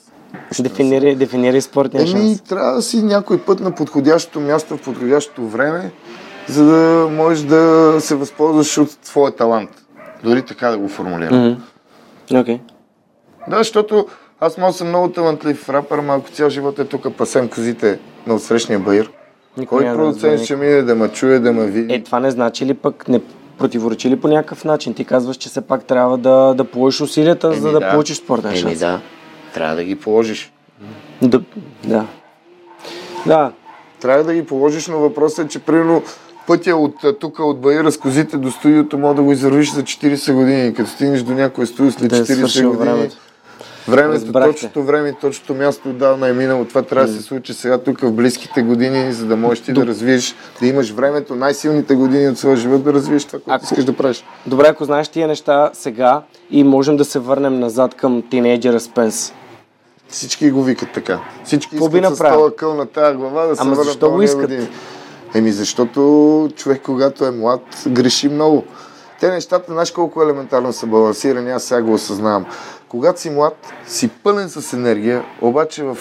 Дефинирай, 0.60 1.14
дефинирай 1.14 1.60
спортния 1.60 2.02
Еми, 2.02 2.10
шанс. 2.10 2.40
трябва 2.40 2.72
да 2.72 2.82
си 2.82 3.02
някой 3.02 3.38
път 3.38 3.60
на 3.60 3.74
подходящото 3.74 4.40
място 4.40 4.76
в 4.76 4.82
подходящото 4.82 5.48
време, 5.48 5.90
за 6.48 6.64
да 6.64 7.08
можеш 7.08 7.44
да 7.44 7.96
се 8.00 8.14
възползваш 8.14 8.78
от 8.78 8.98
твоя 8.98 9.36
талант. 9.36 9.70
Дори 10.24 10.42
така 10.42 10.70
да 10.70 10.78
го 10.78 10.88
формулирам. 10.88 11.48
Мгм. 11.48 12.40
Окей. 12.40 12.60
Да, 13.48 13.58
защото 13.58 14.06
аз 14.40 14.58
мога 14.58 14.72
да 14.72 14.78
съм 14.78 14.88
много 14.88 15.08
талантлив 15.08 15.68
рапър, 15.68 15.98
ама 15.98 16.14
ако 16.14 16.30
цял 16.30 16.50
живот 16.50 16.78
е 16.78 16.84
тук 16.84 17.16
пасем 17.16 17.48
козите 17.48 17.98
на 18.26 18.34
отсрещния 18.34 18.78
баир, 18.78 19.10
Никой 19.56 19.78
кой 19.78 19.90
да 19.90 19.96
продуцент 19.96 20.32
разбере 20.32 20.44
ще 20.44 20.56
мине 20.56 20.82
да 20.82 20.94
ме 20.94 21.08
чуе, 21.08 21.38
да 21.38 21.52
ме 21.52 21.66
види? 21.66 21.94
Е, 21.94 22.02
това 22.02 22.20
не 22.20 22.30
значи 22.30 22.66
ли 22.66 22.74
пък, 22.74 23.08
не 23.08 23.20
противоречи 23.58 24.10
ли 24.10 24.16
по 24.16 24.28
някакъв 24.28 24.64
начин? 24.64 24.94
Ти 24.94 25.04
казваш, 25.04 25.36
че 25.36 25.48
все 25.48 25.60
пак 25.60 25.84
трябва 25.84 26.18
да, 26.18 26.54
да 26.54 26.64
положиш 26.64 27.00
усилията, 27.00 27.52
за 27.52 27.72
да, 27.72 27.90
получиш 27.90 28.16
спортен 28.16 28.50
Еми 28.50 28.60
шанс. 28.60 28.78
да, 28.78 29.00
трябва 29.54 29.76
да 29.76 29.84
ги 29.84 29.96
положиш. 29.96 30.52
Да. 31.22 31.42
Да. 31.84 32.06
Да. 33.26 33.52
Трябва 34.00 34.24
да 34.24 34.34
ги 34.34 34.46
положиш, 34.46 34.86
но 34.86 34.98
въпросът 34.98 35.46
е, 35.46 35.48
че 35.48 35.58
примерно 35.58 36.02
пътя 36.46 36.76
от 36.76 36.94
тук, 37.20 37.38
от 37.38 37.60
Баира 37.60 37.92
с 37.92 37.98
козите 37.98 38.36
до 38.36 38.50
студиото, 38.50 38.98
мога 38.98 39.14
да 39.14 39.22
го 39.22 39.32
извървиш 39.32 39.72
за 39.72 39.82
40 39.82 40.32
години. 40.32 40.74
Като 40.74 40.90
стигнеш 40.90 41.22
до 41.22 41.32
някое 41.32 41.66
студио 41.66 41.92
след 41.92 42.10
Да 42.10 42.16
е 42.16 42.20
40 42.20 42.34
свършило 42.34 42.72
години, 42.72 42.90
времето. 42.90 43.16
Времето, 43.88 44.12
Разбрахте. 44.14 44.52
точното 44.52 44.82
време 44.82 45.12
точното 45.12 45.54
място 45.54 45.88
отдавна 45.88 46.28
е 46.28 46.32
минало. 46.32 46.64
Това 46.64 46.82
трябва 46.82 47.06
да 47.06 47.12
се 47.12 47.22
случи 47.22 47.54
сега 47.54 47.78
тук 47.78 48.00
в 48.00 48.12
близките 48.12 48.62
години, 48.62 49.12
за 49.12 49.26
да 49.26 49.36
можеш 49.36 49.64
ти 49.64 49.72
да 49.72 49.86
развиеш, 49.86 50.34
да 50.60 50.66
имаш 50.66 50.90
времето, 50.90 51.34
най-силните 51.34 51.94
години 51.94 52.28
от 52.28 52.38
своя 52.38 52.56
живот 52.56 52.82
да 52.84 52.92
развиеш 52.92 53.24
това, 53.24 53.38
което 53.38 53.50
Ако- 53.54 53.64
искаш 53.64 53.84
да 53.84 53.92
правиш. 53.92 54.24
Добре, 54.46 54.66
ако 54.66 54.84
знаеш 54.84 55.08
тия 55.08 55.28
неща 55.28 55.70
сега 55.72 56.22
и 56.50 56.64
можем 56.64 56.96
да 56.96 57.04
се 57.04 57.18
върнем 57.18 57.60
назад 57.60 57.94
към 57.94 58.22
тинейджера 58.22 58.80
Спенс. 58.80 59.32
Всички 60.08 60.50
го 60.50 60.62
викат 60.62 60.88
така. 60.94 61.20
Всички 61.44 61.70
Какво 61.70 61.96
искат 61.96 62.16
с 62.16 62.18
този 62.18 62.54
къл 62.56 62.74
на 62.74 62.86
тази 62.86 63.16
глава 63.16 63.46
да 63.46 63.56
се 63.56 63.62
Ама 63.62 63.70
върнат 63.70 63.84
защо 63.86 64.10
го 64.10 64.22
искат? 64.22 64.40
години. 64.40 64.68
Еми 65.34 65.52
защото 65.52 66.00
човек, 66.56 66.82
когато 66.82 67.24
е 67.24 67.30
млад, 67.30 67.60
греши 67.88 68.28
много. 68.28 68.64
Те 69.20 69.30
нещата, 69.30 69.72
знаеш 69.72 69.90
колко 69.90 70.22
елементарно 70.22 70.72
са 70.72 70.86
балансирани, 70.86 71.50
аз 71.50 71.62
сега 71.62 71.82
го 71.82 71.92
осъзнавам. 71.92 72.46
Когато 72.88 73.20
си 73.20 73.30
млад, 73.30 73.56
си 73.86 74.08
пълен 74.08 74.48
с 74.48 74.72
енергия, 74.72 75.24
обаче 75.40 75.82
в, 75.82 75.98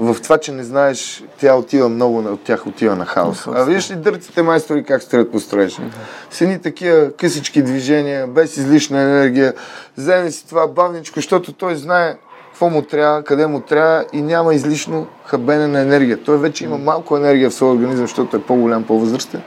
в 0.00 0.16
това, 0.22 0.38
че 0.38 0.52
не 0.52 0.64
знаеш, 0.64 1.24
тя 1.40 1.54
отива 1.54 1.88
много, 1.88 2.18
от 2.18 2.44
тях 2.44 2.66
отива 2.66 2.96
на 2.96 3.06
хаос. 3.06 3.46
А 3.46 3.64
виждаш 3.64 3.90
ли 3.90 3.96
дърците 3.96 4.42
майстори 4.42 4.84
как 4.84 5.02
строят 5.02 5.32
по 5.32 5.40
строежа? 5.40 5.82
С 6.30 6.40
едни 6.40 6.60
такива 6.60 7.12
късички 7.12 7.62
движения, 7.62 8.26
без 8.26 8.56
излишна 8.56 9.00
енергия. 9.00 9.54
Вземе 9.96 10.30
си 10.30 10.48
това 10.48 10.66
бавничко, 10.66 11.14
защото 11.18 11.52
той 11.52 11.76
знае 11.76 12.16
какво 12.46 12.70
му 12.70 12.82
трябва, 12.82 13.22
къде 13.22 13.46
му 13.46 13.60
трябва 13.60 14.04
и 14.12 14.22
няма 14.22 14.54
излишно 14.54 15.06
хабене 15.24 15.66
на 15.66 15.80
енергия. 15.80 16.22
Той 16.22 16.38
вече 16.38 16.64
има 16.64 16.78
малко 16.78 17.16
енергия 17.16 17.50
в 17.50 17.54
своя 17.54 17.72
организъм, 17.72 18.06
защото 18.06 18.36
е 18.36 18.42
по-голям, 18.42 18.84
по-възрастен. 18.84 19.42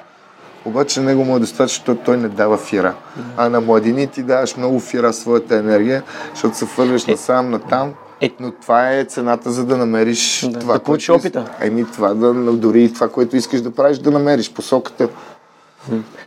Обаче 0.66 1.02
него 1.02 1.26
му 1.26 1.36
е 1.36 1.40
достатъчно, 1.40 1.68
защото 1.86 2.02
той 2.06 2.18
не 2.18 2.30
дава 2.30 2.58
фира. 2.58 2.94
А 3.38 3.50
на 3.50 3.62
младини 3.62 4.08
ти 4.08 4.24
даваш 4.24 4.58
много 4.58 4.80
фира 4.80 5.14
своята 5.14 5.56
енергия, 5.56 6.04
защото 6.34 6.58
се 6.58 6.66
фърляш 6.66 7.06
насам, 7.06 7.50
натам. 7.50 7.94
Е. 8.22 8.32
Но 8.40 8.52
това 8.52 8.94
е 8.94 9.06
цената, 9.06 9.52
за 9.52 9.66
да 9.66 9.78
намериш 9.78 10.48
Да, 10.52 10.60
това, 10.60 10.74
да 10.74 10.80
получиш 10.80 11.10
опита. 11.10 11.46
Еми, 11.62 11.86
това 11.94 12.14
да, 12.14 12.34
дори 12.34 12.84
и 12.84 12.94
това, 12.94 13.10
което 13.10 13.36
искаш 13.36 13.62
да 13.62 13.72
правиш, 13.72 13.98
да 13.98 14.12
намериш 14.12 14.54
посоката. 14.54 15.10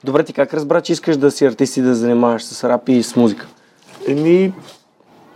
Добре, 0.04 0.24
ти 0.24 0.32
как 0.32 0.54
разбра, 0.54 0.80
че 0.80 0.92
искаш 0.92 1.16
да 1.16 1.30
си 1.30 1.46
артист 1.46 1.76
и 1.76 1.82
да 1.82 1.94
занимаваш 1.94 2.44
с 2.44 2.64
рап 2.64 2.88
и 2.88 3.02
с 3.02 3.16
музика? 3.16 3.46
Еми, 4.08 4.52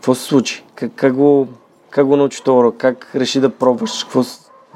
Какво 0.06 0.14
се 0.14 0.22
случи? 0.22 0.64
Как, 0.74 0.92
как, 0.96 1.14
го, 1.14 1.48
как 1.90 2.06
го 2.06 2.16
научи 2.16 2.42
това? 2.44 2.72
Как 2.78 3.10
реши 3.14 3.40
да 3.40 3.50
пробваш? 3.50 4.04
Какво... 4.04 4.22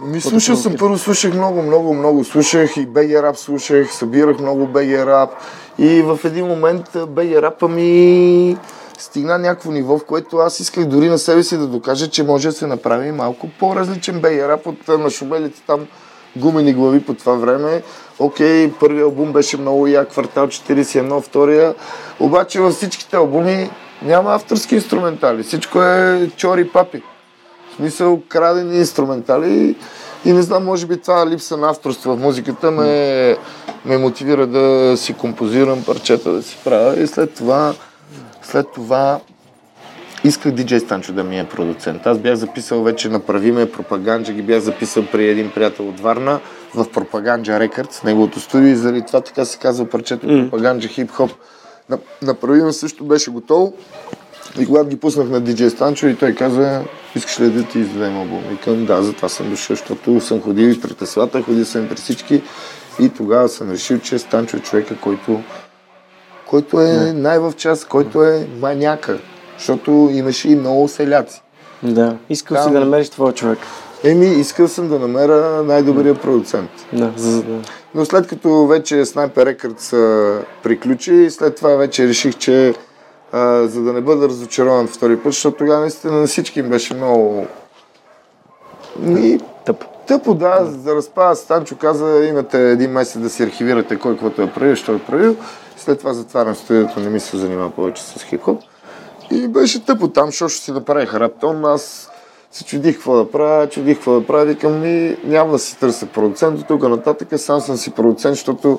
Ми 0.02 0.20
слушал 0.20 0.56
те 0.56 0.62
съм, 0.62 0.76
първо 0.78 0.98
слушах 0.98 1.34
много, 1.34 1.62
много, 1.62 1.94
много. 1.94 2.24
Слушах 2.24 2.76
и 2.76 2.86
БГ 2.86 3.10
рап 3.10 3.36
слушах, 3.36 3.94
събирах 3.94 4.38
много 4.38 4.66
БГ 4.66 4.90
рап. 4.90 5.30
И 5.78 6.02
в 6.02 6.18
един 6.24 6.46
момент 6.46 6.86
БГ 7.08 7.32
рапа 7.32 7.68
ми 7.68 8.56
стигна 8.98 9.38
някакво 9.38 9.70
ниво, 9.70 9.98
в 9.98 10.04
което 10.04 10.36
аз 10.36 10.60
исках 10.60 10.84
дори 10.84 11.08
на 11.08 11.18
себе 11.18 11.42
си 11.42 11.58
да 11.58 11.66
докажа, 11.66 12.10
че 12.10 12.24
може 12.24 12.48
да 12.48 12.52
се 12.52 12.66
направи 12.66 13.12
малко 13.12 13.48
по-различен 13.58 14.20
БГ 14.20 14.32
рап 14.32 14.66
от 14.66 14.88
нашумелите 14.88 15.62
там 15.66 15.86
гумени 16.36 16.72
глави 16.72 17.00
по 17.00 17.14
това 17.14 17.34
време. 17.34 17.82
Окей, 18.18 18.72
първият 18.80 19.04
албум 19.04 19.32
беше 19.32 19.56
много 19.56 19.86
як, 19.86 20.08
квартал 20.08 20.46
41, 20.46 21.20
втория. 21.20 21.74
Обаче 22.20 22.60
във 22.60 22.74
всичките 22.74 23.16
албуми 23.16 23.70
няма 24.02 24.34
авторски 24.34 24.74
инструментали. 24.74 25.42
Всичко 25.42 25.82
е 25.82 26.30
чори 26.36 26.68
папи. 26.68 27.02
Смисъл, 27.80 28.22
крадени 28.28 28.76
инструментали 28.76 29.76
и 30.24 30.32
не 30.32 30.42
знам, 30.42 30.64
може 30.64 30.86
би 30.86 30.96
това 30.96 31.26
липса 31.26 31.56
на 31.56 31.70
авторство 31.70 32.16
в 32.16 32.20
музиката 32.20 32.70
ме, 32.70 33.36
ме 33.84 33.98
мотивира 33.98 34.46
да 34.46 34.94
си 34.96 35.14
композирам 35.14 35.84
парчета, 35.84 36.32
да 36.32 36.42
си 36.42 36.58
правя 36.64 37.00
и 37.00 37.06
след 37.06 37.34
това, 37.34 37.74
след 38.42 38.66
това 38.74 39.20
исках 40.24 40.52
диджей 40.52 40.80
Станчо 40.80 41.12
да 41.12 41.24
ми 41.24 41.38
е 41.38 41.48
продуцент. 41.48 42.06
Аз 42.06 42.18
бях 42.18 42.34
записал 42.34 42.82
вече 42.82 43.08
Направи 43.08 43.52
ме 43.52 43.72
Пропаганджа, 43.72 44.32
ги 44.32 44.42
бях 44.42 44.60
записал 44.60 45.04
при 45.12 45.28
един 45.28 45.50
приятел 45.50 45.88
от 45.88 46.00
Варна 46.00 46.40
в 46.74 46.90
Пропаганджа 46.90 47.60
Рекърдс, 47.60 48.02
неговото 48.02 48.40
студио 48.40 48.68
и 48.68 48.76
заради 48.76 49.02
това 49.06 49.20
така 49.20 49.44
се 49.44 49.58
казва 49.58 49.84
парчето 49.86 50.26
Пропаганджа 50.26 50.88
хип-хоп. 50.88 51.30
На- 51.90 51.98
Направи 52.22 52.62
ме 52.62 52.72
също 52.72 53.04
беше 53.04 53.30
готово 53.30 53.72
и 54.58 54.66
когато 54.66 54.88
ги 54.88 54.96
пуснах 54.96 55.28
на 55.28 55.40
диджей 55.40 55.70
Станчо 55.70 56.06
и 56.06 56.16
той 56.16 56.34
каза, 56.34 56.82
искаш 57.14 57.40
ли 57.40 57.50
да 57.50 57.62
ти 57.64 57.78
издадем 57.78 58.16
албум? 58.16 58.42
Викам, 58.50 58.86
да, 58.86 59.02
затова 59.02 59.28
съм 59.28 59.50
дошъл, 59.50 59.76
защото 59.76 60.20
съм 60.20 60.42
ходил 60.42 60.68
и 60.68 60.80
при 60.80 60.94
Теслата, 60.94 61.42
ходил 61.42 61.64
съм 61.64 61.84
и 61.84 61.88
при 61.88 61.96
всички 61.96 62.42
и 63.00 63.08
тогава 63.08 63.48
съм 63.48 63.70
решил, 63.70 63.98
че 63.98 64.18
Станчо 64.18 64.56
е 64.56 64.60
човека, 64.60 64.96
който, 65.00 65.40
който 66.46 66.80
е 66.80 67.12
най-в 67.12 67.52
час, 67.56 67.84
който 67.84 68.24
е 68.24 68.48
маняка, 68.60 69.18
защото 69.58 70.10
имаше 70.12 70.48
и 70.48 70.56
много 70.56 70.88
селяци. 70.88 71.42
Да. 71.82 72.16
Искал 72.30 72.56
Там- 72.56 72.66
си 72.66 72.72
да 72.72 72.80
намериш 72.80 73.08
твоя 73.08 73.34
човек. 73.34 73.58
Еми, 74.04 74.26
искал 74.26 74.68
съм 74.68 74.88
да 74.88 74.98
намеря 74.98 75.62
най-добрия 75.62 76.14
продуцент. 76.14 76.70
Да, 76.92 77.12
за, 77.16 77.42
да. 77.42 77.58
Но 77.94 78.04
след 78.04 78.26
като 78.26 78.66
вече 78.66 78.94
Sniper 78.94 79.56
Records 79.56 80.42
приключи, 80.62 81.30
след 81.30 81.56
това 81.56 81.70
вече 81.76 82.08
реших, 82.08 82.36
че 82.38 82.74
а, 83.32 83.66
за 83.66 83.82
да 83.82 83.92
не 83.92 84.00
бъда 84.00 84.28
разочарован 84.28 84.86
втори 84.86 85.16
път, 85.16 85.32
защото 85.32 85.56
тогава 85.56 85.80
наистина 85.80 86.12
на 86.12 86.26
всички 86.26 86.60
им 86.60 86.68
беше 86.68 86.94
много... 86.94 87.46
И 89.06 89.40
Тъп. 89.64 89.84
тъпо, 90.06 90.34
да, 90.34 90.64
за 90.64 90.76
да 90.76 90.94
разпада 90.94 91.36
Станчо 91.36 91.76
каза, 91.76 92.24
имате 92.24 92.70
един 92.70 92.90
месец 92.90 93.22
да 93.22 93.30
си 93.30 93.42
архивирате 93.42 93.98
кой 93.98 94.12
каквото 94.12 94.42
е 94.42 94.50
правил, 94.50 94.74
що 94.74 94.92
е 94.92 94.98
правил. 94.98 95.36
След 95.76 95.98
това 95.98 96.12
затварям 96.12 96.54
студиото, 96.54 97.00
не 97.00 97.10
ми 97.10 97.20
се 97.20 97.36
занимава 97.36 97.70
повече 97.70 98.02
с 98.02 98.24
хип-хоп. 98.24 98.60
И 99.30 99.48
беше 99.48 99.84
тъпо 99.84 100.08
там, 100.08 100.26
защото 100.26 100.52
си 100.52 100.72
направих 100.72 101.14
раптон. 101.14 101.64
Аз 101.64 102.10
се 102.50 102.64
чудих 102.64 102.94
какво 102.94 103.16
да 103.16 103.30
правя, 103.30 103.68
чудих 103.68 103.96
какво 103.96 104.20
да 104.20 104.26
правя. 104.26 104.44
Викам 104.44 104.80
ми, 104.80 105.16
няма 105.24 105.52
да 105.52 105.58
си 105.58 105.78
търся 105.78 106.06
продуцент. 106.06 106.60
От 106.60 106.66
тук 106.66 106.82
нататък 106.82 107.28
сам 107.36 107.60
съм 107.60 107.76
си 107.76 107.90
продуцент, 107.90 108.34
защото 108.34 108.78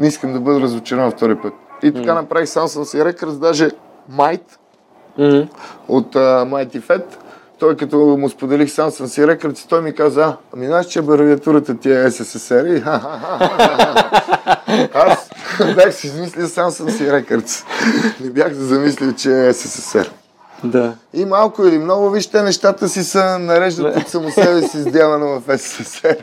не 0.00 0.06
искам 0.06 0.32
да 0.32 0.40
бъда 0.40 0.60
разочарован 0.60 1.10
втори 1.10 1.36
път. 1.36 1.52
И 1.82 1.92
така 1.92 2.14
направих 2.14 2.48
сам 2.48 2.68
съм 2.68 2.84
си 2.84 2.96
Records, 2.96 3.38
даже 3.38 3.70
Майт 4.08 4.58
Мгм. 5.18 5.48
от 5.88 6.14
uh, 6.14 6.48
Mighty 6.48 6.80
Fat. 6.82 7.04
Той 7.58 7.76
като 7.76 7.96
му 7.98 8.28
споделих 8.28 8.70
сам 8.70 8.90
съм 8.90 9.06
си 9.06 9.20
Records, 9.20 9.68
той 9.68 9.82
ми 9.82 9.94
каза, 9.94 10.36
ами 10.54 10.66
знаеш, 10.66 10.86
че 10.86 10.98
абревиатурата 10.98 11.78
ти 11.78 11.92
е 11.92 12.10
СССР 12.10 12.68
и 12.68 12.82
Аз 14.94 15.28
бях 15.74 15.94
си 15.94 16.06
измислил 16.06 16.48
сам 16.48 16.70
съм 16.70 16.90
си 16.90 17.04
Records. 17.04 17.64
Не 18.20 18.30
бях 18.30 18.48
се 18.48 18.60
замислил, 18.60 19.12
че 19.12 19.46
е 19.48 19.52
СССР. 19.52 20.10
Да. 20.64 20.94
И 21.14 21.24
малко 21.24 21.66
или 21.66 21.78
много, 21.78 22.10
вижте, 22.10 22.42
нещата 22.42 22.88
си 22.88 23.04
са 23.04 23.38
нареждат 23.38 23.96
от 23.96 24.08
само 24.08 24.30
себе 24.30 24.62
си 24.62 24.78
сделано 24.82 25.40
в 25.40 25.58
СССР. 25.58 26.16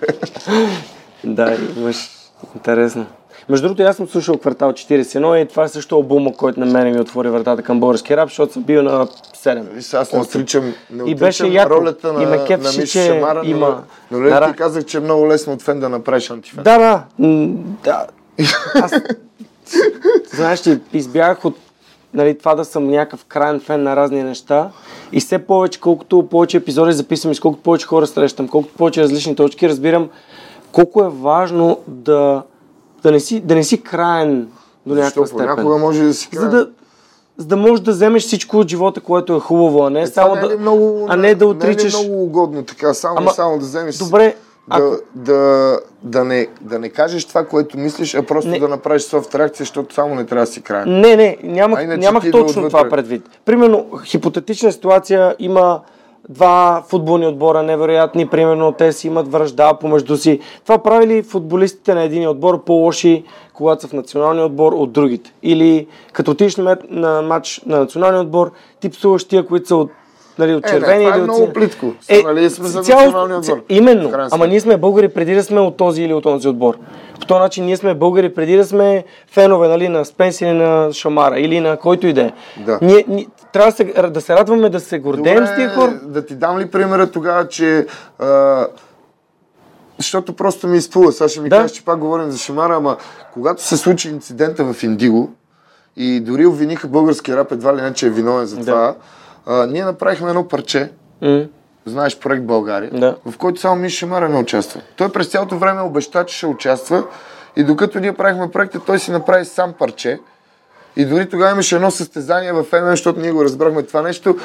Да, 1.24 1.58
имаш 1.78 2.10
интересно. 2.56 3.06
Между 3.50 3.68
другото, 3.68 3.84
аз 3.84 3.96
съм 3.98 4.08
слушал 4.08 4.38
квартал 4.38 4.72
41 4.72 5.36
и 5.36 5.48
това 5.48 5.64
е 5.64 5.68
също 5.68 5.96
албума, 5.96 6.34
който 6.34 6.60
на 6.60 6.66
мен 6.66 6.94
ми 6.94 7.02
отвори 7.02 7.30
вратата 7.30 7.62
към 7.64 7.80
български 7.80 8.18
рап, 8.18 8.30
защото 8.30 8.54
съм 8.54 8.64
бил 8.64 8.84
на 8.84 9.08
7. 9.08 9.62
Виж, 9.62 9.94
аз 9.94 10.14
не 10.14 10.20
отричам, 10.20 10.74
не 10.92 11.12
И 11.12 11.16
беше 11.16 11.48
яко. 11.48 11.70
ролята 11.70 12.14
на, 12.14 12.24
И 12.24 12.26
ме 12.26 12.38
на 12.38 12.46
кефеше, 12.46 12.80
Миш 12.82 12.92
че 12.92 13.06
Шамара, 13.06 13.42
но, 13.44 13.50
има- 13.50 13.84
но, 14.12 14.20
нали 14.20 14.30
Да, 14.30 14.52
ти 14.52 14.58
казах, 14.58 14.86
че 14.86 14.98
е 14.98 15.02
много 15.02 15.28
лесно 15.28 15.54
от 15.54 15.62
фен 15.62 15.80
да 15.80 15.90
направиш 15.90 16.30
антифен. 16.30 16.64
Да, 16.64 16.78
да. 16.78 17.04
да. 17.84 18.06
Аз, 18.76 18.94
знаеш 20.34 20.68
ли, 20.68 20.80
избягах 20.94 21.46
от 21.46 21.58
нали, 22.14 22.38
това 22.38 22.56
да 22.56 22.66
съм 22.66 22.88
някакъв 22.88 23.26
крайен 23.26 23.60
фен 23.60 23.84
на 23.84 23.96
разни 23.96 24.24
неща 24.24 24.70
и 25.12 25.20
все 25.20 25.40
повече, 25.40 25.80
колкото 25.80 26.28
повече 26.32 26.58
епизоди 26.58 26.94
записвам 26.94 27.34
и 27.34 27.38
колкото 27.38 27.64
повече 27.64 27.88
хора 27.88 28.08
срещам, 28.08 28.48
колкото 28.48 28.74
повече 28.74 29.02
различни 29.02 29.36
точки, 29.36 29.70
разбирам 29.70 30.10
колко 30.72 31.04
е 31.04 31.10
важно 31.10 31.80
да, 31.88 32.42
да, 33.04 33.12
не, 33.12 33.20
си, 33.20 33.40
да 33.40 33.56
не 33.56 33.64
си 33.64 33.82
крайен 33.84 34.48
до 34.86 34.96
някаква 34.96 35.26
Защото 35.26 35.44
степен. 35.44 35.66
може 35.66 36.04
да 36.04 36.14
си 36.14 36.30
За 36.34 36.50
да, 36.50 36.70
за 37.38 37.46
да 37.46 37.58
можеш 37.58 37.80
да 37.80 37.92
вземеш 37.92 38.24
всичко 38.24 38.58
от 38.58 38.70
живота, 38.70 39.02
което 39.02 39.36
е 39.36 39.40
хубаво, 39.40 39.84
а 39.84 39.90
не 39.90 40.02
Е, 40.02 40.08
само 40.08 40.36
не 40.36 40.42
е 40.42 40.48
да, 40.48 40.58
много, 40.58 41.06
а 41.10 41.16
не 41.16 41.36
да 41.36 41.48
отричаш. 41.48 41.94
Не 41.94 42.00
е 42.00 42.04
много 42.04 42.24
угодно 42.24 42.64
така, 42.64 42.94
само, 42.94 43.18
Ама, 43.18 43.32
само 43.32 43.58
да 43.58 43.66
вземеш... 43.66 43.98
Добре, 43.98 44.36
да, 44.68 44.78
ако, 44.78 44.98
да, 45.16 45.80
да, 46.04 46.24
не, 46.24 46.48
да 46.62 46.80
не 46.80 46.90
кажеш 46.90 47.26
това, 47.26 47.46
което 47.46 47.78
мислиш, 47.78 48.16
а 48.16 48.24
просто 48.24 48.50
Не. 48.50 48.60
да 48.60 48.68
направиш 48.68 49.02
софт 49.02 49.36
реакция, 49.36 49.64
защото 49.64 49.94
само 49.94 50.16
не 50.16 50.26
трябва 50.26 50.46
да 50.46 50.52
си 50.52 50.62
крайен. 50.62 51.00
Не, 51.02 51.16
не, 51.16 51.38
нямах, 51.44 51.98
нямах 51.98 52.24
да 52.24 52.32
точно 52.32 52.48
отвътре. 52.48 52.68
това 52.68 52.90
предвид. 52.90 53.30
Примерно, 53.46 53.88
хипотетична 54.06 54.72
ситуация 54.72 55.36
има 55.40 55.82
два 56.30 56.84
футболни 56.88 57.28
отбора, 57.28 57.64
невероятни, 57.64 58.28
примерно 58.28 58.72
те 58.72 58.92
си 58.92 59.08
имат 59.08 59.32
връжда 59.32 59.74
помежду 59.74 60.18
си. 60.18 60.40
Това 60.64 60.78
прави 60.78 61.08
ли 61.08 61.24
футболистите 61.24 61.94
на 61.94 62.04
един 62.04 62.28
отбор 62.28 62.64
по-лоши, 62.64 63.24
когато 63.54 63.82
са 63.82 63.88
в 63.88 63.94
националния 63.94 64.46
отбор 64.46 64.74
от 64.74 64.92
другите? 64.92 65.34
Или 65.44 65.88
като 66.14 66.32
отидеш 66.32 66.56
на, 66.56 67.22
матч 67.22 67.62
на 67.66 67.80
националния 67.80 68.22
отбор, 68.22 68.52
ти 68.80 68.90
псуваш 68.90 69.24
тия, 69.24 69.46
които 69.46 69.68
са 69.68 69.76
от, 69.76 69.92
нали, 70.40 70.56
от 70.56 70.66
Е, 70.66 70.68
не, 70.68 70.80
червени 70.80 71.04
това 71.06 71.16
е 71.16 71.18
или 71.18 71.24
много 71.24 71.54
плитко. 71.54 71.86
Е, 72.10 72.22
Нали, 72.24 72.50
сме 72.50 72.68
за 72.68 72.82
цяло- 72.82 73.02
националния 73.02 73.38
отбор. 73.38 73.64
Именно. 73.70 74.12
Ама 74.32 74.48
ние 74.48 74.60
сме 74.60 74.78
българи 74.78 75.10
преди 75.10 75.36
да 75.36 75.44
сме 75.44 75.60
от 75.60 75.78
този 75.78 76.04
или 76.04 76.14
от 76.14 76.24
този 76.24 76.48
отбор. 76.48 76.78
По 77.20 77.26
този 77.28 77.40
начин 77.40 77.66
ние 77.66 77.78
сме 77.78 77.94
българи 77.94 78.34
преди 78.34 78.58
да 78.58 78.66
сме 78.66 79.04
фенове 79.28 79.68
нали, 79.68 79.90
на 79.90 80.06
Спенсир 80.06 80.46
или 80.46 80.54
на 80.54 80.94
Шамара 80.94 81.40
или 81.40 81.60
на 81.60 81.78
който 81.78 82.08
и 82.08 82.14
да 82.14 82.22
е. 82.22 82.32
Ние, 82.82 83.06
трябва 83.54 83.72
да 83.72 83.78
се, 83.78 83.84
да 84.10 84.22
се 84.22 84.36
радваме, 84.36 84.70
да 84.70 84.80
се 84.80 85.00
гордеем 85.00 85.48
с 85.48 85.56
тия 85.56 85.70
хора. 85.70 86.00
Да 86.04 86.26
ти 86.26 86.36
дам 86.36 86.60
ли 86.60 86.66
примера 86.66 87.12
тогава, 87.12 87.48
че... 87.48 87.88
А, 88.20 88.68
защото 89.98 90.36
просто 90.36 90.68
ми 90.68 90.78
изплува. 90.78 91.12
Сега 91.12 91.28
ще 91.28 91.42
ми 91.42 91.50
Да. 91.50 91.56
кажеш, 91.56 91.72
че 91.72 91.86
пак 91.86 92.00
говорим 92.00 92.32
за 92.32 92.38
Шамара, 92.38 92.76
ама 92.76 92.98
когато 93.34 93.64
се 93.64 93.78
случи 93.78 94.10
инцидента 94.10 94.64
в 94.66 94.84
Индиго 94.84 95.32
и 95.98 96.20
дори 96.20 96.46
обвиниха 96.46 96.88
българския 96.88 97.38
рап, 97.38 97.52
едва 97.52 97.76
ли 97.78 97.82
не, 97.82 97.94
че 97.94 98.08
е 98.08 98.10
виновен 98.10 98.46
за 98.46 98.56
Да. 98.56 98.64
това, 98.66 98.96
а, 99.46 99.66
ние 99.68 99.86
направихме 99.86 100.30
едно 100.30 100.48
парче, 100.48 100.92
М. 101.22 101.46
знаеш, 101.86 102.20
проект 102.20 102.44
България, 102.44 102.90
Да. 102.94 103.16
в 103.26 103.38
който 103.38 103.60
само 103.60 103.76
Миш 103.76 103.94
Шамара 103.94 104.30
не 104.30 104.38
участва. 104.38 104.82
Той 104.96 105.10
през 105.10 105.28
цялото 105.28 105.58
време 105.58 105.82
обеща, 105.82 106.26
че 106.26 106.38
ще 106.38 106.48
участва 106.48 107.04
и 107.56 107.64
докато 107.64 108.00
ние 108.00 108.14
правихме 108.14 108.52
проекта, 108.52 108.80
той 108.80 109.00
си 109.00 109.12
направи 109.12 109.46
сам 109.46 109.74
парче. 109.74 110.20
И 110.96 111.06
дори 111.06 111.30
тогава 111.30 111.52
имаше 111.52 111.76
едно 111.76 111.92
състезание 111.92 112.54
в 112.54 112.66
ММ, 112.74 112.90
защото 112.90 113.20
ние 113.20 113.32
го 113.32 113.44
разбрахме 113.44 113.84
това 113.84 114.02
нещо. 114.02 114.38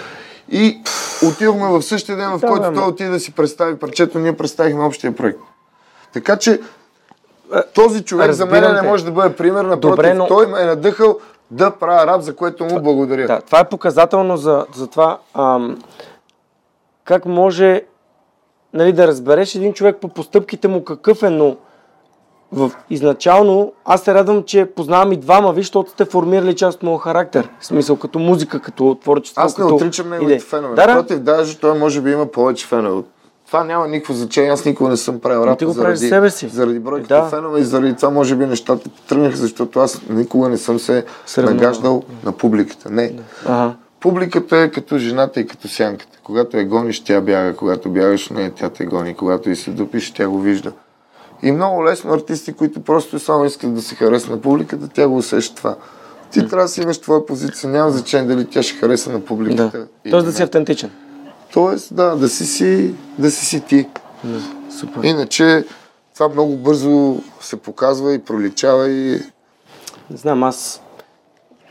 И 0.51 0.81
отидохме 1.27 1.69
в 1.69 1.83
същия 1.83 2.17
ден, 2.17 2.31
в 2.31 2.41
Да, 2.41 2.47
който 2.47 2.73
той 2.73 2.85
отиде 2.85 3.11
да 3.11 3.21
си 3.21 3.35
представи 3.35 3.79
парчето, 3.79 4.19
ние 4.19 4.37
представихме 4.37 4.85
общия 4.85 5.17
проект. 5.17 5.39
Така 6.13 6.37
че 6.37 6.61
този 7.75 8.05
човек 8.05 8.33
за 8.33 8.47
мен 8.47 8.75
не 8.75 8.81
те. 8.81 8.87
може 8.87 9.05
да 9.05 9.11
бъде 9.11 9.37
пример, 9.37 9.65
напротив, 9.65 9.91
Добре, 9.91 10.15
но- 10.15 10.27
той 10.27 10.47
ме 10.47 10.61
е 10.63 10.65
надъхал 10.65 11.19
да 11.51 11.71
правя 11.71 12.07
рап, 12.07 12.21
за 12.23 12.37
което 12.37 12.65
му 12.65 12.83
благодаря. 12.83 13.27
Да, 13.27 13.41
това 13.41 13.61
е 13.61 13.69
показателно 13.69 14.37
за, 14.37 14.67
за 14.75 14.87
това 14.87 15.19
ам, 15.35 15.83
как 17.05 17.27
може 17.27 17.83
нали, 18.75 18.93
да 18.93 19.07
разбереш 19.07 19.55
един 19.55 19.73
човек 19.73 19.97
по 20.01 20.09
постъпките 20.09 20.69
му 20.69 20.85
какъв 20.85 21.23
е, 21.23 21.31
но 21.31 21.57
в, 22.53 22.71
изначално 22.91 23.73
аз 23.85 24.03
се 24.03 24.15
радвам, 24.15 24.43
че 24.43 24.67
познавам 24.67 25.13
и 25.13 25.17
двама, 25.17 25.53
виж, 25.53 25.67
защото 25.67 25.91
сте 25.91 26.05
формирали 26.05 26.55
част 26.57 26.77
от 26.77 26.83
моят 26.83 27.03
характер. 27.03 27.49
В 27.61 27.67
смисъл 27.67 27.97
като 27.97 28.19
музика, 28.19 28.61
като 28.61 28.97
творчество. 29.03 29.43
Аз 29.43 29.59
не 29.59 29.63
като 29.63 29.75
отричам 29.75 30.11
неговите 30.11 30.45
фенове. 30.45 30.75
Да, 30.75 30.87
да. 30.87 30.95
Напротив, 30.95 31.19
даже 31.19 31.59
той 31.59 31.79
може 31.79 32.01
би 32.01 32.13
има 32.13 32.27
повече 32.27 32.67
фенове. 32.67 33.03
Това 33.47 33.65
няма 33.65 33.89
никакво 33.89 34.15
значение. 34.15 34.51
Аз 34.51 34.65
никога 34.65 34.91
не 34.91 34.97
съм 34.97 35.21
правил 35.21 35.47
рап 35.47 35.59
ти 35.59 35.65
го 35.65 35.75
правиш 35.75 35.99
заради, 35.99 36.09
за 36.09 36.15
себе 36.17 36.31
си. 36.31 36.49
заради 36.49 36.79
бройката 36.79 37.15
Да. 37.15 37.23
фенове 37.29 37.61
и 37.61 37.65
заради 37.65 37.95
това 37.97 38.11
може 38.11 38.37
би 38.37 38.47
нещата 38.47 38.91
тръгнаха, 39.09 39.37
защото 39.37 39.81
аз 39.81 40.01
никога 40.11 40.49
не 40.49 40.57
съм 40.57 40.79
се 40.79 41.05
Сравнявал. 41.27 41.57
нагаждал 41.57 42.03
на 42.25 42.33
публиката. 42.33 42.91
Не. 42.91 43.13
Ага. 43.47 43.75
Публиката 44.01 44.57
е 44.57 44.71
като 44.71 44.99
жената 44.99 45.41
и 45.41 45.47
като 45.47 45.69
сянката. 45.69 46.19
Когато 46.25 46.57
я 46.57 46.65
гониш, 46.65 47.05
тя 47.05 47.21
бяга. 47.21 47.57
Когато 47.57 47.91
бягаш, 47.91 48.31
не, 48.31 48.51
тя 48.51 48.69
те 48.69 48.85
гони. 48.85 49.15
Когато 49.15 49.51
и 49.51 49.57
се 49.57 49.71
дупиш, 49.71 50.11
тя 50.13 50.29
го 50.29 50.41
вижда. 50.41 50.73
И 51.43 51.53
много 51.53 51.85
лесно 51.85 52.13
артисти, 52.13 52.53
които 52.53 52.81
просто 52.81 53.19
само 53.19 53.45
искат 53.45 53.75
да 53.75 53.83
се 53.83 53.95
хареса 53.95 54.31
на 54.31 54.41
публиката, 54.41 54.89
тя 54.89 55.09
го 55.09 55.17
усеща 55.17 55.57
това. 55.57 55.77
Ти 56.31 56.49
трябва 56.49 56.65
да 56.65 56.69
си 56.69 56.81
имаш 56.83 56.99
твоя 56.99 57.27
позиция. 57.27 57.71
Няма 57.71 57.91
значение 57.91 58.35
дали 58.35 58.47
тя 58.47 58.63
ще 58.63 58.79
хареса 58.79 59.13
на 59.13 59.21
публиката. 59.21 59.79
Да. 60.05 60.11
Тоест 60.11 60.27
да 60.27 60.33
си 60.33 60.43
автентичен. 60.43 60.91
Тоест, 61.53 61.95
да, 61.95 62.17
да 62.17 62.29
си 62.29 62.47
си, 62.47 62.95
да 63.19 63.31
си, 63.31 63.47
си 63.47 63.61
ти. 63.61 63.89
Супер. 64.81 65.03
Иначе 65.03 65.65
това 66.15 66.29
много 66.29 66.57
бързо 66.57 67.21
се 67.41 67.57
показва 67.57 68.15
и 68.15 68.19
проличава 68.19 68.91
и 68.91 69.21
Не 70.11 70.17
знам, 70.17 70.43
аз 70.43 70.83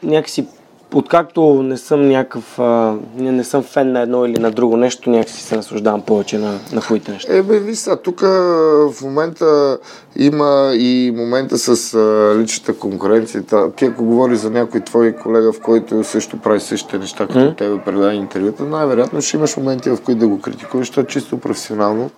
някакси, 0.03 0.47
откакто 0.93 1.63
не 1.63 1.77
съм 1.77 2.07
някакъв, 2.07 2.59
а, 2.59 2.95
не, 3.15 3.31
не 3.31 3.43
съм 3.43 3.63
фен 3.63 3.91
на 3.91 4.01
едно 4.01 4.25
или 4.25 4.39
на 4.39 4.51
друго 4.51 4.77
нещо, 4.77 5.09
някакси 5.09 5.41
се 5.41 5.55
наслаждавам 5.55 6.01
повече 6.01 6.37
на, 6.37 6.59
на 6.73 6.81
хубавите 6.81 7.11
неща. 7.11 7.33
Е, 7.33 7.41
бе, 7.41 7.59
виж 7.59 7.77
сега, 7.77 7.95
тук 7.95 8.19
в 8.19 8.93
момента 9.01 9.77
има 10.15 10.71
и 10.73 11.13
момента 11.17 11.57
с 11.57 11.93
а, 11.93 12.35
личната 12.39 12.79
конкуренция. 12.79 13.43
Ти 13.75 13.85
ако 13.85 14.03
говориш 14.03 14.37
за 14.37 14.49
някой 14.49 14.81
твой 14.81 15.13
колега, 15.13 15.53
в 15.53 15.61
който 15.61 16.03
също 16.03 16.37
прави 16.37 16.59
същите 16.59 16.97
неща, 16.97 17.27
като 17.27 17.53
тебе 17.53 17.81
предаде 17.85 18.15
интервюта, 18.15 18.63
най-вероятно 18.63 19.21
ще 19.21 19.37
имаш 19.37 19.57
моменти, 19.57 19.89
в 19.89 19.97
които 20.05 20.19
да 20.19 20.27
го 20.27 20.41
критикуваш, 20.41 20.87
защото 20.87 21.09
чисто 21.09 21.37
професионално 21.37 22.09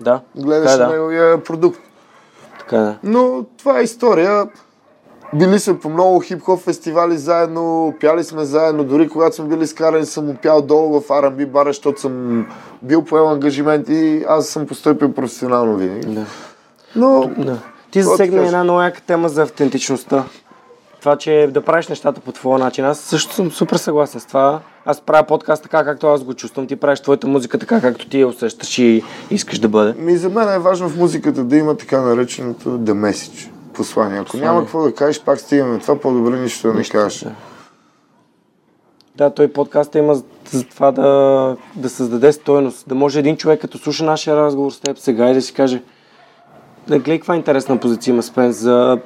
Да, 0.00 0.20
гледаш 0.36 0.72
така, 0.72 0.84
е, 0.84 0.86
да. 0.86 0.92
неговия 0.92 1.44
продукт. 1.44 1.80
така 2.58 2.76
е, 2.76 2.80
да. 2.80 2.98
Но 3.02 3.44
това 3.58 3.80
е 3.80 3.82
история. 3.82 4.46
Били 5.34 5.58
сме 5.58 5.78
по 5.78 5.88
много 5.88 6.20
хип-хоп 6.20 6.60
фестивали 6.60 7.16
заедно, 7.16 7.94
пяли 8.00 8.24
сме 8.24 8.44
заедно, 8.44 8.84
дори 8.84 9.08
когато 9.08 9.36
сме 9.36 9.44
били 9.44 9.66
скарани 9.66 10.06
съм 10.06 10.26
му 10.26 10.34
пял 10.34 10.62
долу 10.62 11.00
в 11.00 11.08
R&B 11.08 11.46
бара, 11.46 11.68
защото 11.68 12.00
съм 12.00 12.46
бил 12.82 13.04
поел 13.04 13.30
ангажимент 13.30 13.88
и 13.88 14.24
аз 14.28 14.46
съм 14.46 14.66
постъпил 14.66 15.12
професионално 15.12 15.76
винаги. 15.76 16.06
Да. 16.06 16.24
Но... 16.96 17.30
Да. 17.38 17.58
Ти 17.90 18.02
засегна 18.02 18.46
една 18.46 18.64
много 18.64 18.80
яка 18.80 19.00
тема 19.00 19.28
за 19.28 19.42
автентичността. 19.42 20.24
Това, 21.00 21.16
че 21.16 21.48
да 21.54 21.60
правиш 21.60 21.88
нещата 21.88 22.20
по 22.20 22.32
твоя 22.32 22.58
начин. 22.58 22.84
Аз 22.84 22.98
също 22.98 23.34
съм 23.34 23.50
супер 23.50 23.76
съгласен 23.76 24.20
с 24.20 24.26
това. 24.26 24.60
Аз 24.84 25.00
правя 25.00 25.26
подкаст 25.26 25.62
така, 25.62 25.84
както 25.84 26.06
аз 26.06 26.24
го 26.24 26.34
чувствам. 26.34 26.66
Ти 26.66 26.76
правиш 26.76 27.00
твоята 27.00 27.26
музика 27.26 27.58
така, 27.58 27.80
както 27.80 28.08
ти 28.08 28.20
я 28.20 28.28
усещаш 28.28 28.78
и 28.78 29.02
искаш 29.30 29.58
да 29.58 29.68
бъде. 29.68 29.94
Ми 29.98 30.16
за 30.16 30.28
мен 30.28 30.52
е 30.52 30.58
важно 30.58 30.88
в 30.88 30.96
музиката 30.96 31.44
да 31.44 31.56
има 31.56 31.76
така 31.76 32.00
нареченото 32.00 32.78
the 32.78 32.92
message 32.92 33.50
послание. 33.78 34.18
Ако 34.18 34.24
послание. 34.24 34.48
няма 34.48 34.60
какво 34.60 34.82
да 34.82 34.94
кажеш, 34.94 35.22
пак 35.22 35.40
стигаме 35.40 35.78
това, 35.78 35.96
по-добре 36.00 36.38
нищо 36.38 36.68
да 36.68 36.74
не 36.74 36.84
кажеш. 36.84 37.20
Да. 37.20 37.30
да, 39.16 39.30
той 39.30 39.52
подкаст 39.52 39.94
има 39.94 40.14
за 40.50 40.64
това 40.64 40.92
да, 40.92 41.56
да 41.76 41.88
създаде 41.88 42.32
стойност. 42.32 42.88
Да 42.88 42.94
може 42.94 43.18
един 43.18 43.36
човек, 43.36 43.60
като 43.60 43.78
слуша 43.78 44.04
нашия 44.04 44.36
разговор 44.36 44.70
с 44.70 44.80
теб 44.80 44.98
сега 44.98 45.30
и 45.30 45.34
да 45.34 45.42
си 45.42 45.54
каже 45.54 45.82
да 46.88 46.98
гледай 46.98 47.18
каква 47.18 47.36
интересна 47.36 47.80
позиция 47.80 48.12
има 48.12 48.22
Спенс 48.22 48.56
за 48.56 48.98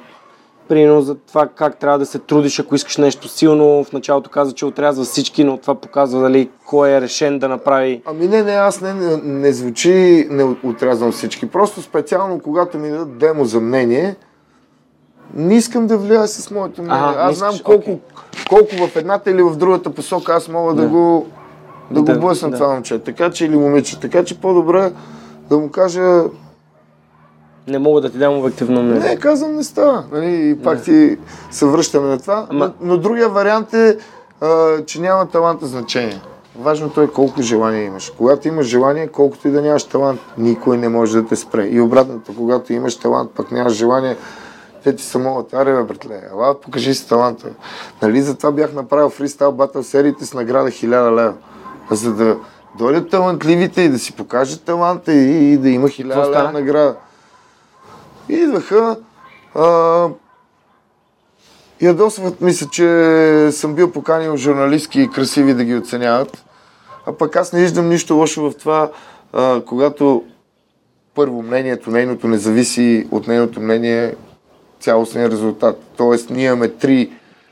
Примерно 0.67 1.01
за 1.01 1.15
това 1.15 1.47
как 1.47 1.77
трябва 1.77 1.99
да 1.99 2.05
се 2.05 2.19
трудиш, 2.19 2.59
ако 2.59 2.75
искаш 2.75 2.97
нещо 2.97 3.27
силно. 3.27 3.83
В 3.83 3.91
началото 3.91 4.29
каза, 4.29 4.53
че 4.53 4.65
отрязва 4.65 5.03
всички, 5.03 5.43
но 5.43 5.57
това 5.57 5.75
показва 5.75 6.21
дали 6.21 6.49
кой 6.65 6.89
е 6.89 7.01
решен 7.01 7.39
да 7.39 7.49
направи. 7.49 8.01
Ами 8.05 8.27
не, 8.27 8.43
не, 8.43 8.51
аз 8.51 8.81
не, 8.81 8.93
не, 8.93 9.17
не 9.17 9.53
звучи 9.53 10.27
не 10.29 10.43
отрязвам 10.43 11.11
всички. 11.11 11.45
Просто 11.45 11.81
специално, 11.81 12.39
когато 12.39 12.77
ми 12.77 12.89
дадат 12.89 13.17
демо 13.17 13.45
за 13.45 13.59
мнение, 13.59 14.15
не 15.33 15.55
искам 15.55 15.87
да 15.87 15.97
влияя 15.97 16.27
с 16.27 16.51
моето 16.51 16.81
мнение. 16.81 17.03
Ага, 17.03 17.19
аз 17.19 17.37
знам 17.37 17.55
колко, 17.63 17.89
okay. 17.89 17.99
колко 18.49 18.87
в 18.87 18.95
едната 18.95 19.31
или 19.31 19.43
в 19.43 19.55
другата 19.55 19.89
посока 19.89 20.33
аз 20.33 20.47
мога 20.47 20.73
да, 20.73 20.81
да 20.81 20.87
го 20.87 21.27
да, 21.91 22.01
да 22.01 22.13
го 22.13 22.19
блъсна 22.19 22.49
да. 22.49 22.57
това 22.57 22.73
момче. 22.73 22.99
Така 22.99 23.31
че 23.31 23.45
или 23.45 23.57
момиче. 23.57 23.99
Така 23.99 24.23
че 24.23 24.41
по-добре 24.41 24.91
да 25.49 25.57
му 25.57 25.69
кажа 25.69 26.23
не 27.67 27.79
мога 27.79 28.01
да 28.01 28.09
ти 28.09 28.17
дам 28.17 28.37
обективно 28.37 28.83
мнение. 28.83 29.09
Не, 29.09 29.15
казвам, 29.15 29.55
не 29.55 29.63
става. 29.63 30.03
Нали, 30.11 30.49
и 30.49 30.63
пак 30.63 30.77
не. 30.77 30.83
ти 30.83 31.17
се 31.51 31.65
връщаме 31.65 32.07
на 32.07 32.19
това. 32.19 32.47
Ама... 32.49 32.73
Но, 32.81 32.87
но 32.87 32.97
другия 32.97 33.29
вариант 33.29 33.73
е, 33.73 33.97
а, 34.41 34.77
че 34.85 35.01
няма 35.01 35.27
таланта 35.27 35.65
значение. 35.65 36.21
Важното 36.59 37.01
е 37.01 37.07
колко 37.07 37.41
желание 37.41 37.83
имаш. 37.83 38.13
Когато 38.17 38.47
имаш 38.47 38.65
желание, 38.65 39.07
колкото 39.07 39.47
и 39.47 39.51
да 39.51 39.61
нямаш 39.61 39.83
талант, 39.83 40.19
никой 40.37 40.77
не 40.77 40.89
може 40.89 41.21
да 41.21 41.27
те 41.27 41.35
спре. 41.35 41.67
И 41.67 41.81
обратното, 41.81 42.35
когато 42.35 42.73
имаш 42.73 42.95
талант, 42.95 43.31
пък 43.35 43.51
нямаш 43.51 43.73
желание, 43.73 44.17
те 44.83 44.95
ти 44.95 45.03
са 45.03 45.19
могат, 45.19 45.53
аре 45.53 45.73
бе, 45.73 45.83
братле, 45.83 46.21
ела, 46.31 46.61
покажи 46.61 46.93
си 46.93 47.07
таланта. 47.07 47.49
Нали, 48.01 48.21
затова 48.21 48.51
бях 48.51 48.73
направил 48.73 49.09
фристайл 49.09 49.51
батъл 49.51 49.83
сериите 49.83 50.25
с 50.25 50.33
награда 50.33 50.69
1000 50.69 51.15
лева. 51.15 51.33
За 51.91 52.13
да 52.13 52.37
дойдат 52.77 53.09
талантливите 53.09 53.81
и 53.81 53.89
да 53.89 53.99
си 53.99 54.13
покажат 54.13 54.63
таланта 54.63 55.13
и, 55.13 55.53
и 55.53 55.57
да 55.57 55.69
има 55.69 55.87
1000 55.87 56.05
лева 56.05 56.51
награда. 56.51 56.95
И 58.29 58.33
идваха, 58.33 58.97
а, 59.55 60.07
ядосват 61.81 62.41
ми 62.41 62.53
се, 62.53 62.69
че 62.69 63.49
съм 63.51 63.75
бил 63.75 63.91
поканил 63.91 64.37
журналистки 64.37 65.01
и 65.01 65.09
красиви 65.09 65.53
да 65.53 65.63
ги 65.63 65.75
оценяват. 65.75 66.45
А 67.05 67.13
пък 67.13 67.35
аз 67.35 67.53
не 67.53 67.61
виждам 67.61 67.89
нищо 67.89 68.15
лошо 68.15 68.49
в 68.49 68.57
това, 68.57 68.91
а, 69.33 69.61
когато 69.65 70.23
първо 71.15 71.41
мнението, 71.41 71.91
нейното 71.91 72.27
не 72.27 72.37
зависи 72.37 73.07
от 73.11 73.27
нейното 73.27 73.61
мнение 73.61 74.15
цялостния 74.83 75.29
резултат. 75.29 75.81
Тоест, 75.97 76.29
ние 76.29 76.45
имаме 76.45 76.67
три, 76.67 77.11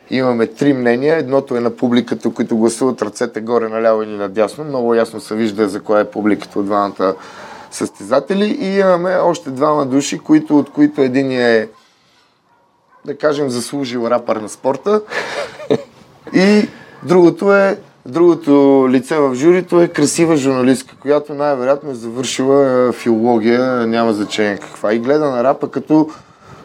имаме 0.09 0.47
три 0.47 0.73
мнения. 0.73 1.17
Едното 1.17 1.55
е 1.55 1.59
на 1.59 1.69
публиката, 1.69 2.33
които 2.33 2.57
гласуват 2.57 3.01
ръцете 3.01 3.41
горе, 3.41 3.69
наляво 3.69 4.03
или 4.03 4.17
надясно. 4.17 4.63
Много 4.63 4.95
ясно 4.95 5.21
се 5.21 5.35
вижда 5.35 5.69
за 5.69 5.81
коя 5.81 5.99
е 5.99 6.11
публиката 6.11 6.59
от 6.59 6.65
двамата 6.65 7.15
състезатели 7.71 8.45
и 8.45 8.79
имаме 8.79 9.15
още 9.15 9.49
двама 9.49 9.85
души, 9.85 10.19
които, 10.19 10.57
от 10.57 10.69
които 10.69 11.01
един 11.01 11.31
е 11.31 11.67
да 13.05 13.17
кажем 13.17 13.49
заслужил 13.49 14.07
рапър 14.07 14.35
на 14.35 14.49
спорта 14.49 15.01
и 16.33 16.67
другото 17.03 17.53
е 17.53 17.79
Другото 18.05 18.85
лице 18.89 19.17
в 19.17 19.35
журито 19.35 19.81
е 19.81 19.87
красива 19.87 20.37
журналистка, 20.37 20.95
която 21.01 21.33
най-вероятно 21.33 21.91
е 21.91 21.95
завършила 21.95 22.87
е, 22.89 22.91
филология, 22.91 23.87
няма 23.87 24.13
значение 24.13 24.57
каква, 24.57 24.93
и 24.93 24.99
гледа 24.99 25.29
на 25.29 25.43
рапа 25.43 25.71
като 25.71 26.09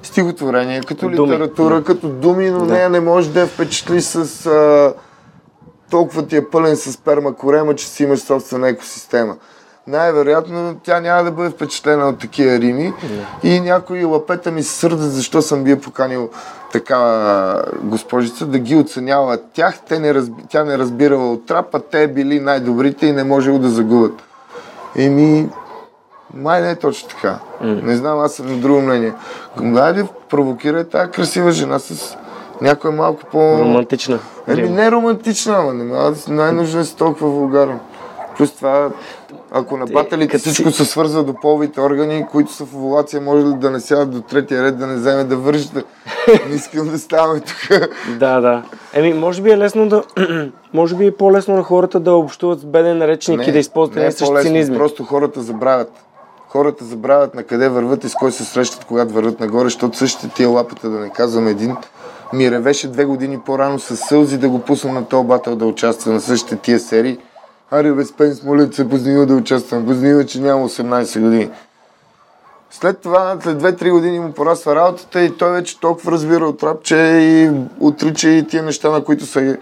стихотворение, 0.02 0.80
като 0.80 1.08
думи. 1.08 1.32
литература, 1.32 1.84
като 1.84 2.08
думи, 2.08 2.50
но 2.50 2.66
да. 2.66 2.72
нея 2.72 2.90
не 2.90 3.00
може 3.00 3.30
да 3.30 3.40
я 3.40 3.46
впечатли 3.46 4.02
с 4.02 4.46
а, 4.46 4.94
толкова 5.90 6.26
ти 6.26 6.36
е 6.36 6.50
пълен 6.50 6.76
с 6.76 6.96
перма 6.96 7.34
корема, 7.34 7.74
че 7.74 7.86
си 7.86 8.02
имаш 8.02 8.20
собствена 8.20 8.68
екосистема 8.68 9.36
най-вероятно 9.86 10.76
тя 10.82 11.00
няма 11.00 11.24
да 11.24 11.30
бъде 11.30 11.50
впечатлена 11.50 12.08
от 12.08 12.18
такива 12.18 12.58
рими. 12.58 12.92
Yeah. 12.92 13.44
И 13.44 13.60
някои 13.60 14.04
лапета 14.04 14.50
ми 14.50 14.62
се 14.62 14.78
сърдат, 14.78 15.12
защо 15.12 15.42
съм 15.42 15.64
бил 15.64 15.78
поканил 15.78 16.30
такава 16.72 17.64
госпожица 17.82 18.46
да 18.46 18.58
ги 18.58 18.76
оценява 18.76 19.38
тях. 19.52 19.78
Те 19.88 19.98
не 19.98 20.14
разби... 20.14 20.42
Тя 20.48 20.64
не 20.64 20.78
разбирала 20.78 21.32
от 21.32 21.46
трапа, 21.46 21.80
те 21.80 22.08
били 22.08 22.40
най-добрите 22.40 23.06
и 23.06 23.12
не 23.12 23.24
можело 23.24 23.58
да 23.58 23.68
загубят. 23.68 24.22
Еми, 24.96 25.48
май 26.36 26.62
не 26.62 26.70
е 26.70 26.76
точно 26.76 27.08
така. 27.08 27.38
Mm. 27.62 27.82
Не 27.82 27.96
знам, 27.96 28.18
аз 28.18 28.34
съм 28.34 28.46
на 28.46 28.56
друго 28.56 28.80
мнение. 28.80 29.12
Айде, 29.76 30.04
провокира 30.28 30.84
тази 30.84 31.10
красива 31.10 31.50
жена 31.50 31.78
с 31.78 32.16
някой 32.60 32.90
малко 32.90 33.20
по... 33.32 33.38
Романтична. 33.38 34.18
Еми, 34.48 34.68
не 34.68 34.90
романтична, 34.90 35.56
ама 35.56 35.74
не 35.74 36.12
най-нужно 36.28 36.80
е 36.80 36.84
с 36.84 36.94
толкова 36.94 37.30
вулгарно. 37.30 37.80
Плюс 38.36 38.52
това, 38.52 38.90
ако 39.50 39.76
на 39.76 39.86
баталите 39.86 40.38
всичко 40.38 40.70
се 40.70 40.84
свързва 40.84 41.24
до 41.24 41.34
половите 41.34 41.80
органи, 41.80 42.26
които 42.32 42.52
са 42.52 42.64
в 42.64 42.74
овулация, 42.74 43.20
може 43.20 43.46
ли 43.46 43.54
да 43.54 43.70
не 43.70 43.80
сядат 43.80 44.10
до 44.10 44.20
третия 44.20 44.62
ред, 44.62 44.78
да 44.78 44.86
не 44.86 44.94
вземе 44.94 45.24
да 45.24 45.36
вържите. 45.36 45.84
Не 46.48 46.54
искам 46.54 46.88
да 46.88 46.98
ставаме 46.98 47.40
тук. 47.40 47.80
да, 48.18 48.40
да. 48.40 48.62
Еми, 48.92 49.14
може 49.14 49.42
би 49.42 49.50
е 49.50 49.58
лесно 49.58 49.88
да... 49.88 50.02
може 50.72 50.94
би 50.94 51.06
е 51.06 51.16
по-лесно 51.16 51.56
на 51.56 51.62
хората 51.62 52.00
да 52.00 52.14
общуват 52.14 52.60
с 52.60 52.64
беден 52.64 53.02
речник 53.02 53.46
и 53.46 53.52
да 53.52 53.58
използват 53.58 53.96
не, 53.96 54.04
не 54.04 54.42
цинизми. 54.42 54.76
Просто 54.76 55.04
хората 55.04 55.42
забравят. 55.42 56.05
Хората 56.56 56.84
забравят 56.84 57.34
на 57.34 57.42
къде 57.42 57.68
върват 57.68 58.04
и 58.04 58.08
с 58.08 58.14
кой 58.14 58.32
се 58.32 58.44
срещат, 58.44 58.84
когато 58.84 59.14
върват 59.14 59.40
нагоре, 59.40 59.64
защото 59.64 59.98
същите 59.98 60.28
тия 60.28 60.48
лапата, 60.48 60.90
да 60.90 60.98
не 60.98 61.10
казвам 61.10 61.48
един, 61.48 61.76
ми 62.32 62.50
ревеше 62.50 62.88
две 62.88 63.04
години 63.04 63.40
по-рано 63.46 63.78
с 63.78 63.96
сълзи 63.96 64.38
да 64.38 64.48
го 64.48 64.58
пусна 64.58 64.92
на 64.92 65.08
този 65.08 65.26
батъл 65.26 65.56
да 65.56 65.66
участва 65.66 66.12
на 66.12 66.20
същите 66.20 66.56
тия 66.56 66.80
серии 66.80 67.18
Аре, 67.70 67.92
бе, 67.92 68.04
Спенс, 68.04 68.42
моля 68.42 68.68
се, 68.72 68.88
познива 68.88 69.26
да 69.26 69.34
участвам. 69.34 69.86
Познива, 69.86 70.26
че 70.26 70.40
няма 70.40 70.68
18 70.68 71.20
години. 71.20 71.50
След 72.70 73.00
това, 73.00 73.38
след 73.42 73.62
2-3 73.62 73.90
години 73.90 74.20
му 74.20 74.32
порасва 74.32 74.74
работата 74.74 75.22
и 75.22 75.36
той 75.36 75.52
вече 75.52 75.80
толкова 75.80 76.12
разбира 76.12 76.46
от 76.46 76.62
рап, 76.62 76.82
че 76.82 76.96
и 76.96 77.50
отрича 77.80 78.28
и 78.28 78.46
тия 78.46 78.62
неща, 78.62 78.90
на 78.90 79.04
които 79.04 79.26
са 79.26 79.56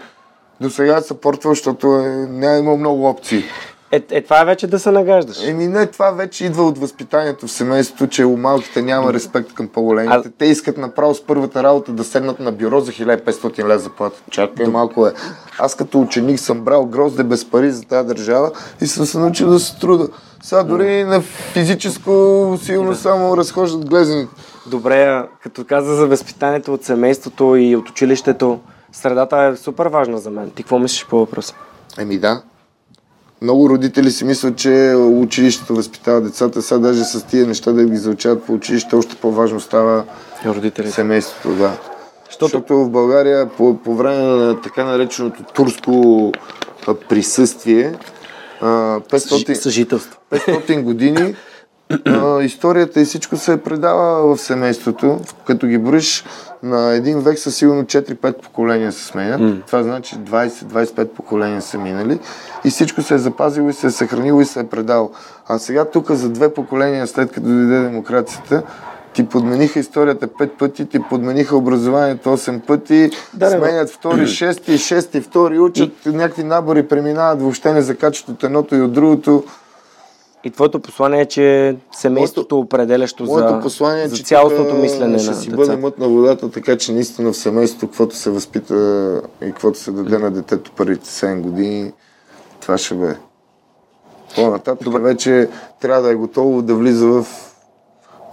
до 0.61 0.69
сега 0.69 0.97
е 0.97 1.01
съпортвал, 1.01 1.53
защото 1.53 1.87
е, 1.87 2.07
няма 2.29 2.57
имал 2.57 2.77
много 2.77 3.09
опции. 3.09 3.43
Е, 3.91 4.03
е, 4.11 4.21
това 4.21 4.41
е 4.41 4.45
вече 4.45 4.67
да 4.67 4.79
се 4.79 4.91
нагаждаш. 4.91 5.43
Еми 5.43 5.67
не, 5.67 5.85
това 5.85 6.11
вече 6.11 6.45
идва 6.45 6.63
от 6.63 6.77
възпитанието 6.77 7.47
в 7.47 7.51
семейството, 7.51 8.07
че 8.07 8.25
у 8.25 8.37
малките 8.37 8.81
няма 8.81 9.13
респект 9.13 9.53
към 9.53 9.67
по-големите. 9.67 10.29
А... 10.29 10.31
Те 10.37 10.45
искат 10.45 10.77
направо 10.77 11.13
с 11.15 11.25
първата 11.25 11.63
работа 11.63 11.91
да 11.91 12.03
седнат 12.03 12.39
на 12.39 12.51
бюро 12.51 12.79
за 12.79 12.91
1500 12.91 13.59
лева 13.63 13.79
заплата. 13.79 14.21
Чакай 14.29 14.67
малко 14.67 15.07
е. 15.07 15.13
Аз 15.59 15.75
като 15.75 16.01
ученик 16.01 16.39
съм 16.39 16.61
брал 16.61 16.85
грозде 16.85 17.23
без 17.23 17.45
пари 17.45 17.71
за 17.71 17.83
тази 17.83 18.07
държава 18.07 18.51
и 18.81 18.87
съм 18.87 19.05
се 19.05 19.17
научил 19.17 19.49
да 19.49 19.59
се 19.59 19.79
труда. 19.79 20.07
Сега 20.43 20.63
дори 20.63 21.03
на 21.03 21.21
физическо 21.21 22.57
силно 22.61 22.89
да. 22.89 22.95
само 22.95 23.37
разхождат 23.37 23.89
глезените. 23.89 24.33
Добре, 24.67 25.23
като 25.43 25.65
каза 25.65 25.95
за 25.95 26.07
възпитанието 26.07 26.73
от 26.73 26.83
семейството 26.83 27.55
и 27.55 27.75
от 27.75 27.89
училището, 27.89 28.59
средата 28.91 29.37
е 29.37 29.55
супер 29.55 29.85
важна 29.85 30.17
за 30.17 30.31
мен. 30.31 30.49
Ти 30.49 30.63
какво 30.63 30.79
мислиш 30.79 31.05
по 31.09 31.17
въпроса? 31.17 31.53
Еми 31.97 32.17
да, 32.17 32.41
много 33.41 33.69
родители 33.69 34.11
си 34.11 34.25
мислят, 34.25 34.55
че 34.55 34.93
училището 34.97 35.75
възпитава 35.75 36.21
децата. 36.21 36.61
Сега 36.61 36.79
даже 36.79 37.03
с 37.03 37.23
тия 37.23 37.47
неща 37.47 37.71
да 37.71 37.85
ги 37.85 37.97
заучават 37.97 38.43
по 38.43 38.53
училище, 38.53 38.95
още 38.95 39.15
по-важно 39.15 39.59
става 39.59 40.03
родителите. 40.45 40.91
семейството. 40.91 41.49
Да. 41.55 41.77
Защото... 42.25 42.45
Защото 42.45 42.77
в 42.77 42.89
България 42.89 43.49
по, 43.49 43.77
по 43.77 43.95
време 43.95 44.23
на 44.23 44.61
така 44.61 44.83
нареченото 44.83 45.43
турско 45.43 46.31
присъствие 47.09 47.93
500, 48.61 49.53
Съжителство. 49.53 50.19
500 50.31 50.81
години 50.81 51.35
а, 52.05 52.41
историята 52.43 53.01
и 53.01 53.05
всичко 53.05 53.37
се 53.37 53.57
предава 53.57 54.35
в 54.35 54.41
семейството. 54.41 55.19
Като 55.47 55.67
ги 55.67 55.77
броиш 55.77 56.25
на 56.63 56.93
един 56.93 57.19
век 57.19 57.39
са 57.39 57.51
сигурно 57.51 57.83
4-5 57.83 58.41
поколения 58.41 58.91
се 58.91 59.05
сменят. 59.05 59.41
Mm. 59.41 59.65
Това 59.67 59.83
значи 59.83 60.15
20-25 60.15 61.05
поколения 61.05 61.61
са 61.61 61.77
минали. 61.77 62.19
И 62.65 62.69
всичко 62.69 63.01
се 63.01 63.13
е 63.13 63.17
запазило 63.17 63.69
и 63.69 63.73
се 63.73 63.87
е 63.87 63.91
съхранило 63.91 64.41
и 64.41 64.45
се 64.45 64.59
е 64.59 64.67
предало. 64.67 65.11
А 65.47 65.59
сега 65.59 65.85
тук 65.85 66.11
за 66.11 66.29
две 66.29 66.53
поколения 66.53 67.07
след 67.07 67.31
като 67.31 67.47
дойде 67.47 67.79
демокрацията, 67.79 68.63
ти 69.13 69.25
подмениха 69.25 69.79
историята 69.79 70.27
пет 70.27 70.51
пъти, 70.57 70.85
ти 70.85 70.99
подмениха 70.99 71.57
образованието 71.57 72.29
8 72.29 72.59
пъти, 72.59 73.09
да, 73.33 73.49
сменят 73.49 73.89
втори, 73.89 74.27
шести, 74.27 74.77
шести, 74.77 75.21
втори 75.21 75.59
учат, 75.59 75.91
и... 76.05 76.09
някакви 76.09 76.43
набори 76.43 76.87
преминават, 76.87 77.41
въобще 77.41 77.73
не 77.73 77.81
закачат 77.81 78.29
от 78.29 78.43
едното 78.43 78.75
и 78.75 78.81
от 78.81 78.93
другото. 78.93 79.43
И 80.45 80.51
твоето 80.51 80.79
послание 80.79 81.21
е, 81.21 81.25
че 81.25 81.75
семейството 81.91 82.59
определящо 82.59 83.25
за, 83.25 83.59
послание, 83.61 84.03
е, 84.03 84.07
за 84.07 84.23
цялостното 84.23 84.75
мислене 84.75 85.19
ще 85.19 85.29
на 85.29 85.35
си 85.35 85.49
бъде 85.49 85.75
мътна 85.75 86.07
водата, 86.07 86.51
така 86.51 86.77
че 86.77 86.93
наистина 86.93 87.31
в 87.31 87.37
семейството, 87.37 87.87
каквото 87.87 88.15
се 88.15 88.29
възпита 88.29 89.21
и 89.41 89.45
каквото 89.45 89.79
се 89.79 89.91
даде 89.91 90.17
на 90.17 90.31
детето 90.31 90.71
първите 90.75 91.05
7 91.05 91.41
години, 91.41 91.93
това 92.61 92.77
ще 92.77 92.95
бъде. 92.95 93.17
По-нататък 94.35 94.83
Добре. 94.83 94.99
вече 94.99 95.49
трябва 95.81 96.01
да 96.01 96.11
е 96.11 96.15
готово 96.15 96.61
да 96.61 96.75
влиза 96.75 97.07
в, 97.07 97.25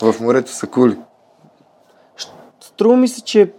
в 0.03 0.21
морето 0.21 0.53
са 0.53 0.67
кули. 0.67 0.97
Струва 2.61 2.97
ми 2.97 3.09
се, 3.09 3.25
че 3.25 3.53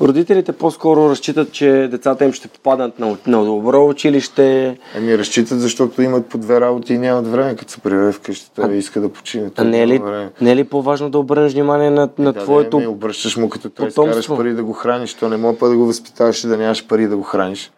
Родителите 0.00 0.52
по-скоро 0.52 1.10
разчитат, 1.10 1.52
че 1.52 1.88
децата 1.90 2.24
им 2.24 2.32
ще 2.32 2.48
попаднат 2.48 2.98
на, 2.98 3.16
на 3.26 3.44
добро 3.44 3.86
училище. 3.86 4.76
Ами 4.96 5.18
разчитат, 5.18 5.60
защото 5.60 6.02
имат 6.02 6.26
по 6.26 6.38
две 6.38 6.60
работи 6.60 6.94
и 6.94 6.98
нямат 6.98 7.26
време, 7.26 7.56
като 7.56 7.72
се 7.72 7.80
приведе 7.80 8.12
вкъщи, 8.12 8.50
той 8.54 8.64
а... 8.64 8.74
иска 8.74 9.00
да 9.00 9.08
почине. 9.08 9.50
А 9.56 9.64
не 9.64 9.82
е, 9.82 9.86
ли, 9.86 10.02
не 10.40 10.52
е 10.52 10.56
ли 10.56 10.64
по-важно 10.64 11.10
да 11.10 11.18
обърнеш 11.18 11.52
внимание 11.52 11.90
на, 11.90 12.08
на 12.18 12.32
да, 12.32 12.40
твоето 12.40 12.80
да, 12.80 12.90
обръщаш 12.90 13.36
му, 13.36 13.48
като 13.48 13.70
той 13.70 13.88
изкараш 13.88 14.28
пари 14.28 14.52
да 14.52 14.64
го 14.64 14.72
храниш, 14.72 15.14
то 15.14 15.28
не 15.28 15.36
мога 15.36 15.58
па 15.58 15.68
да 15.68 15.76
го 15.76 15.86
възпитаваш 15.86 16.44
и 16.44 16.46
да 16.46 16.56
нямаш 16.56 16.86
пари 16.86 17.06
да 17.06 17.16
го 17.16 17.22
храниш. 17.22 17.72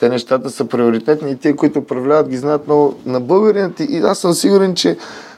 Те 0.00 0.08
нещата 0.08 0.50
са 0.50 0.64
приоритетни 0.64 1.30
и 1.30 1.36
те, 1.36 1.56
които 1.56 1.78
управляват, 1.78 2.28
ги 2.28 2.36
знаят 2.36 2.66
много 2.66 2.94
на 3.06 3.20
българината. 3.20 3.84
И 3.84 3.98
аз 3.98 4.18
съм 4.18 4.32
сигурен, 4.32 4.74
че 4.74 4.96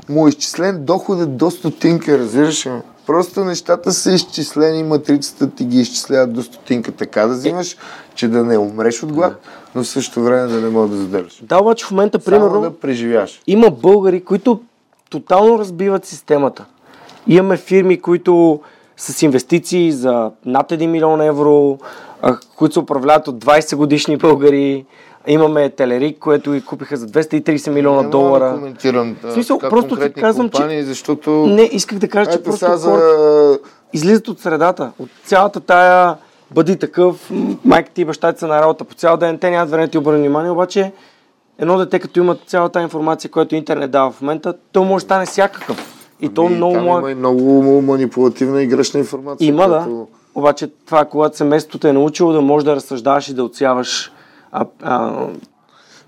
му 0.09 0.27
е 0.27 0.29
изчислен 0.29 0.85
доходът 0.85 1.37
до 1.37 1.51
стотинка, 1.51 2.19
разбираш 2.19 2.67
ли? 2.67 2.71
Просто 3.07 3.45
нещата 3.45 3.93
са 3.93 4.13
изчислени, 4.13 4.83
матрицата 4.83 5.51
ти 5.51 5.65
ги 5.65 5.81
изчислява 5.81 6.27
до 6.27 6.43
стотинка 6.43 6.93
така 6.93 7.27
да 7.27 7.35
взимаш, 7.35 7.77
че 8.15 8.29
да 8.29 8.45
не 8.45 8.59
умреш 8.59 9.03
от 9.03 9.13
глад, 9.13 9.41
но 9.75 9.83
в 9.83 9.89
същото 9.89 10.23
време 10.23 10.53
да 10.53 10.61
не 10.61 10.69
можеш 10.69 10.97
да 10.97 11.03
задържаш. 11.03 11.43
Да, 11.43 11.59
обаче 11.59 11.87
в 11.87 11.91
момента, 11.91 12.19
примерно, 12.19 12.49
Само 12.49 12.61
да 12.61 12.79
преживяш. 12.81 13.43
има 13.47 13.71
българи, 13.71 14.25
които 14.25 14.61
тотално 15.11 15.59
разбиват 15.59 16.05
системата. 16.07 16.65
Имаме 17.27 17.57
фирми, 17.57 18.01
които 18.01 18.61
с 18.97 19.23
инвестиции 19.23 19.93
за 19.93 20.31
над 20.45 20.71
1 20.71 20.87
милион 20.87 21.21
евро, 21.21 21.79
които 22.57 22.73
се 22.73 22.79
управляват 22.81 23.29
от 23.29 23.45
20 23.45 23.77
годишни 23.77 24.17
българи, 24.17 24.85
Имаме 25.27 25.71
Телерик, 25.71 26.19
което 26.19 26.53
ги 26.53 26.61
купиха 26.61 26.97
за 26.97 27.07
230 27.07 27.71
милиона 27.71 28.03
не 28.03 28.09
долара. 28.09 28.45
Да 28.45 28.55
коментирам 28.55 29.17
в 29.23 29.33
смисъл, 29.33 29.59
просто 29.59 29.97
ти 29.97 30.13
казвам, 30.13 30.51
компании, 30.51 30.79
че... 30.79 30.85
защото... 30.85 31.31
Не, 31.31 31.63
исках 31.63 31.99
да 31.99 32.09
кажа, 32.09 32.31
че 32.31 32.37
Ето 32.37 32.45
просто 32.45 32.77
за... 32.77 32.91
хората 32.91 33.59
излизат 33.93 34.29
от 34.29 34.41
средата, 34.41 34.93
от 34.99 35.09
цялата 35.25 35.61
тая 35.61 36.17
бъди 36.51 36.79
такъв, 36.79 37.31
майка 37.65 37.91
ти 37.95 38.03
и 38.03 38.05
баща 38.05 38.33
ти 38.33 38.39
са 38.39 38.47
на 38.47 38.61
работа 38.61 38.85
по 38.85 38.95
цял 38.95 39.17
ден, 39.17 39.39
те 39.39 39.51
нямат 39.51 39.71
време 39.71 39.85
да 39.87 39.91
ти 39.91 39.99
обърне 39.99 40.19
внимание, 40.19 40.51
обаче 40.51 40.93
едно 41.59 41.79
дете, 41.79 41.99
като 41.99 42.21
има 42.21 42.37
цялата 42.47 42.83
информация, 42.83 43.31
която 43.31 43.55
интернет 43.55 43.91
дава 43.91 44.11
в 44.11 44.21
момента, 44.21 44.55
то 44.73 44.85
може 44.85 45.05
да 45.05 45.09
стане 45.09 45.27
всякакъв. 45.27 45.95
И 46.21 46.27
ами, 46.27 46.35
то 46.35 46.49
много 46.49 46.75
там 46.75 46.87
има 46.87 47.11
и 47.11 47.15
много 47.15 47.83
манипулативна 47.83 48.63
и 48.63 48.67
грешна 48.67 49.01
информация. 49.01 49.49
Има, 49.49 49.65
която... 49.65 49.91
да. 49.91 50.07
Обаче 50.35 50.71
това, 50.87 51.05
когато 51.05 51.37
семейството 51.37 51.89
е 51.89 51.93
научило 51.93 52.33
да 52.33 52.41
може 52.41 52.65
да 52.65 52.77
разсъждаваш 52.77 53.29
и 53.29 53.35
да 53.35 53.45
отсяваш 53.45 54.13
а, 54.55 54.67
а... 54.83 55.27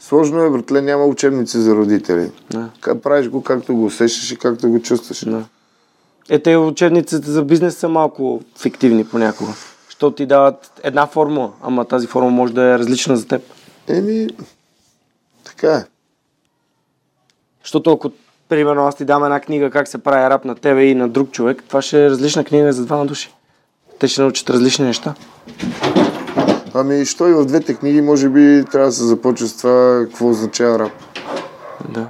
Сложно 0.01 0.43
е, 0.43 0.51
братле, 0.51 0.83
няма 0.83 1.05
учебници 1.05 1.59
за 1.59 1.75
родители. 1.75 2.31
Да. 2.51 2.71
Правиш 3.03 3.29
го 3.29 3.43
както 3.43 3.75
го 3.75 3.85
усещаш 3.85 4.33
и 4.33 4.37
както 4.37 4.69
го 4.69 4.83
чувстваш. 4.83 5.25
Да. 5.25 5.45
Е, 6.29 6.39
те 6.39 6.57
учебниците 6.57 7.31
за 7.31 7.43
бизнес 7.43 7.77
са 7.77 7.89
малко 7.89 8.41
фиктивни 8.59 9.05
понякога. 9.05 9.53
Защото 9.87 10.17
ти 10.17 10.27
дават 10.27 10.81
една 10.83 11.07
формула, 11.07 11.53
ама 11.63 11.85
тази 11.85 12.07
формула 12.07 12.33
може 12.33 12.53
да 12.53 12.63
е 12.63 12.79
различна 12.79 13.17
за 13.17 13.27
теб. 13.27 13.43
Еми, 13.89 14.29
така 15.45 15.73
е. 15.73 15.85
Защото 17.63 17.93
ако, 17.93 18.11
примерно, 18.49 18.87
аз 18.87 18.97
ти 18.97 19.05
дам 19.05 19.25
една 19.25 19.41
книга 19.41 19.71
как 19.71 19.89
се 19.89 19.99
прави 19.99 20.31
рап 20.31 20.45
на 20.45 20.55
тебе 20.55 20.85
и 20.85 20.95
на 20.95 21.09
друг 21.09 21.31
човек, 21.31 21.65
това 21.69 21.83
ще 21.83 22.07
е 22.07 22.11
различна 22.11 22.45
книга 22.45 22.73
за 22.73 22.85
двама 22.85 23.07
души. 23.07 23.35
Те 23.99 24.09
ще 24.09 24.23
научат 24.23 24.51
различни 24.51 24.85
неща. 24.85 25.15
Ами, 26.79 27.05
що 27.05 27.29
и 27.29 27.33
в 27.33 27.45
двете 27.45 27.75
книги, 27.75 28.03
може 28.03 28.29
би 28.29 28.65
трябва 28.71 28.87
да 28.87 28.93
се 28.93 29.05
започне 29.05 29.47
с 29.47 29.57
това, 29.57 30.01
какво 30.05 30.29
означава 30.29 30.79
рап. 30.79 30.93
Да. 31.89 32.09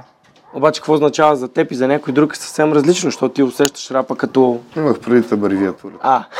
Обаче, 0.53 0.81
какво 0.81 0.93
означава 0.93 1.35
за 1.35 1.47
теб 1.47 1.71
и 1.71 1.75
за 1.75 1.87
някой 1.87 2.13
друг 2.13 2.33
е 2.33 2.37
съвсем 2.37 2.73
различно, 2.73 3.07
защото 3.07 3.33
ти 3.33 3.43
усещаш 3.43 3.91
рапа 3.91 4.15
като... 4.15 4.59
Имах 4.77 4.99
преди 4.99 5.33
абревиатура. 5.33 5.93
А. 6.01 6.23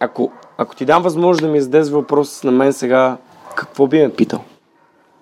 Ако, 0.00 0.32
ако 0.58 0.76
ти 0.76 0.84
дам 0.84 1.02
възможност 1.02 1.42
да 1.42 1.48
ми 1.48 1.60
зададеш 1.60 1.90
въпрос 1.90 2.44
на 2.44 2.52
мен 2.52 2.72
сега, 2.72 3.16
какво 3.54 3.86
би 3.86 3.98
ме 3.98 4.12
питал? 4.12 4.44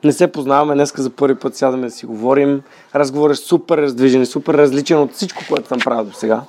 Не 0.04 0.12
се 0.12 0.32
познаваме, 0.32 0.74
днеска 0.74 1.02
за 1.02 1.10
първи 1.10 1.34
път 1.34 1.56
сядаме 1.56 1.86
да 1.86 1.92
си 1.92 2.06
говорим. 2.06 2.62
Разговорът 2.94 3.36
е 3.36 3.40
супер 3.40 3.78
раздвижен, 3.78 4.26
супер 4.26 4.54
различен 4.54 4.98
от 4.98 5.12
всичко, 5.12 5.42
което 5.48 5.68
съм 5.68 5.78
правил 5.78 6.04
до 6.04 6.12
сега. 6.12 6.40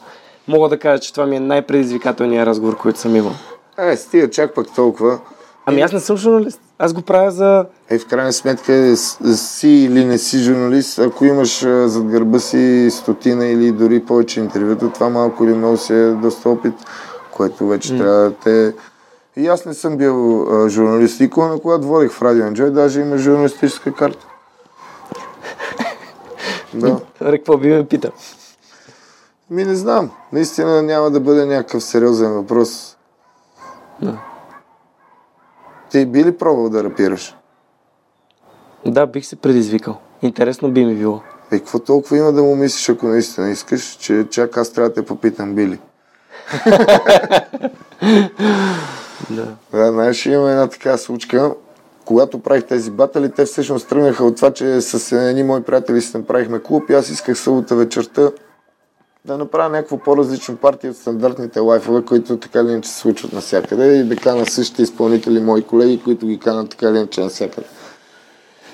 Мога 0.47 0.69
да 0.69 0.79
кажа, 0.79 0.99
че 1.01 1.13
това 1.13 1.25
ми 1.25 1.35
е 1.35 1.39
най-предизвикателният 1.39 2.47
разговор, 2.47 2.77
който 2.77 2.99
съм 2.99 3.15
имал. 3.15 3.33
Е, 3.77 3.95
стига 3.95 4.29
чак 4.29 4.55
пък 4.55 4.67
толкова. 4.75 5.19
Ами 5.65 5.81
аз 5.81 5.93
не 5.93 5.99
съм 5.99 6.17
журналист. 6.17 6.61
Аз 6.79 6.93
го 6.93 7.01
правя 7.01 7.31
за... 7.31 7.65
Е, 7.89 7.99
в 7.99 8.07
крайна 8.07 8.33
сметка, 8.33 8.97
си 8.97 9.69
или 9.69 10.05
не 10.05 10.17
си 10.17 10.37
журналист, 10.37 10.99
ако 10.99 11.25
имаш 11.25 11.59
зад 11.85 12.03
гърба 12.03 12.39
си 12.39 12.89
стотина 12.91 13.45
или 13.47 13.71
дори 13.71 13.99
повече 13.99 14.39
интервюта, 14.39 14.93
това 14.93 15.09
малко 15.09 15.43
или 15.43 15.53
много 15.53 15.77
си 15.77 15.93
е 15.93 16.11
доста 16.11 16.49
опит, 16.49 16.73
което 17.31 17.67
вече 17.67 17.93
mm. 17.93 17.97
трябва 17.97 18.19
да 18.19 18.31
те 18.31 18.73
и 19.39 19.47
аз 19.47 19.65
не 19.65 19.73
съм 19.73 19.97
бил 19.97 20.41
а, 20.41 20.69
журналист. 20.69 21.19
И 21.19 21.29
когато, 21.29 21.61
когато 21.61 21.87
водих 21.87 22.11
в 22.11 22.21
Радио 22.21 22.43
Enjoy, 22.43 22.69
даже 22.69 23.01
има 23.01 23.17
журналистическа 23.17 23.93
карта. 23.93 24.27
да. 26.73 26.99
Какво 27.19 27.57
би 27.57 27.73
ме 27.73 27.87
питал? 27.87 28.11
Ми 29.49 29.65
не 29.65 29.75
знам. 29.75 30.11
Наистина 30.31 30.81
няма 30.81 31.11
да 31.11 31.19
бъде 31.19 31.45
някакъв 31.45 31.83
сериозен 31.83 32.31
въпрос. 32.31 32.97
Да. 34.01 34.17
Ти 35.89 36.05
би 36.05 36.25
ли 36.25 36.37
пробвал 36.37 36.69
да 36.69 36.83
рапираш? 36.83 37.35
Да, 38.85 39.07
бих 39.07 39.25
се 39.25 39.35
предизвикал. 39.35 39.97
Интересно 40.21 40.71
би 40.71 40.85
ми 40.85 40.95
било. 40.95 41.21
Е, 41.51 41.59
какво 41.59 41.79
толкова 41.79 42.17
има 42.17 42.31
да 42.31 42.43
му 42.43 42.55
мислиш, 42.55 42.89
ако 42.89 43.07
наистина 43.07 43.49
искаш, 43.49 43.95
че 43.95 44.27
чак 44.29 44.57
аз 44.57 44.73
трябва 44.73 44.89
да 44.89 44.95
те 44.95 45.05
попитам, 45.05 45.55
били? 45.55 45.79
Да. 49.29 49.47
да 49.73 49.91
знаеш, 49.91 50.25
има 50.25 50.51
една 50.51 50.67
така 50.67 50.97
случка. 50.97 51.55
Когато 52.05 52.39
правих 52.39 52.63
тези 52.63 52.91
батали, 52.91 53.31
те 53.31 53.45
всъщност 53.45 53.89
тръгнаха 53.89 54.23
от 54.23 54.35
това, 54.35 54.51
че 54.51 54.81
с 54.81 55.11
едни 55.11 55.43
мои 55.43 55.63
приятели 55.63 56.01
си 56.01 56.17
направихме 56.17 56.59
клуб 56.63 56.89
и 56.89 56.93
аз 56.93 57.09
исках 57.09 57.37
събота 57.37 57.75
вечерта 57.75 58.31
да 59.25 59.37
направя 59.37 59.69
някакво 59.69 59.97
по-различно 59.97 60.57
партия 60.57 60.91
от 60.91 60.97
стандартните 60.97 61.59
лайфове, 61.59 62.05
които 62.05 62.37
така 62.37 62.59
или 62.59 62.71
иначе 62.71 62.89
се 62.89 62.99
случват 62.99 63.33
навсякъде 63.33 63.95
и 63.95 64.03
да 64.03 64.15
кана 64.15 64.45
същите 64.45 64.81
изпълнители, 64.81 65.39
мои 65.39 65.61
колеги, 65.61 66.01
които 66.03 66.27
ги 66.27 66.39
канат 66.39 66.69
така 66.69 66.89
или 66.89 66.97
иначе 66.97 67.21
навсякъде. 67.21 67.67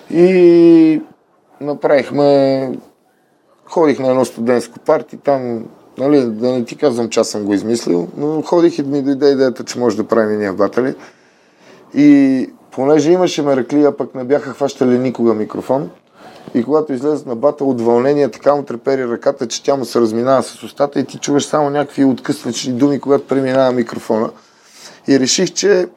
И 0.10 1.02
направихме, 1.62 2.80
ходих 3.66 4.00
на 4.00 4.10
едно 4.10 4.26
студентско 4.26 4.80
парти, 4.80 5.18
там 5.18 5.66
Нали, 5.98 6.26
да 6.26 6.52
не 6.52 6.66
ти 6.66 6.76
казвам, 6.76 7.10
че 7.10 7.20
аз 7.20 7.28
съм 7.28 7.44
го 7.44 7.54
измислил, 7.54 8.08
но 8.18 8.42
ходих 8.42 8.80
и 8.80 8.84
ми 8.84 9.02
дойде 9.02 9.30
идеята, 9.30 9.64
че 9.64 9.80
може 9.80 9.98
да 9.98 10.04
правим 10.04 10.34
и 10.34 10.38
ние 10.38 10.52
батали. 10.52 10.96
И 11.94 12.50
понеже 12.72 13.12
имаше 13.12 13.42
мераклия, 13.42 13.98
пък 13.98 14.16
не 14.16 14.24
бяха 14.24 14.54
хващали 14.54 15.00
никога 15.00 15.34
микрофон, 15.34 15.90
и 16.54 16.64
когато 16.64 16.94
излезе 16.94 17.30
на 17.30 17.36
батъл 17.36 17.70
от 17.70 17.82
вълнение, 17.82 18.32
така 18.32 18.56
му 18.56 18.64
трепери 18.64 19.08
ръката, 19.08 19.48
че 19.48 19.64
тя 19.64 19.76
му 19.76 19.86
се 19.86 20.02
разминава 20.02 20.44
с 20.44 20.64
устата 20.64 21.00
и 21.00 21.06
ти 21.06 21.18
чуваш 21.18 21.46
само 21.46 21.70
някакви 21.70 22.06
откъсвачни 22.06 22.74
думи, 22.74 23.00
когато 23.00 23.28
преминава 23.28 23.72
микрофона. 23.72 24.30
И 25.08 25.20
реших, 25.20 25.54
че 25.54 25.88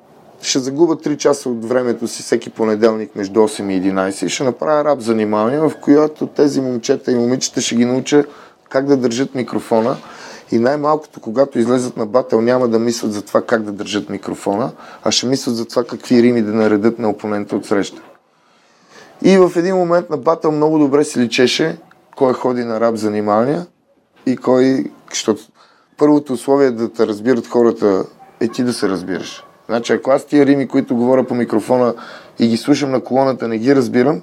ще 0.43 0.59
загуба 0.59 0.97
3 0.97 1.17
часа 1.17 1.49
от 1.49 1.65
времето 1.65 2.09
си 2.09 2.23
всеки 2.23 2.51
понеделник 2.51 3.17
между 3.17 3.41
8 3.41 3.73
и 3.73 3.83
11 3.93 4.27
и 4.27 4.29
ще 4.29 4.45
направя 4.45 4.85
раб 4.85 5.01
занимание, 5.01 5.59
в 5.59 5.73
която 5.81 6.27
тези 6.27 6.61
момчета 6.61 7.13
и 7.13 7.15
момичета 7.15 7.61
ще 7.61 7.75
ги 7.75 7.85
науча 7.85 8.25
как 8.69 8.87
да 8.87 8.97
държат 8.97 9.35
микрофона 9.35 9.97
и 10.53 10.59
най-малкото, 10.59 11.21
когато 11.21 11.59
излезат 11.59 11.97
на 11.97 12.07
батъл, 12.07 12.41
няма 12.41 12.69
да 12.69 12.79
мислят 12.79 13.12
за 13.12 13.23
това 13.23 13.43
как 13.43 13.62
да 13.62 13.73
държат 13.73 14.11
микрофона, 14.11 14.73
а 15.05 15.11
ще 15.11 15.27
мислят 15.27 15.57
за 15.57 15.69
това 15.69 15.85
какви 15.85 16.23
рими 16.23 16.43
да 16.43 16.53
наредат 16.53 16.99
на 16.99 17.09
опонента 17.11 17.57
от 17.57 17.66
среща. 17.66 18.03
И 19.23 19.39
в 19.39 19.53
един 19.57 19.77
момент 19.77 20.11
на 20.11 20.16
батъл 20.16 20.53
много 20.53 20.79
добре 20.79 21.05
си 21.05 21.21
личеше 21.21 21.79
кой 22.16 22.33
ходи 22.33 22.64
на 22.64 22.81
раб 22.81 22.97
занимания 22.97 23.66
и 24.27 24.37
кой, 24.37 24.85
защото 25.11 25.43
първото 25.97 26.33
условие 26.33 26.71
да 26.71 26.93
те 26.93 27.07
разбират 27.07 27.47
хората 27.47 28.05
е 28.41 28.49
ти 28.49 28.62
да 28.62 28.73
се 28.73 28.89
разбираш. 28.89 29.45
Значи, 29.66 29.93
ако 29.93 30.11
аз 30.11 30.25
тия 30.25 30.47
рими, 30.47 30.69
които 30.69 30.97
говоря 30.97 31.27
по 31.27 31.35
микрофона 31.35 31.95
и 32.39 32.49
ги 32.49 32.57
слушам 32.57 32.91
на 32.91 33.01
колоната, 33.01 33.49
не 33.49 33.59
ги 33.59 33.77
разбирам, 33.77 34.23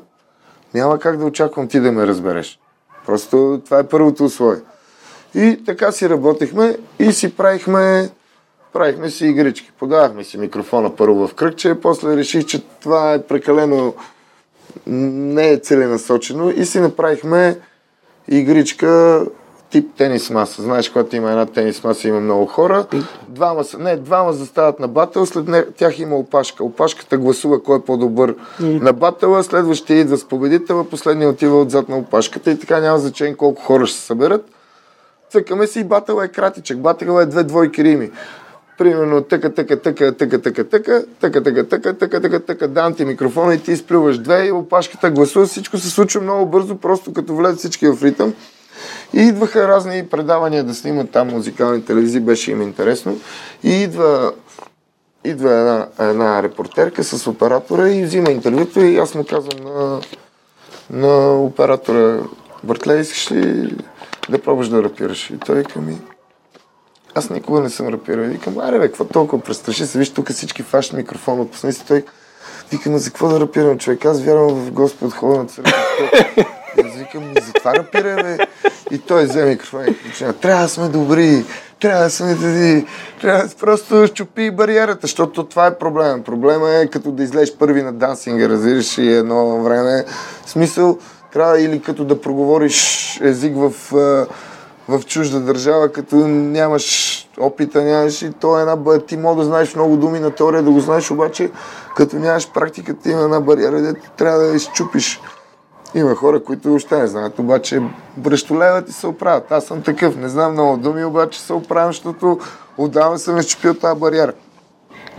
няма 0.73 0.99
как 0.99 1.17
да 1.17 1.25
очаквам 1.25 1.67
ти 1.67 1.79
да 1.79 1.91
ме 1.91 2.07
разбереш. 2.07 2.59
Просто 3.05 3.61
това 3.65 3.79
е 3.79 3.87
първото 3.87 4.25
условие. 4.25 4.61
И 5.35 5.63
така 5.65 5.91
си 5.91 6.09
работихме 6.09 6.77
и 6.99 7.11
си 7.11 7.35
правихме, 7.35 8.09
правихме 8.73 9.09
си 9.09 9.27
игрички. 9.27 9.71
Подавахме 9.79 10.23
си 10.23 10.37
микрофона 10.37 10.95
първо 10.95 11.27
в 11.27 11.33
кръгче, 11.33 11.75
после 11.81 12.17
реших, 12.17 12.45
че 12.45 12.63
това 12.81 13.13
е 13.13 13.23
прекалено 13.23 13.93
не 14.87 15.49
е 15.49 15.57
целенасочено 15.57 16.49
и 16.49 16.65
си 16.65 16.79
направихме 16.79 17.59
игричка 18.27 19.25
тип 19.69 19.89
тенис 19.97 20.29
маса. 20.29 20.61
Знаеш, 20.61 20.89
когато 20.89 21.15
има 21.15 21.29
една 21.29 21.45
тенис 21.45 21.83
маса, 21.83 22.07
има 22.07 22.19
много 22.19 22.45
хора. 22.45 22.85
Двама, 23.29 23.63
не, 23.79 23.97
двама 23.97 24.33
застават 24.33 24.79
на 24.79 24.87
батъл, 24.87 25.25
след 25.25 25.47
не, 25.47 25.65
тях 25.65 25.99
има 25.99 26.15
опашка. 26.15 26.63
Опашката 26.63 27.17
гласува 27.17 27.63
кой 27.63 27.77
е 27.77 27.81
по-добър 27.81 28.35
на 28.59 28.93
батъла, 28.93 29.43
следващия 29.43 29.99
идва 29.99 30.17
с 30.17 30.27
победителя, 30.27 30.83
последния 30.83 31.29
отива 31.29 31.61
отзад 31.61 31.89
на 31.89 31.97
опашката 31.97 32.51
и 32.51 32.59
така 32.59 32.79
няма 32.79 32.99
значение 32.99 33.35
колко 33.35 33.61
хора 33.61 33.85
ще 33.85 33.99
се 33.99 34.05
съберат. 34.05 34.45
Цъкаме 35.29 35.67
си 35.67 35.79
и 35.79 35.83
батъл 35.83 36.21
е 36.21 36.27
кратичък. 36.27 36.79
Батъл 36.79 37.19
е 37.19 37.25
две 37.25 37.43
двойки 37.43 37.83
рими. 37.83 38.11
Примерно 38.77 39.21
тъка, 39.21 39.53
тъка, 39.53 39.81
тъка, 39.81 40.17
тъка, 40.17 40.41
тъка, 40.41 40.69
тъка, 40.69 41.05
тъка, 41.19 41.43
тъка, 41.43 41.67
тъка, 41.69 41.97
тъка, 41.97 42.21
тъка, 42.21 42.39
тъка, 42.45 42.67
дам 42.67 42.93
ти 42.93 43.05
микрофона 43.05 43.55
и 43.55 43.59
ти 43.59 43.71
изплюваш 43.71 44.17
две 44.17 44.45
и 44.45 44.51
опашката 44.51 45.11
гласува. 45.11 45.45
Всичко 45.45 45.77
се 45.77 45.89
случва 45.89 46.21
много 46.21 46.45
бързо, 46.45 46.77
просто 46.77 47.13
като 47.13 47.35
влезат 47.35 47.59
всички 47.59 47.87
в 47.87 48.03
ритъм. 48.03 48.33
И 49.13 49.21
идваха 49.21 49.67
разни 49.67 50.07
предавания 50.07 50.63
да 50.63 50.75
снимат 50.75 51.11
там 51.11 51.27
музикални 51.27 51.85
телевизии, 51.85 52.19
беше 52.19 52.51
им 52.51 52.61
интересно. 52.61 53.17
И 53.63 53.71
идва, 53.71 54.33
идва 55.23 55.53
една, 55.53 55.87
една 55.99 56.43
репортерка 56.43 57.03
с 57.03 57.27
оператора 57.27 57.89
и 57.89 58.03
взима 58.03 58.31
интервюто 58.31 58.81
и 58.81 58.97
аз 58.97 59.15
му 59.15 59.25
казвам 59.29 59.63
на, 59.63 60.01
на 60.89 61.43
оператора, 61.43 62.19
Бъртле, 62.63 62.99
искаш 62.99 63.31
ли 63.31 63.73
да 64.29 64.41
пробваш 64.41 64.69
да 64.69 64.83
рапираш? 64.83 65.29
И 65.29 65.37
той 65.37 65.55
вика 65.55 65.81
ми, 65.81 65.97
аз 67.15 67.29
никога 67.29 67.61
не 67.61 67.69
съм 67.69 67.87
рапирал. 67.87 68.25
Викам, 68.25 68.57
аре 68.57 68.79
бе, 68.79 68.87
какво 68.87 69.05
толкова 69.05 69.43
престраши 69.43 69.85
се, 69.85 69.99
виж 69.99 70.13
тук 70.13 70.31
всички 70.31 70.63
фащат 70.63 70.97
микрофон, 70.97 71.39
отпусни 71.39 71.73
си 71.73 71.85
той. 71.87 72.05
Викам, 72.71 72.97
за 72.97 73.09
какво 73.09 73.27
да 73.27 73.39
рапирам, 73.39 73.77
човек? 73.77 74.05
Аз 74.05 74.21
вярвам 74.21 74.49
в 74.49 74.71
Господ, 74.71 75.13
хода 75.13 75.37
на 75.37 75.45
църква. 75.45 75.73
И 77.15 77.17
аз 77.17 77.23
викам, 77.23 77.45
за 77.45 77.53
това 77.53 77.73
рапира, 77.75 78.15
бе. 78.23 78.37
И 78.91 78.99
той 78.99 79.25
взе 79.25 79.45
микрофон 79.45 79.85
и 79.87 79.93
почина, 79.93 80.33
трябва 80.33 80.63
да 80.63 80.69
сме 80.69 80.87
добри, 80.87 81.45
трябва 81.81 82.03
да 82.03 82.09
сме 82.09 82.35
тади, 82.35 82.85
трябва 83.21 83.47
да 83.47 83.55
просто 83.55 84.07
щупи 84.07 84.51
бариерата, 84.51 84.99
защото 85.01 85.43
това 85.43 85.67
е 85.67 85.77
проблем. 85.77 86.23
Проблема 86.23 86.69
е 86.69 86.87
като 86.87 87.11
да 87.11 87.23
излезеш 87.23 87.55
първи 87.55 87.83
на 87.83 87.93
дансинга, 87.93 88.49
разбираш 88.49 88.97
и 88.97 89.11
едно 89.11 89.63
време. 89.63 90.05
В 90.45 90.49
смисъл, 90.49 90.97
трябва 91.33 91.61
или 91.61 91.81
като 91.81 92.05
да 92.05 92.21
проговориш 92.21 93.19
език 93.23 93.53
в, 93.55 93.71
в 94.87 95.05
чужда 95.05 95.39
държава, 95.39 95.91
като 95.91 96.15
нямаш 96.27 97.27
опита, 97.39 97.83
нямаш 97.83 98.21
и 98.21 98.31
то 98.31 98.57
е 98.57 98.61
една 98.61 98.75
бариера. 98.75 99.05
Ти 99.05 99.17
мога 99.17 99.41
да 99.41 99.45
знаеш 99.45 99.75
много 99.75 99.97
думи 99.97 100.19
на 100.19 100.31
теория, 100.31 100.63
да 100.63 100.71
го 100.71 100.79
знаеш, 100.79 101.11
обаче 101.11 101.51
като 101.95 102.15
нямаш 102.15 102.51
практиката, 102.51 103.09
има 103.09 103.21
една 103.21 103.39
бариера, 103.39 103.81
де 103.81 103.93
трябва 104.17 104.39
да 104.39 104.55
изчупиш. 104.55 105.21
Има 105.95 106.15
хора, 106.15 106.43
които 106.43 106.73
още 106.73 106.97
не 106.97 107.07
знаят, 107.07 107.39
обаче 107.39 107.81
бръщолеват 108.17 108.89
и 108.89 108.91
се 108.91 109.07
оправят. 109.07 109.51
Аз 109.51 109.65
съм 109.65 109.81
такъв, 109.81 110.15
не 110.15 110.29
знам 110.29 110.51
много 110.51 110.77
думи, 110.77 111.05
обаче 111.05 111.41
се 111.41 111.53
оправям, 111.53 111.89
защото 111.89 112.39
отдавна 112.77 113.19
съм 113.19 113.37
изчупил 113.37 113.73
тази 113.73 113.99
бариера. 113.99 114.33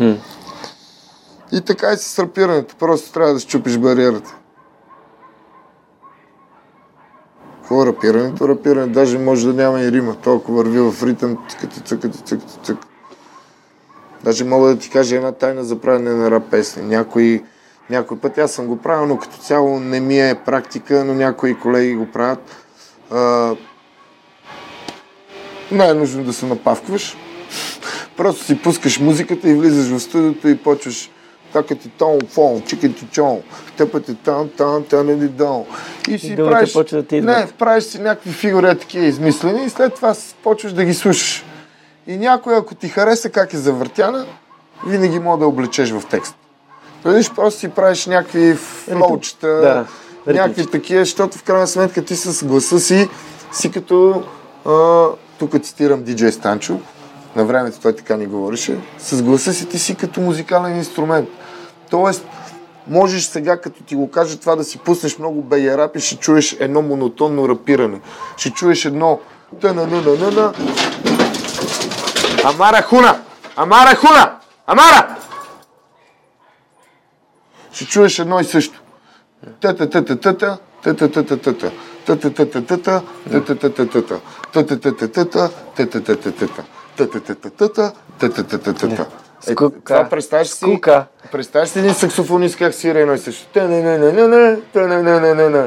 Mm. 0.01 0.18
И 1.53 1.61
така 1.61 1.93
и 1.93 1.97
с 1.97 2.18
рапирането. 2.18 2.77
Просто 2.77 3.12
трябва 3.12 3.35
да 3.35 3.41
щупиш 3.41 3.79
бариерата. 3.79 4.37
Какво 7.61 7.87
рапирането? 7.87 8.49
Рапиране 8.49 8.87
даже 8.87 9.18
може 9.18 9.47
да 9.47 9.62
няма 9.62 9.81
и 9.81 9.93
рима. 9.93 10.14
Толкова 10.14 10.57
върви 10.57 10.81
в 10.81 11.07
ритъм, 11.07 11.39
цъкати, 11.49 11.81
цъкати, 11.81 12.18
цъкати, 12.18 12.59
цък. 12.62 12.77
Даже 14.24 14.45
мога 14.45 14.68
да 14.68 14.79
ти 14.79 14.91
кажа 14.91 15.16
една 15.16 15.33
тайна 15.33 15.64
за 15.64 15.81
правене 15.81 16.11
на 16.11 16.31
рап 16.31 16.51
песни. 16.51 16.83
Някои 16.83 17.45
някой 17.91 18.18
път 18.18 18.39
аз 18.39 18.53
съм 18.53 18.66
го 18.66 18.76
правил, 18.76 19.07
но 19.07 19.18
като 19.18 19.37
цяло 19.37 19.80
не 19.80 20.01
ми 20.01 20.20
е 20.20 20.34
практика, 20.47 21.05
но 21.05 21.14
някои 21.14 21.59
колеги 21.59 21.95
го 21.95 22.07
правят. 22.07 22.57
А, 23.11 23.55
не 25.72 25.89
е 25.89 25.95
нужно 25.95 26.24
да 26.24 26.32
се 26.32 26.47
напавкваш. 26.47 27.16
Просто 28.16 28.45
си 28.45 28.62
пускаш 28.62 29.01
музиката 29.01 29.51
и 29.51 29.55
влизаш 29.55 29.89
в 29.89 30.01
студиото 30.01 30.49
и 30.49 30.57
почваш 30.57 31.11
такати 31.53 31.89
тон, 31.89 32.18
фон, 32.28 32.62
чикати 32.66 33.07
чон, 33.12 33.41
тъпати 33.76 34.14
тон, 34.14 34.51
тон, 34.57 34.84
тон 34.84 35.09
и 35.09 35.28
дон. 35.28 35.64
И 36.09 36.18
си 36.18 36.37
правиш, 36.37 36.72
да 36.72 37.05
не, 37.12 37.47
правиш 37.59 37.84
си 37.84 37.99
някакви 37.99 38.32
фигури 38.32 38.78
такива 38.78 39.05
измислени 39.05 39.64
и 39.64 39.70
след 39.70 39.95
това 39.95 40.14
почваш 40.43 40.72
да 40.72 40.84
ги 40.84 40.95
слушаш. 40.95 41.45
И 42.07 42.16
някой, 42.16 42.57
ако 42.57 42.74
ти 42.74 42.89
хареса 42.89 43.30
как 43.30 43.53
е 43.53 43.57
завъртяна, 43.57 44.26
винаги 44.87 45.18
мога 45.18 45.39
да 45.39 45.47
облечеш 45.47 45.91
в 45.91 46.03
текст. 46.11 46.37
Виж, 47.05 47.30
просто 47.34 47.61
си 47.61 47.68
правиш 47.68 48.07
някакви 48.07 48.55
флоучета, 48.55 49.49
да, 49.49 49.86
някакви 50.32 50.66
такива, 50.66 51.01
защото 51.01 51.38
в 51.38 51.42
крайна 51.42 51.66
сметка 51.66 52.05
ти 52.05 52.16
с 52.16 52.44
гласа 52.44 52.80
си 52.80 53.09
си 53.53 53.70
като, 53.70 54.22
а, 54.66 55.07
тук 55.38 55.62
цитирам 55.62 56.03
диджей 56.03 56.32
Станчо, 56.32 56.80
на 57.36 57.44
времето 57.44 57.80
той 57.82 57.97
така 57.97 58.16
ни 58.16 58.26
говореше, 58.26 58.78
с 58.99 59.22
гласа 59.22 59.53
си 59.53 59.68
ти 59.68 59.78
си 59.78 59.94
като 59.94 60.20
музикален 60.20 60.76
инструмент. 60.76 61.28
Тоест, 61.90 62.26
можеш 62.88 63.24
сега, 63.24 63.61
като 63.61 63.82
ти 63.82 63.94
го 63.94 64.11
кажа 64.11 64.36
това, 64.36 64.57
да 64.57 64.64
си 64.64 64.78
пуснеш 64.78 65.18
много 65.18 65.42
бея 65.42 65.78
рап 65.78 65.97
и 65.97 66.01
ще 66.01 66.16
чуеш 66.16 66.57
едно 66.61 66.82
монотонно 66.82 67.49
рапиране. 67.49 68.01
Ще 68.36 68.51
чуеш 68.51 68.84
едно 68.84 69.20
та 69.61 69.72
на 69.72 69.86
на 69.86 70.03
на 70.03 70.30
на 70.30 70.53
Амара 72.44 72.82
хуна! 72.82 73.20
Амара 73.57 73.97
хуна! 73.97 74.32
Амара! 74.66 75.16
ще 77.77 77.87
чуеш 77.87 78.18
едно 78.18 78.41
и 78.41 78.45
също. 78.45 78.79
Та-та-та-та-та-та, 79.61 80.59
та-та-та-та-та, 80.83 81.70
та-та-та-та-та, 82.07 83.03
та-та-та-та-та, 83.31 84.20
та-та-та-та-та, 84.53 85.51
та-та-та-та-та, 85.74 86.64
та-та-та-та-та, 86.97 87.93
та-та-та-та-та. 88.18 89.07
Е, 89.49 89.53
Скука. 89.53 89.80
Това 89.84 90.09
представяш 90.09 90.49
си, 90.49 90.57
Скука. 90.57 91.05
представяш 91.32 91.68
си 91.68 91.78
един 91.78 91.94
саксофонист 91.94 92.57
как 92.57 92.74
свира 92.74 93.01
едно 93.01 93.14
и 93.14 93.18
също. 93.18 93.47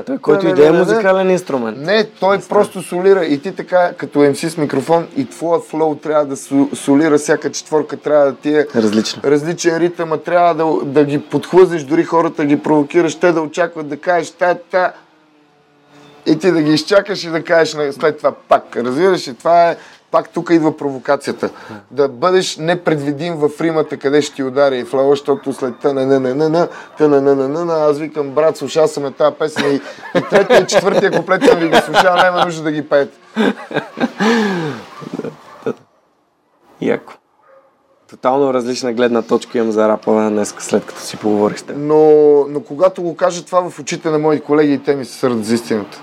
Той, 0.05 0.17
който 0.17 0.47
и 0.47 0.53
да 0.53 0.67
е 0.67 0.71
музикален 0.71 1.29
инструмент. 1.29 1.77
Не, 1.77 2.03
той 2.03 2.39
просто 2.49 2.81
солира 2.81 3.25
и 3.25 3.41
ти 3.41 3.55
така, 3.55 3.91
като 3.97 4.19
MC 4.19 4.47
с 4.47 4.57
микрофон 4.57 5.07
и 5.17 5.29
твоя 5.29 5.59
флоу 5.59 5.95
трябва 5.95 6.25
да 6.25 6.35
солира, 6.75 7.17
всяка 7.17 7.51
четворка 7.51 7.97
трябва 7.97 8.25
да 8.25 8.35
ти 8.35 8.55
е 8.55 8.67
различен, 8.75 9.21
различен 9.23 9.77
ритъм, 9.77 10.13
а 10.13 10.17
трябва 10.17 10.55
да, 10.55 10.85
да 10.85 11.05
ги 11.05 11.21
подхлъзиш, 11.21 11.83
дори 11.83 12.03
хората 12.03 12.45
ги 12.45 12.59
провокираш, 12.59 13.15
те 13.15 13.31
да 13.31 13.41
очакват 13.41 13.87
да 13.87 13.97
кажеш 13.97 14.31
та, 14.31 14.55
та, 14.71 14.93
и 16.25 16.39
ти 16.39 16.51
да 16.51 16.61
ги 16.61 16.73
изчакаш 16.73 17.23
и 17.23 17.29
да 17.29 17.43
кажеш 17.43 17.91
след 17.91 18.17
това 18.17 18.31
пак. 18.31 18.75
Разбираш 18.75 19.27
ли, 19.27 19.33
това 19.33 19.69
е 19.69 19.77
пак 20.11 20.29
тук 20.29 20.49
идва 20.49 20.77
провокацията. 20.77 21.49
Да 21.91 22.07
бъдеш 22.07 22.57
непредвидим 22.57 23.35
в 23.35 23.49
римата, 23.61 23.97
къде 23.97 24.21
ще 24.21 24.35
ти 24.35 24.43
удари 24.43 24.79
и 24.79 24.83
флава, 24.83 25.09
защото 25.09 25.53
след 25.53 25.79
тъна 25.79 26.05
на 26.05 26.19
на 26.19 26.35
на 26.35 26.49
на 26.49 26.67
на 26.99 27.21
на 27.21 27.35
на 27.35 27.49
на 27.49 27.65
на 27.65 27.73
аз 27.73 27.99
викам, 27.99 28.29
брат, 28.29 28.57
слушал 28.57 28.87
съм 28.87 29.05
е 29.05 29.11
тази 29.11 29.35
песен 29.35 29.71
и, 29.71 29.81
и 30.17 30.21
третия 30.29 30.61
и 30.61 30.67
четвъртия 30.67 31.13
съм 31.13 31.59
ви 31.59 31.69
ги 31.69 31.77
слушал, 31.85 32.15
няма 32.15 32.45
нужда 32.45 32.63
да 32.63 32.71
ги 32.71 32.89
пеете. 32.89 33.17
Яко. 36.81 37.13
Тотално 38.09 38.53
различна 38.53 38.93
гледна 38.93 39.21
точка 39.21 39.57
имам 39.57 39.71
за 39.71 39.87
рапа 39.87 40.29
днес, 40.29 40.55
след 40.59 40.85
като 40.85 41.01
си 41.01 41.17
поговорихте. 41.17 41.73
Но, 41.73 42.11
но 42.49 42.61
когато 42.61 43.01
го 43.01 43.15
кажа 43.15 43.45
това 43.45 43.69
в 43.69 43.79
очите 43.79 44.09
на 44.09 44.19
мои 44.19 44.41
колеги, 44.41 44.81
те 44.85 44.95
ми 44.95 45.05
се 45.05 45.13
сърдат 45.13 45.45
за 45.45 45.55
истината 45.55 46.01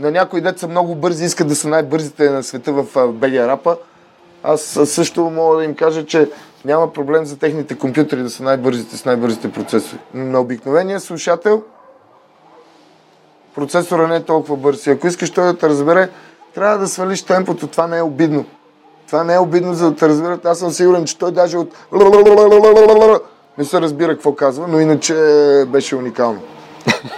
на 0.00 0.10
някои 0.10 0.40
деца 0.40 0.58
са 0.58 0.68
много 0.68 0.94
бързи, 0.94 1.24
искат 1.24 1.48
да 1.48 1.56
са 1.56 1.68
най-бързите 1.68 2.30
на 2.30 2.42
света 2.42 2.72
в 2.72 3.12
БГ 3.12 3.34
Рапа. 3.34 3.76
Аз 4.42 4.60
също 4.84 5.20
мога 5.20 5.56
да 5.56 5.64
им 5.64 5.74
кажа, 5.74 6.06
че 6.06 6.30
няма 6.64 6.92
проблем 6.92 7.24
за 7.24 7.38
техните 7.38 7.78
компютри 7.78 8.22
да 8.22 8.30
са 8.30 8.42
най-бързите 8.42 8.96
с 8.96 9.04
най-бързите 9.04 9.52
процесори. 9.52 10.00
На 10.14 10.40
обикновения 10.40 11.00
слушател 11.00 11.62
процесора 13.54 14.08
не 14.08 14.16
е 14.16 14.22
толкова 14.22 14.56
бърз. 14.56 14.86
И 14.86 14.90
ако 14.90 15.06
искаш 15.06 15.30
той 15.30 15.44
да 15.44 15.58
те 15.58 15.68
разбере, 15.68 16.08
трябва 16.54 16.78
да 16.78 16.88
свалиш 16.88 17.22
темпото. 17.22 17.66
Това 17.66 17.86
не 17.86 17.98
е 17.98 18.02
обидно. 18.02 18.44
Това 19.06 19.24
не 19.24 19.34
е 19.34 19.38
обидно, 19.38 19.74
за 19.74 19.90
да 19.90 19.96
те 19.96 20.08
разберат. 20.08 20.46
Аз 20.46 20.58
съм 20.58 20.70
сигурен, 20.70 21.04
че 21.04 21.18
той 21.18 21.32
даже 21.32 21.58
от 21.58 21.74
не 23.58 23.64
се 23.64 23.80
разбира 23.80 24.14
какво 24.14 24.34
казва, 24.34 24.68
но 24.68 24.80
иначе 24.80 25.14
беше 25.68 25.96
уникално. 25.96 26.40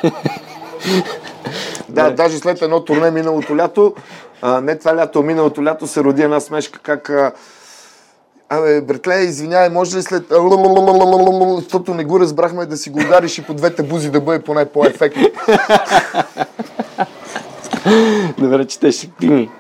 Да, 1.88 2.10
даже 2.10 2.38
след 2.38 2.62
едно 2.62 2.84
турне 2.84 3.10
миналото 3.10 3.56
лято, 3.56 3.94
а, 4.42 4.60
не 4.60 4.78
това 4.78 4.96
лято, 4.96 5.22
миналото 5.22 5.64
лято 5.64 5.86
се 5.86 6.04
роди 6.04 6.22
една 6.22 6.40
смешка, 6.40 6.78
как 6.82 7.10
а, 7.10 7.32
Абе, 8.50 8.80
братле, 8.80 9.14
извинявай, 9.14 9.68
може 9.68 9.96
ли 9.96 10.02
след... 10.02 10.24
Защото 11.56 11.94
не 11.94 12.04
го 12.04 12.20
разбрахме 12.20 12.66
да 12.66 12.76
си 12.76 12.90
го 12.90 13.00
удариш 13.00 13.38
и 13.38 13.42
по 13.42 13.54
двете 13.54 13.82
бузи 13.82 14.10
да 14.10 14.20
бъде 14.20 14.38
поне 14.38 14.64
по-ефектно. 14.64 15.30
Добре, 18.38 18.64
четеш 18.64 19.08
книги. 19.18 19.50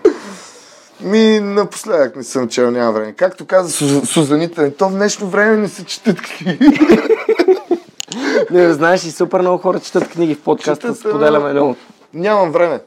Ми, 1.00 1.40
напоследък 1.40 2.16
не 2.16 2.22
съм 2.22 2.48
чел, 2.48 2.70
няма 2.70 2.92
време. 2.92 3.12
Както 3.12 3.46
каза 3.46 3.70
Су- 3.70 4.04
Сузанита, 4.04 4.76
то 4.76 4.88
в 4.88 4.92
днешно 4.92 5.28
време 5.28 5.56
не 5.56 5.68
се 5.68 5.84
четат 5.84 6.20
книги. 6.20 6.70
Не, 8.50 8.72
знаеш, 8.72 9.04
и 9.04 9.10
супер 9.10 9.40
много 9.40 9.58
хора 9.58 9.80
четат 9.80 10.08
книги 10.08 10.34
в 10.34 10.40
подкаста, 10.40 10.86
Четат, 10.86 10.96
споделяме 10.98 11.52
много. 11.52 11.76
Нямам 12.14 12.52
време. 12.52 12.80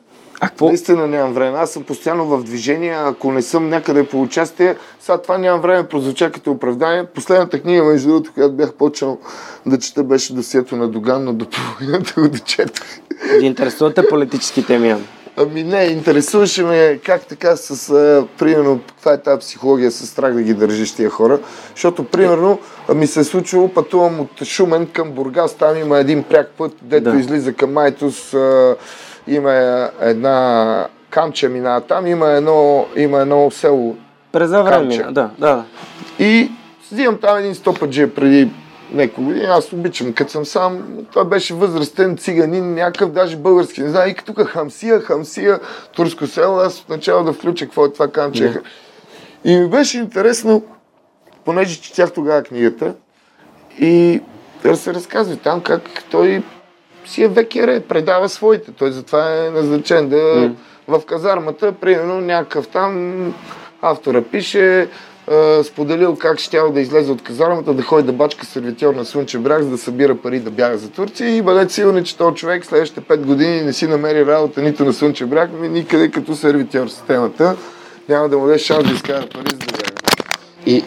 А 0.43 0.47
какво? 0.47 0.67
Наистина 0.67 1.07
нямам 1.07 1.33
време. 1.33 1.57
Аз 1.57 1.71
съм 1.71 1.83
постоянно 1.83 2.25
в 2.25 2.43
движение, 2.43 2.95
ако 2.97 3.31
не 3.31 3.41
съм 3.41 3.69
някъде 3.69 4.07
по 4.07 4.21
участие, 4.21 4.75
сега 4.99 5.17
това 5.17 5.37
нямам 5.37 5.61
време, 5.61 5.87
прозвуча 5.87 6.31
като 6.31 6.51
оправдание. 6.51 7.05
Последната 7.05 7.61
книга, 7.61 7.83
между 7.83 8.07
другото, 8.07 8.33
която 8.33 8.53
бях 8.53 8.73
почнал 8.73 9.17
да 9.65 9.79
чета, 9.79 10.03
беше 10.03 10.33
досието 10.33 10.75
на 10.75 10.87
Доган, 10.87 11.23
но 11.23 11.33
до 11.33 11.45
половината 11.49 12.21
го 12.21 12.27
дочетох. 12.27 12.85
Ги 13.39 13.45
интересуват 13.45 13.95
те 13.95 14.07
политически 14.07 14.65
теми, 14.65 14.89
Ян? 14.89 15.05
Ами 15.41 15.63
не, 15.63 15.83
интересуваше 15.83 16.63
ме 16.63 16.99
как 17.05 17.25
така 17.25 17.55
с, 17.55 17.89
а, 17.89 18.25
примерно, 18.39 18.79
каква 18.87 19.13
е 19.13 19.21
тази 19.21 19.39
психология 19.39 19.91
с 19.91 20.07
страх 20.07 20.33
да 20.33 20.41
ги 20.41 20.53
държиш 20.53 20.91
тия 20.91 21.09
хора. 21.09 21.39
Защото, 21.75 22.03
примерно, 22.03 22.59
ми 22.95 23.07
се 23.07 23.19
е 23.19 23.23
случило, 23.23 23.67
пътувам 23.67 24.19
от 24.19 24.43
Шумен 24.43 24.87
към 24.87 25.11
Бургас, 25.11 25.53
там 25.53 25.77
има 25.77 25.97
един 25.99 26.23
пряк 26.23 26.49
път, 26.57 26.71
дето 26.81 27.11
Да. 27.11 27.19
излиза 27.19 27.53
към 27.53 27.73
Майтус, 27.73 28.33
а, 28.33 28.75
има 29.27 29.51
една 30.01 30.87
камче 31.09 31.49
минава 31.49 31.81
там, 31.81 32.07
има 32.07 32.29
едно, 32.29 32.85
има 32.95 33.21
едно 33.21 33.51
село. 33.51 33.95
През 34.31 34.49
време 34.49 34.85
мина, 34.85 35.11
да, 35.13 35.29
да. 35.39 35.63
И 36.19 36.51
взимам 36.91 37.17
там 37.21 37.37
един 37.37 37.55
стопаджия 37.55 38.13
преди 38.13 38.49
няколко 38.91 39.21
години, 39.21 39.45
аз 39.45 39.73
обичам, 39.73 40.13
като 40.13 40.31
съм 40.31 40.45
сам, 40.45 40.83
това 41.11 41.25
беше 41.25 41.53
възрастен 41.53 42.17
циганин, 42.17 42.73
някакъв, 42.73 43.11
даже 43.11 43.37
български, 43.37 43.81
не 43.81 43.89
знам, 43.89 44.09
и 44.09 44.15
тук 44.25 44.47
хамсия, 44.47 44.99
хамсия, 44.99 45.59
турско 45.95 46.27
село, 46.27 46.57
аз 46.57 46.81
в 46.81 46.89
начало 46.89 47.23
да 47.23 47.33
включа 47.33 47.65
какво 47.65 47.85
е 47.85 47.93
това 47.93 48.07
камче. 48.07 48.53
И 49.45 49.55
ми 49.55 49.69
беше 49.69 49.97
интересно, 49.97 50.63
понеже 51.45 51.81
четях 51.81 52.11
тогава 52.13 52.43
книгата, 52.43 52.93
и 53.79 54.21
да 54.63 54.75
се 54.75 54.93
разказва 54.93 55.35
там 55.35 55.61
как 55.61 55.81
той 56.11 56.43
си 57.05 57.23
е 57.23 57.27
векере, 57.27 57.79
предава 57.79 58.29
своите. 58.29 58.71
Той 58.71 58.91
затова 58.91 59.45
е 59.45 59.49
назначен 59.49 60.09
да 60.09 60.51
в 60.87 61.01
казармата, 61.05 61.71
примерно 61.71 62.21
някакъв 62.21 62.67
там 62.67 63.33
автора 63.81 64.21
пише, 64.21 64.87
споделил 65.63 66.15
как 66.15 66.39
щял 66.39 66.71
да 66.71 66.81
излезе 66.81 67.11
от 67.11 67.23
казармата, 67.23 67.73
да 67.73 67.83
ходи 67.83 68.05
да 68.05 68.13
бачка 68.13 68.45
сервитьор 68.45 68.93
на 68.93 69.05
Слънчев 69.05 69.41
бряг, 69.41 69.63
за 69.63 69.69
да 69.69 69.77
събира 69.77 70.15
пари 70.15 70.39
да 70.39 70.51
бяга 70.51 70.77
за 70.77 70.89
Турция 70.89 71.37
и 71.37 71.41
бъдете 71.41 71.73
сигурни, 71.73 72.03
че 72.03 72.17
този 72.17 72.35
човек 72.35 72.65
следващите 72.65 73.01
5 73.01 73.17
години 73.17 73.61
не 73.61 73.73
си 73.73 73.87
намери 73.87 74.25
работа 74.25 74.61
нито 74.61 74.85
на 74.85 74.93
Слънчев 74.93 75.29
бряг, 75.29 75.53
ми 75.53 75.69
никъде 75.69 76.11
като 76.11 76.35
сервитьор 76.35 76.87
в 76.87 76.91
системата. 76.91 77.55
Няма 78.09 78.29
да 78.29 78.37
му 78.37 78.45
даде 78.45 78.59
шанс 78.59 78.87
да 78.87 78.93
изкара 78.93 79.27
пари 79.33 79.49
за 79.51 79.57
да 79.57 79.65
бяга. 79.65 79.91
И... 80.65 80.83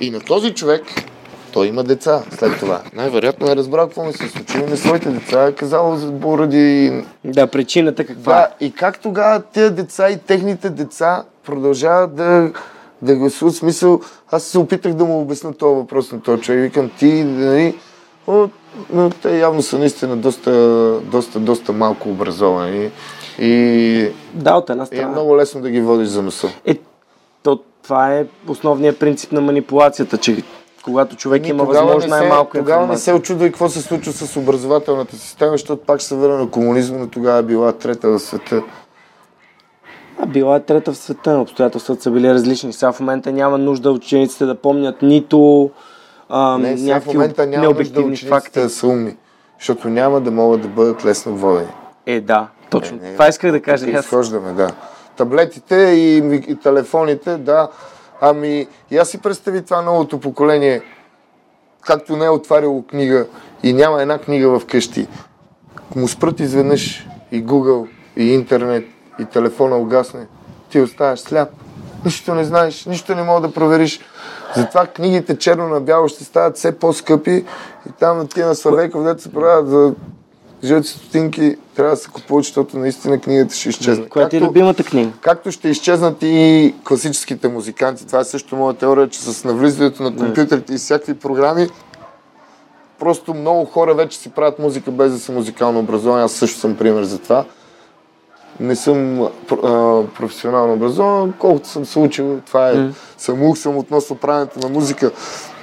И 0.00 0.10
на 0.10 0.20
този 0.20 0.54
човек 0.54 0.82
той 1.52 1.66
има 1.66 1.84
деца 1.84 2.22
след 2.30 2.58
това. 2.58 2.80
Най-вероятно 2.94 3.50
е 3.50 3.56
разбрал 3.56 3.86
какво 3.86 4.04
му 4.04 4.12
се 4.12 4.28
случи 4.28 4.58
на 4.58 4.76
своите 4.76 5.10
деца. 5.10 5.42
Е 5.42 5.52
казал 5.52 5.96
за- 5.96 6.12
поради... 6.12 6.92
Да, 7.24 7.46
причината 7.46 8.06
каква 8.06 8.32
Да, 8.32 8.48
е? 8.60 8.66
и 8.66 8.72
как 8.72 8.98
тогава 8.98 9.42
тези 9.42 9.70
деца 9.70 10.10
и 10.10 10.18
техните 10.18 10.70
деца 10.70 11.24
продължават 11.46 12.14
да, 12.14 12.50
да 13.02 13.16
гласуват 13.16 13.54
смисъл. 13.54 14.00
Аз 14.30 14.42
се 14.42 14.58
опитах 14.58 14.92
да 14.92 15.04
му 15.04 15.20
обясня 15.20 15.52
този 15.52 15.74
въпрос 15.76 16.12
на 16.12 16.20
този 16.20 16.42
човек. 16.42 16.60
Викам 16.60 16.90
ти, 16.98 17.24
нали, 17.24 17.78
о, 18.26 18.48
но 18.92 19.10
те 19.12 19.38
явно 19.38 19.62
са 19.62 19.78
наистина 19.78 20.16
доста, 20.16 20.50
доста, 21.02 21.40
доста 21.40 21.72
малко 21.72 22.08
образовани. 22.08 22.90
И, 23.38 24.08
Да, 24.34 24.54
от 24.54 24.70
една 24.70 24.82
е 24.82 24.86
страна. 24.86 25.08
много 25.08 25.36
лесно 25.36 25.60
да 25.60 25.70
ги 25.70 25.80
водиш 25.80 26.08
за 26.08 26.22
носа. 26.22 26.48
Е, 26.64 26.78
то, 27.42 27.58
това 27.82 28.14
е 28.14 28.26
основният 28.48 28.98
принцип 28.98 29.32
на 29.32 29.40
манипулацията, 29.40 30.18
че 30.18 30.36
когато 30.84 31.16
човек 31.16 31.48
има 31.48 31.64
възможно 31.64 31.94
не 31.94 32.00
се, 32.00 32.08
най-малко 32.08 32.56
тогава 32.56 32.86
не 32.86 32.98
се 32.98 33.12
очудвай 33.12 33.48
какво 33.48 33.68
се 33.68 33.82
случва 33.82 34.12
с 34.12 34.36
образователната 34.36 35.16
система, 35.16 35.52
защото 35.52 35.82
пак 35.82 36.02
се 36.02 36.14
върна 36.14 36.38
на 36.38 36.50
комунизма, 36.50 36.98
но 36.98 37.08
тогава 37.08 37.38
е 37.38 37.42
била 37.42 37.72
трета 37.72 38.08
в 38.08 38.18
света. 38.18 38.62
А 40.18 40.26
била 40.26 40.56
е 40.56 40.60
трета 40.60 40.92
в 40.92 40.96
света, 40.96 41.38
обстоятелствата 41.38 42.02
са 42.02 42.10
били 42.10 42.34
различни. 42.34 42.72
Сега 42.72 42.92
в 42.92 43.00
момента 43.00 43.32
няма 43.32 43.58
нужда 43.58 43.90
учениците 43.90 44.46
да 44.46 44.54
помнят 44.54 45.02
нито 45.02 45.70
а, 46.28 46.58
Не, 46.58 46.78
сега 46.78 47.00
в 47.00 47.06
момента 47.06 47.46
няма 47.46 47.56
нужда 47.56 47.60
необективни 47.60 48.12
учениците 48.12 48.28
факти. 48.28 48.60
да 48.60 48.70
са 48.70 48.86
умни, 48.86 49.16
защото 49.58 49.88
няма 49.88 50.20
да 50.20 50.30
могат 50.30 50.62
да 50.62 50.68
бъдат 50.68 51.04
лесно 51.04 51.36
водени. 51.36 51.70
Е, 52.06 52.20
да, 52.20 52.48
точно. 52.70 52.98
Не, 53.02 53.08
не, 53.08 53.12
това 53.12 53.28
исках 53.28 53.52
да 53.52 53.62
кажа. 53.62 53.90
и. 53.90 53.92
Изхождаме, 53.92 54.52
да. 54.52 54.70
Таблетите 55.16 55.76
и, 55.76 56.16
и 56.48 56.56
телефоните, 56.56 57.36
да. 57.36 57.68
Ами, 58.20 58.66
аз 59.00 59.08
си 59.08 59.18
представи 59.18 59.64
това 59.64 59.82
новото 59.82 60.20
поколение, 60.20 60.82
както 61.80 62.16
не 62.16 62.24
е 62.24 62.30
отваряло 62.30 62.86
книга 62.86 63.26
и 63.62 63.72
няма 63.72 64.02
една 64.02 64.18
книга 64.18 64.58
в 64.58 64.66
къщи. 64.66 65.06
Му 65.96 66.08
спрат 66.08 66.40
изведнъж 66.40 67.08
и 67.32 67.44
Google, 67.44 67.88
и 68.16 68.34
интернет, 68.34 68.84
и 69.18 69.24
телефона 69.24 69.76
угасне. 69.76 70.26
Ти 70.70 70.80
оставаш 70.80 71.20
сляп. 71.20 71.48
Нищо 72.04 72.34
не 72.34 72.44
знаеш, 72.44 72.86
нищо 72.86 73.14
не 73.14 73.22
мога 73.22 73.40
да 73.40 73.54
провериш. 73.54 74.00
Затова 74.56 74.86
книгите 74.86 75.38
черно 75.38 75.68
на 75.68 75.80
бяло 75.80 76.08
ще 76.08 76.24
стават 76.24 76.56
все 76.56 76.78
по-скъпи 76.78 77.44
и 77.88 77.92
там 77.98 78.26
тия 78.26 78.46
на 78.46 78.54
Славейков, 78.54 79.04
дето 79.04 79.22
се 79.22 79.32
продават 79.32 79.68
за 79.68 79.94
жълти 80.64 80.88
стотинки, 80.88 81.56
трябва 81.76 81.90
да 81.90 81.96
се 81.96 82.08
купуват, 82.08 82.44
защото 82.44 82.78
наистина 82.78 83.20
книгата 83.20 83.54
ще 83.54 83.68
изчезне. 83.68 84.08
Коя 84.08 84.28
ти 84.28 84.36
е 84.36 84.40
любимата 84.40 84.84
книга? 84.84 85.10
Както 85.20 85.52
ще 85.52 85.68
изчезнат 85.68 86.16
и 86.22 86.74
класическите 86.84 87.48
музиканти. 87.48 88.06
Това 88.06 88.20
е 88.20 88.24
също 88.24 88.56
моя 88.56 88.74
теория, 88.74 89.08
че 89.08 89.20
с 89.20 89.44
навлизането 89.44 90.02
на 90.02 90.16
компютрите 90.16 90.74
и 90.74 90.76
всякакви 90.76 91.14
програми, 91.14 91.68
просто 92.98 93.34
много 93.34 93.64
хора 93.64 93.94
вече 93.94 94.18
си 94.18 94.30
правят 94.30 94.58
музика 94.58 94.90
без 94.90 95.12
да 95.12 95.18
са 95.18 95.32
музикално 95.32 95.78
образовани. 95.78 96.24
Аз 96.24 96.32
също 96.32 96.58
съм 96.58 96.76
пример 96.76 97.04
за 97.04 97.18
това. 97.18 97.44
Не 98.60 98.76
съм 98.76 99.22
а, 99.22 99.28
професионално 100.16 100.72
образован, 100.72 101.34
колкото 101.38 101.68
съм 101.68 101.84
се 101.84 101.98
учил, 101.98 102.40
това 102.46 102.70
е, 102.70 102.88
самух 103.18 103.58
съм 103.58 103.76
относно 103.76 104.16
правенето 104.16 104.58
на 104.58 104.68
музика. 104.68 105.10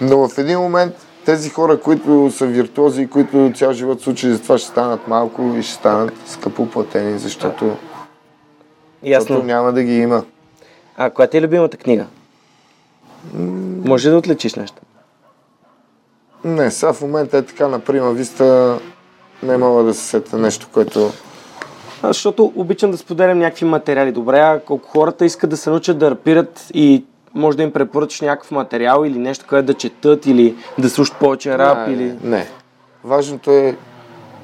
Но 0.02 0.28
в 0.28 0.38
един 0.38 0.60
момент 0.60 0.93
тези 1.28 1.49
хора, 1.49 1.80
които 1.80 2.32
са 2.32 2.45
виртуози 2.45 3.01
и 3.01 3.07
които 3.07 3.51
цял 3.55 3.73
живот 3.73 4.01
са 4.01 4.09
учили 4.09 4.34
за 4.34 4.41
това, 4.41 4.57
ще 4.57 4.67
станат 4.67 5.07
малко 5.07 5.55
и 5.59 5.63
ще 5.63 5.73
станат 5.73 6.13
скъпо 6.25 6.69
платени, 6.69 7.19
защото, 7.19 7.65
защото 9.03 9.34
Ясно. 9.34 9.43
няма 9.43 9.73
да 9.73 9.84
ги 9.84 9.97
има. 9.97 10.23
А, 10.97 11.09
коя 11.09 11.28
ти 11.28 11.38
е 11.38 11.41
любимата 11.41 11.78
книга? 11.78 12.05
Може 13.86 14.07
ли 14.07 14.11
да 14.11 14.17
отличиш 14.17 14.55
нещо? 14.55 14.82
Не, 16.43 16.71
сега 16.71 16.93
в 16.93 17.01
момента 17.01 17.38
е 17.38 17.41
така 17.41 17.67
на 17.67 17.80
прима 17.80 18.11
виста, 18.11 18.80
не 19.43 19.57
мога 19.57 19.84
да 19.84 19.93
се 19.93 20.03
сета 20.03 20.38
нещо, 20.38 20.67
което... 20.73 21.11
А, 22.01 22.07
защото 22.07 22.53
обичам 22.55 22.91
да 22.91 22.97
споделям 22.97 23.39
някакви 23.39 23.65
материали. 23.65 24.11
Добре, 24.11 24.39
а 24.39 24.59
колко 24.65 24.89
хората 24.89 25.25
искат 25.25 25.49
да 25.49 25.57
се 25.57 25.69
научат 25.69 25.97
да 25.97 26.11
рапират 26.11 26.67
и 26.73 27.05
може 27.38 27.57
да 27.57 27.63
им 27.63 27.71
препоръчаш 27.71 28.21
някакъв 28.21 28.51
материал 28.51 29.03
или 29.05 29.17
нещо, 29.17 29.45
където 29.47 29.65
да 29.65 29.73
четат 29.73 30.25
или 30.25 30.55
да 30.77 30.89
слушат 30.89 31.15
повече 31.15 31.57
рап 31.57 31.88
не, 31.88 31.93
или... 31.93 32.13
Не. 32.23 32.47
Важното 33.03 33.51
е 33.51 33.75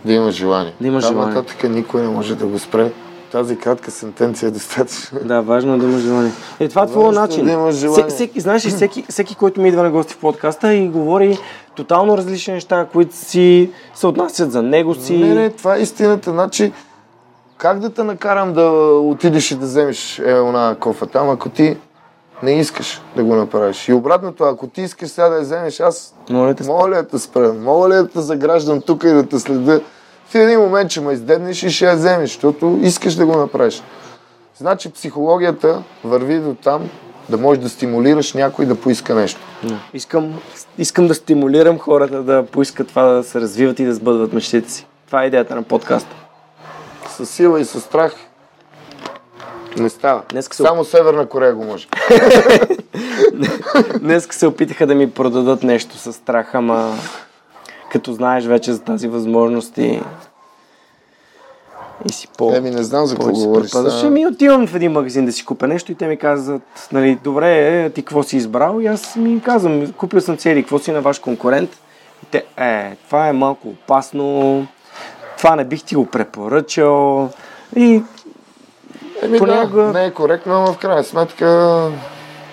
да 0.06 0.14
има 0.14 0.32
желание. 0.32 0.74
Да 0.82 0.88
има 0.88 1.00
Там 1.02 1.10
желание. 1.10 1.36
нататък 1.36 1.70
никой 1.70 2.02
не 2.02 2.08
може 2.08 2.36
да 2.36 2.46
го 2.46 2.60
спре. 2.60 2.92
Тази 3.32 3.58
кратка 3.58 3.92
сентенция 3.92 4.48
е 4.48 4.52
достатъчно. 4.52 5.20
Да, 5.24 5.42
важно 5.42 5.74
е 5.74 5.78
да 5.78 5.86
има 5.86 6.00
желание. 6.00 6.32
Е, 6.60 6.70
това 6.70 6.84
е 6.84 6.88
твой 6.88 7.10
е 7.10 7.12
начин. 7.12 7.46
да 7.46 7.52
има 7.52 7.72
желание. 7.72 8.10
Всеки, 8.10 8.40
знаеш 8.40 8.66
ли, 8.66 8.70
всеки, 8.70 9.06
всеки, 9.10 9.36
който 9.36 9.62
ми 9.62 9.70
идва 9.70 9.84
на 9.84 9.92
гости 9.92 10.14
в 10.14 10.18
подкаста 10.18 10.74
и 10.74 10.88
говори 10.88 11.38
тотално 11.76 12.18
различни 12.18 12.54
неща, 12.54 12.88
които 12.94 13.16
си 13.16 13.70
се 13.96 14.08
отнасят 14.08 14.52
за 14.52 14.62
него 14.62 14.96
си. 14.96 15.18
Не, 15.18 15.34
не, 15.34 15.50
това 15.50 15.76
е 15.76 15.82
истината. 15.82 16.32
Значи, 16.32 16.72
как 17.58 17.80
да 17.80 17.90
те 17.90 18.04
накарам 18.04 18.54
да 18.54 18.70
отидеш 19.04 19.52
и 19.52 19.56
да 19.56 19.66
вземеш 19.66 20.20
е, 20.20 20.40
она 20.40 20.76
кофа 20.80 21.06
там, 21.06 21.30
ако 21.30 21.50
ти 21.50 21.78
не 22.44 22.60
искаш 22.60 23.02
да 23.16 23.24
го 23.24 23.36
направиш. 23.36 23.90
И 23.90 23.94
обратното, 23.94 24.44
ако 24.44 24.68
ти 24.68 24.82
искаш 24.82 25.10
сега 25.10 25.30
да 25.30 25.36
я 25.36 25.42
вземеш, 25.42 25.80
аз 25.80 26.16
Моля 26.30 26.54
те, 26.54 26.64
Мога 26.64 26.90
ли 26.90 26.94
да 26.94 27.08
те 27.08 27.20
спра? 27.20 27.54
Мога 27.54 27.90
ли 27.90 27.94
да 27.94 28.08
те 28.08 28.22
заграждам 28.22 28.82
тук 28.82 29.04
и 29.04 29.08
да 29.08 29.28
те 29.28 29.40
следа? 29.40 29.80
В 30.30 30.36
един 30.36 30.60
момент 30.60 30.92
ще 30.92 31.02
ме 31.02 31.14
издебнеш 31.14 31.64
и 31.64 31.70
ще 31.70 31.86
я 31.86 31.96
вземеш, 31.96 32.30
защото 32.30 32.80
искаш 32.82 33.16
да 33.16 33.26
го 33.26 33.38
направиш. 33.38 33.84
Значи 34.58 34.92
психологията 34.92 35.84
върви 36.04 36.40
до 36.40 36.56
там 36.56 36.90
да 37.30 37.38
можеш 37.38 37.64
да 37.64 37.70
стимулираш 37.70 38.34
някой 38.34 38.66
да 38.66 38.76
поиска 38.76 39.16
нещо. 39.16 39.40
Искам, 39.94 40.40
искам 40.78 41.08
да 41.08 41.16
стимулирам 41.16 41.80
хората 41.80 42.24
да 42.24 42.46
поискат 42.46 42.88
това 42.88 43.04
да 43.04 43.24
се 43.24 43.42
развиват 43.42 43.80
и 43.80 43.86
да 43.86 43.94
сбъдват 43.94 44.34
мечтите 44.34 44.72
си. 44.72 44.88
Това 45.06 45.24
е 45.24 45.28
идеята 45.28 45.56
на 45.56 45.64
подкаста. 45.64 46.16
С 47.10 47.26
сила 47.26 47.60
и 47.60 47.66
с 47.66 47.82
страх 47.82 48.16
Не 49.78 49.90
става. 49.90 50.22
Днеска 50.30 50.56
се... 50.56 50.64
Само 50.64 50.84
Северна 50.84 51.26
Корея 51.26 51.56
го 51.56 51.64
може. 51.64 51.88
Днес 54.02 54.28
се 54.32 54.48
опитаха 54.48 54.88
да 54.88 54.96
ми 54.96 55.12
продадат 55.12 55.64
нещо 55.64 55.98
с 55.98 56.14
страх, 56.14 56.56
ама 56.56 56.96
като 57.92 58.14
знаеш 58.14 58.46
вече 58.46 58.74
за 58.74 58.82
тази 58.82 59.08
възможност 59.08 59.78
и, 59.78 60.02
и 62.10 62.14
си 62.14 62.28
по... 62.38 62.56
Еми, 62.56 62.72
не 62.72 62.84
знам 62.84 63.06
за 63.06 63.16
какво 63.16 63.32
говориш. 63.32 63.70
Ще 63.70 64.10
ми 64.10 64.28
отивам 64.28 64.68
в 64.68 64.76
един 64.76 64.92
магазин 64.92 65.26
да 65.26 65.32
си 65.32 65.46
купя 65.46 65.68
нещо 65.68 65.92
и 65.92 65.96
те 65.96 66.08
ми 66.08 66.18
казват, 66.18 66.62
нали, 66.92 67.20
добре, 67.24 67.84
е, 67.84 67.90
ти 67.90 68.02
какво 68.02 68.24
си 68.24 68.38
избрал? 68.38 68.80
И 68.82 68.88
аз 68.88 69.16
ми 69.16 69.42
казвам, 69.42 69.94
купил 69.94 70.22
съм 70.22 70.38
цели, 70.38 70.64
какво 70.64 70.80
си 70.80 70.92
на 70.92 71.02
ваш 71.02 71.20
конкурент? 71.20 71.70
И 72.24 72.26
те, 72.26 72.46
е, 72.58 72.96
това 73.06 73.28
е 73.28 73.34
малко 73.34 73.68
опасно, 73.68 74.68
това 75.38 75.56
не 75.56 75.66
бих 75.66 75.84
ти 75.84 75.96
го 75.96 76.06
препоръчал. 76.06 77.30
И 77.76 78.04
Еми 79.24 79.38
понякога... 79.38 79.84
да, 79.84 79.94
не 79.94 80.06
е 80.06 80.12
коректно, 80.12 80.62
но 80.62 80.74
в 80.74 80.78
крайна 80.78 81.04
сметка 81.04 81.90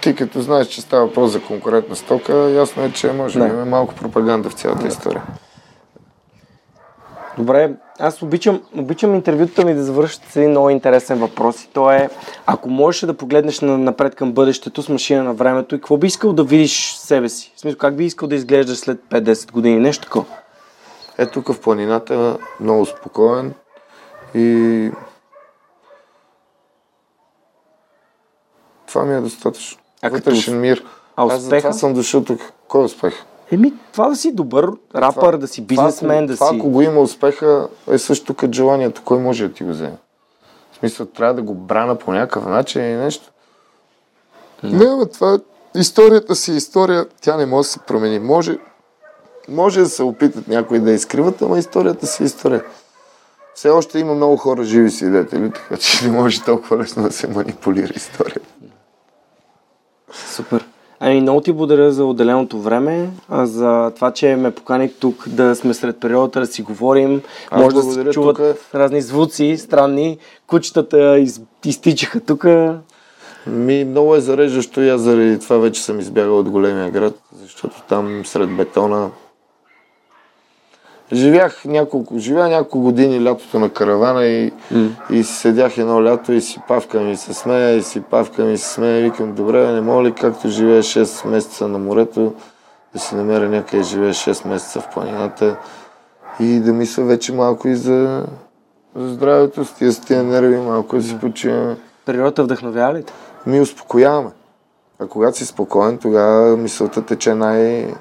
ти 0.01 0.15
като 0.15 0.41
знаеш, 0.41 0.67
че 0.67 0.81
става 0.81 1.07
въпрос 1.07 1.31
за 1.31 1.43
конкурентна 1.43 1.97
стока, 1.97 2.35
ясно 2.35 2.85
е, 2.85 2.93
че 2.93 3.13
може 3.13 3.39
да 3.39 3.47
има 3.47 3.65
малко 3.65 3.95
пропаганда 3.95 4.51
в 4.51 4.53
цялата 4.53 4.87
история. 4.87 5.23
Добре, 7.39 7.71
аз 7.99 8.23
обичам, 8.23 8.63
обичам 8.77 9.15
интервютата 9.15 9.65
ми 9.65 9.75
да 9.75 9.83
завършат 9.83 10.23
с 10.31 10.37
един 10.37 10.51
много 10.51 10.71
интересен 10.71 11.19
въпрос 11.19 11.63
и 11.65 11.69
то 11.69 11.93
е, 11.93 12.09
ако 12.47 12.71
можеш 12.71 13.01
да 13.01 13.15
погледнеш 13.15 13.61
напред 13.61 14.15
към 14.15 14.33
бъдещето 14.33 14.83
с 14.83 14.89
машина 14.89 15.25
на 15.25 15.35
времето 15.35 15.75
и 15.75 15.79
какво 15.79 15.97
би 15.97 16.07
искал 16.07 16.33
да 16.33 16.45
видиш 16.45 16.95
себе 16.95 17.29
си? 17.29 17.53
В 17.57 17.61
смисъл, 17.61 17.79
как 17.79 17.97
би 17.97 18.05
искал 18.05 18.29
да 18.29 18.35
изглеждаш 18.35 18.79
след 18.79 19.01
5-10 19.11 19.53
години? 19.53 19.79
Нещо 19.79 20.05
такова. 20.05 20.25
Е, 21.19 21.27
тук 21.27 21.53
в 21.53 21.61
планината 21.61 22.39
много 22.61 22.87
спокоен 22.87 23.55
и 24.35 24.91
това 28.93 29.05
ми 29.05 29.15
е 29.15 29.21
достатъчно. 29.21 29.79
А 30.03 30.09
Вътрешен 30.09 30.55
като... 30.55 30.61
мир. 30.61 30.85
А 31.17 31.25
успеха? 31.25 31.69
Аз 31.69 31.79
съм 31.79 31.95
дошъл 31.95 32.25
тук. 32.25 32.41
Кой 32.69 32.81
е 32.81 32.85
успех? 32.85 33.15
Еми, 33.53 33.73
това 33.93 34.09
да 34.09 34.17
си 34.17 34.33
добър 34.33 34.71
рапър, 34.95 35.21
това, 35.21 35.37
да 35.37 35.49
си 35.49 35.63
бизнесмен, 35.63 36.09
това, 36.09 36.27
да 36.27 36.35
това, 36.35 36.49
си... 36.49 36.57
ако 36.57 36.71
го 36.71 36.83
има 36.83 37.01
успеха, 37.01 37.69
е 37.91 37.99
също 37.99 38.35
като 38.35 38.53
желанието. 38.53 39.03
Кой 39.05 39.19
може 39.19 39.49
да 39.49 39.55
ти 39.55 39.65
го 39.65 39.71
вземе? 39.71 39.97
В 40.73 40.77
смисъл, 40.77 41.07
трябва 41.07 41.35
да 41.35 41.43
го 41.43 41.55
брана 41.55 41.97
по 41.97 42.13
някакъв 42.13 42.47
начин 42.47 42.83
и 42.83 42.97
нещо. 42.97 43.31
Mm. 44.65 44.73
Не, 44.73 44.97
но 44.97 45.07
това 45.07 45.39
историята 45.75 46.35
си 46.35 46.53
история, 46.53 47.07
тя 47.21 47.37
не 47.37 47.47
може 47.47 47.67
да 47.67 47.73
се 47.73 47.79
промени. 47.79 48.19
Може, 48.19 48.59
може 49.49 49.81
да 49.81 49.89
се 49.89 50.03
опитат 50.03 50.49
някои 50.49 50.79
да 50.79 50.93
изкриват, 50.93 51.43
ама 51.43 51.59
историята 51.59 52.07
си 52.07 52.25
история. 52.25 52.65
Все 53.55 53.71
още 53.71 53.99
има 53.99 54.15
много 54.15 54.37
хора 54.37 54.65
живи 54.65 54.91
свидетели, 54.91 55.51
така 55.51 55.77
че 55.77 56.07
не 56.07 56.13
може 56.13 56.45
толкова 56.45 56.79
лесно 56.79 57.03
да 57.03 57.13
се 57.13 57.27
манипулира 57.27 57.93
историята. 57.97 58.49
Супер. 60.13 60.65
Ами, 61.01 61.21
много 61.21 61.41
ти 61.41 61.53
благодаря 61.53 61.93
за 61.93 62.05
отделеното 62.05 62.61
време, 62.61 63.11
а 63.29 63.47
за 63.47 63.93
това, 63.97 64.11
че 64.11 64.37
ме 64.37 64.51
поканих 64.51 64.93
тук 65.01 65.29
да 65.29 65.55
сме 65.57 65.75
сред 65.75 66.01
периодата, 66.01 66.41
да 66.41 66.47
си 66.47 66.63
говорим. 66.63 67.23
Аз 67.51 67.63
Може 67.63 67.77
да 67.77 67.83
се 67.83 68.11
чуват 68.11 68.37
тук. 68.37 68.75
разни 68.75 69.03
звуци, 69.03 69.57
странни. 69.59 70.19
Кучетата 70.47 71.19
из, 71.19 71.41
изтичаха 71.65 72.21
тук. 72.21 72.45
Ми, 73.47 73.85
много 73.85 74.15
е 74.15 74.21
зареждащо 74.21 74.81
и 74.81 74.89
аз 74.89 75.01
заради 75.01 75.39
това 75.39 75.59
вече 75.59 75.83
съм 75.83 76.01
избягал 76.01 76.39
от 76.39 76.51
големия 76.51 76.91
град, 76.91 77.15
защото 77.43 77.83
там 77.89 78.23
сред 78.25 78.57
бетона 78.57 79.11
Живях 81.13 81.65
няколко, 81.65 82.19
живя 82.19 82.49
няколко 82.49 82.81
години 82.81 83.25
лятото 83.25 83.59
на 83.59 83.71
каравана 83.71 84.27
и, 84.27 84.53
mm. 84.73 84.91
и 85.11 85.25
седях 85.25 85.79
едно 85.79 86.05
лято 86.05 86.33
и 86.33 86.41
си 86.41 86.61
павкам 86.69 87.11
и 87.11 87.17
се 87.17 87.35
смея, 87.35 87.77
и 87.77 87.83
си 87.83 88.01
павкам 88.01 88.51
и 88.53 88.59
се 88.59 88.69
смея 88.69 88.99
и 89.01 89.03
викам, 89.03 89.35
добре, 89.35 89.73
не 89.73 89.81
мога 89.81 90.03
ли 90.03 90.13
както 90.13 90.49
живея 90.49 90.83
6 90.83 91.29
месеца 91.29 91.69
на 91.69 91.79
морето, 91.79 92.35
да 92.93 92.99
си 92.99 93.15
намеря 93.15 93.49
някъде 93.49 93.83
живея 93.83 94.15
6 94.15 94.49
месеца 94.49 94.81
в 94.81 94.89
планината 94.95 95.57
и 96.41 96.61
да 96.61 96.73
мисля 96.73 97.05
вече 97.05 97.33
малко 97.33 97.69
и 97.69 97.77
за, 97.77 98.27
за 98.97 99.09
здравето 99.09 99.65
с 99.65 99.73
тия, 99.73 99.93
с 99.93 100.01
тия 100.01 100.23
нерви, 100.23 100.57
малко 100.57 100.97
да 100.97 101.03
си 101.03 101.19
почиваме. 101.19 101.77
Природата 102.07 102.45
вдъхновява 102.45 102.95
ли 102.95 103.05
те? 103.05 103.13
Ми 103.47 103.61
успокояваме. 103.61 104.31
А 104.99 105.07
когато 105.07 105.39
си 105.39 105.47
спокоен, 105.47 105.99
тогава 105.99 106.57
мисълта 106.57 107.03
тече 107.03 107.35
най- 107.35 107.95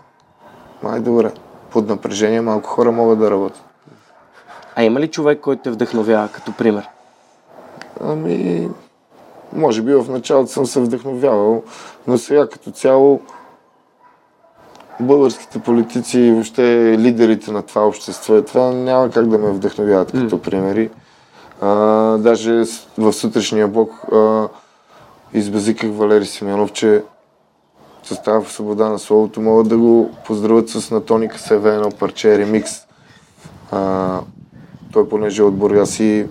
най-добре 0.84 1.32
под 1.72 1.89
напрежение 1.89 2.41
малко 2.41 2.70
хора 2.70 2.91
могат 2.91 3.20
да 3.20 3.32
работят. 3.32 3.63
А 4.76 4.84
има 4.84 4.99
ли 4.99 5.07
човек, 5.07 5.39
който 5.39 5.61
те 5.63 5.70
вдъхновява 5.70 6.28
като 6.28 6.53
пример? 6.53 6.89
Ами, 8.03 8.70
може 9.53 9.82
би 9.82 9.93
в 9.93 10.05
началото 10.09 10.51
съм 10.51 10.65
се 10.65 10.80
вдъхновявал, 10.80 11.63
но 12.07 12.17
сега 12.17 12.47
като 12.47 12.72
цяло 12.72 13.22
българските 14.99 15.59
политици 15.59 16.20
и 16.20 16.32
въобще 16.32 16.95
лидерите 16.97 17.51
на 17.51 17.61
това 17.61 17.88
общество 17.88 18.38
и 18.38 18.45
това 18.45 18.72
няма 18.72 19.09
как 19.09 19.28
да 19.28 19.38
ме 19.38 19.51
вдъхновяват 19.51 20.11
като 20.11 20.38
mm. 20.38 20.41
примери. 20.41 20.89
А, 21.61 21.70
даже 22.17 22.63
в 22.97 23.13
сутрешния 23.13 23.67
блок 23.67 23.91
а, 24.13 24.47
избазиках 25.34 25.89
Валери 25.93 26.26
Симеонов, 26.26 26.72
че 26.72 27.03
състава 28.04 28.41
в 28.41 28.52
Свобода 28.52 28.89
на 28.89 29.00
словото, 29.00 29.41
могат 29.41 29.68
да 29.68 29.78
го 29.78 30.12
поздравят 30.26 30.70
с 30.70 30.91
на 30.91 31.06
Тоника 31.06 31.39
СВ 31.39 31.70
едно 31.70 31.91
парче 31.91 32.38
ремикс. 32.38 32.72
А, 33.72 34.20
той 34.91 35.10
понеже 35.10 35.41
е 35.41 35.45
от 35.45 35.56
Бургас 35.56 36.00
и 36.00 36.26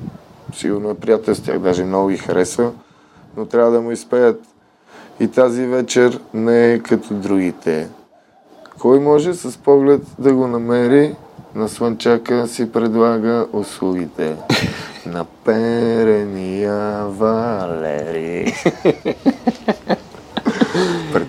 сигурно 0.54 0.90
е 0.90 0.94
приятел 0.94 1.34
с 1.34 1.42
тях, 1.42 1.58
даже 1.58 1.84
много 1.84 2.08
ги 2.08 2.16
харесва, 2.16 2.70
но 3.36 3.46
трябва 3.46 3.70
да 3.70 3.80
му 3.80 3.92
изпеят. 3.92 4.42
И 5.20 5.28
тази 5.28 5.66
вечер 5.66 6.20
не 6.34 6.72
е 6.72 6.78
като 6.78 7.14
другите. 7.14 7.88
Кой 8.78 9.00
може 9.00 9.34
с 9.34 9.58
поглед 9.58 10.02
да 10.18 10.34
го 10.34 10.46
намери? 10.46 11.14
На 11.54 11.68
слънчака 11.68 12.48
си 12.48 12.72
предлага 12.72 13.46
услугите. 13.52 14.36
На 15.06 15.24
перения 15.44 17.04
Валери. 17.06 18.54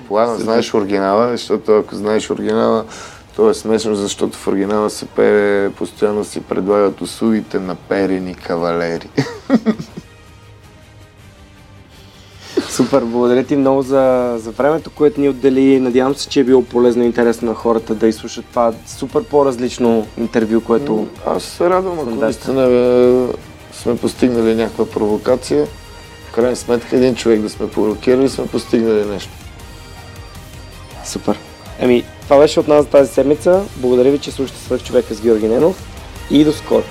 Предполагам, 0.09 0.37
знаеш 0.37 0.73
оригинала, 0.73 1.31
защото 1.31 1.77
ако 1.77 1.95
знаеш 1.95 2.29
оригинала, 2.29 2.85
то 3.35 3.49
е 3.49 3.53
смешно, 3.53 3.95
защото 3.95 4.37
в 4.37 4.47
оригинала 4.47 4.89
се 4.89 5.05
пее, 5.05 5.69
постоянно 5.69 6.23
си 6.23 6.41
предлагат 6.41 7.01
услугите 7.01 7.59
на 7.59 7.75
перени 7.75 8.35
кавалери. 8.35 9.09
Супер, 12.69 13.03
благодаря 13.03 13.43
ти 13.43 13.55
много 13.55 13.81
за, 13.81 14.35
за 14.37 14.51
времето, 14.51 14.89
което 14.89 15.21
ни 15.21 15.29
отдели. 15.29 15.79
Надявам 15.79 16.15
се, 16.15 16.29
че 16.29 16.39
е 16.39 16.43
било 16.43 16.63
полезно 16.63 17.03
и 17.03 17.05
интересно 17.05 17.49
на 17.49 17.55
хората 17.55 17.95
да 17.95 18.07
изслушат 18.07 18.45
това 18.45 18.73
супер 18.87 19.23
по-различно 19.23 20.07
интервю, 20.17 20.61
което... 20.61 21.07
Аз 21.25 21.43
се 21.43 21.69
радвам, 21.69 21.99
ако 21.99 22.09
наистина 22.09 22.61
е, 22.61 23.27
сме 23.73 23.97
постигнали 23.97 24.55
някаква 24.55 24.85
провокация. 24.85 25.67
В 26.29 26.31
крайна 26.31 26.55
сметка 26.55 26.95
един 26.95 27.15
човек 27.15 27.41
да 27.41 27.49
сме 27.49 27.69
провокирали, 27.69 28.29
сме 28.29 28.47
постигнали 28.47 29.05
нещо. 29.05 29.38
Супер. 31.09 31.39
Еми, 31.79 32.03
това 32.23 32.39
беше 32.39 32.59
от 32.59 32.67
нас 32.67 32.83
за 32.83 32.89
тази 32.89 33.13
седмица. 33.13 33.63
Благодаря 33.75 34.11
ви, 34.11 34.19
че 34.19 34.31
слушате 34.31 34.59
свърх 34.59 34.83
човека 34.83 35.13
с 35.13 35.21
Георги 35.21 35.47
Ненов 35.47 35.83
и 36.31 36.43
до 36.43 36.51
скоро. 36.51 36.83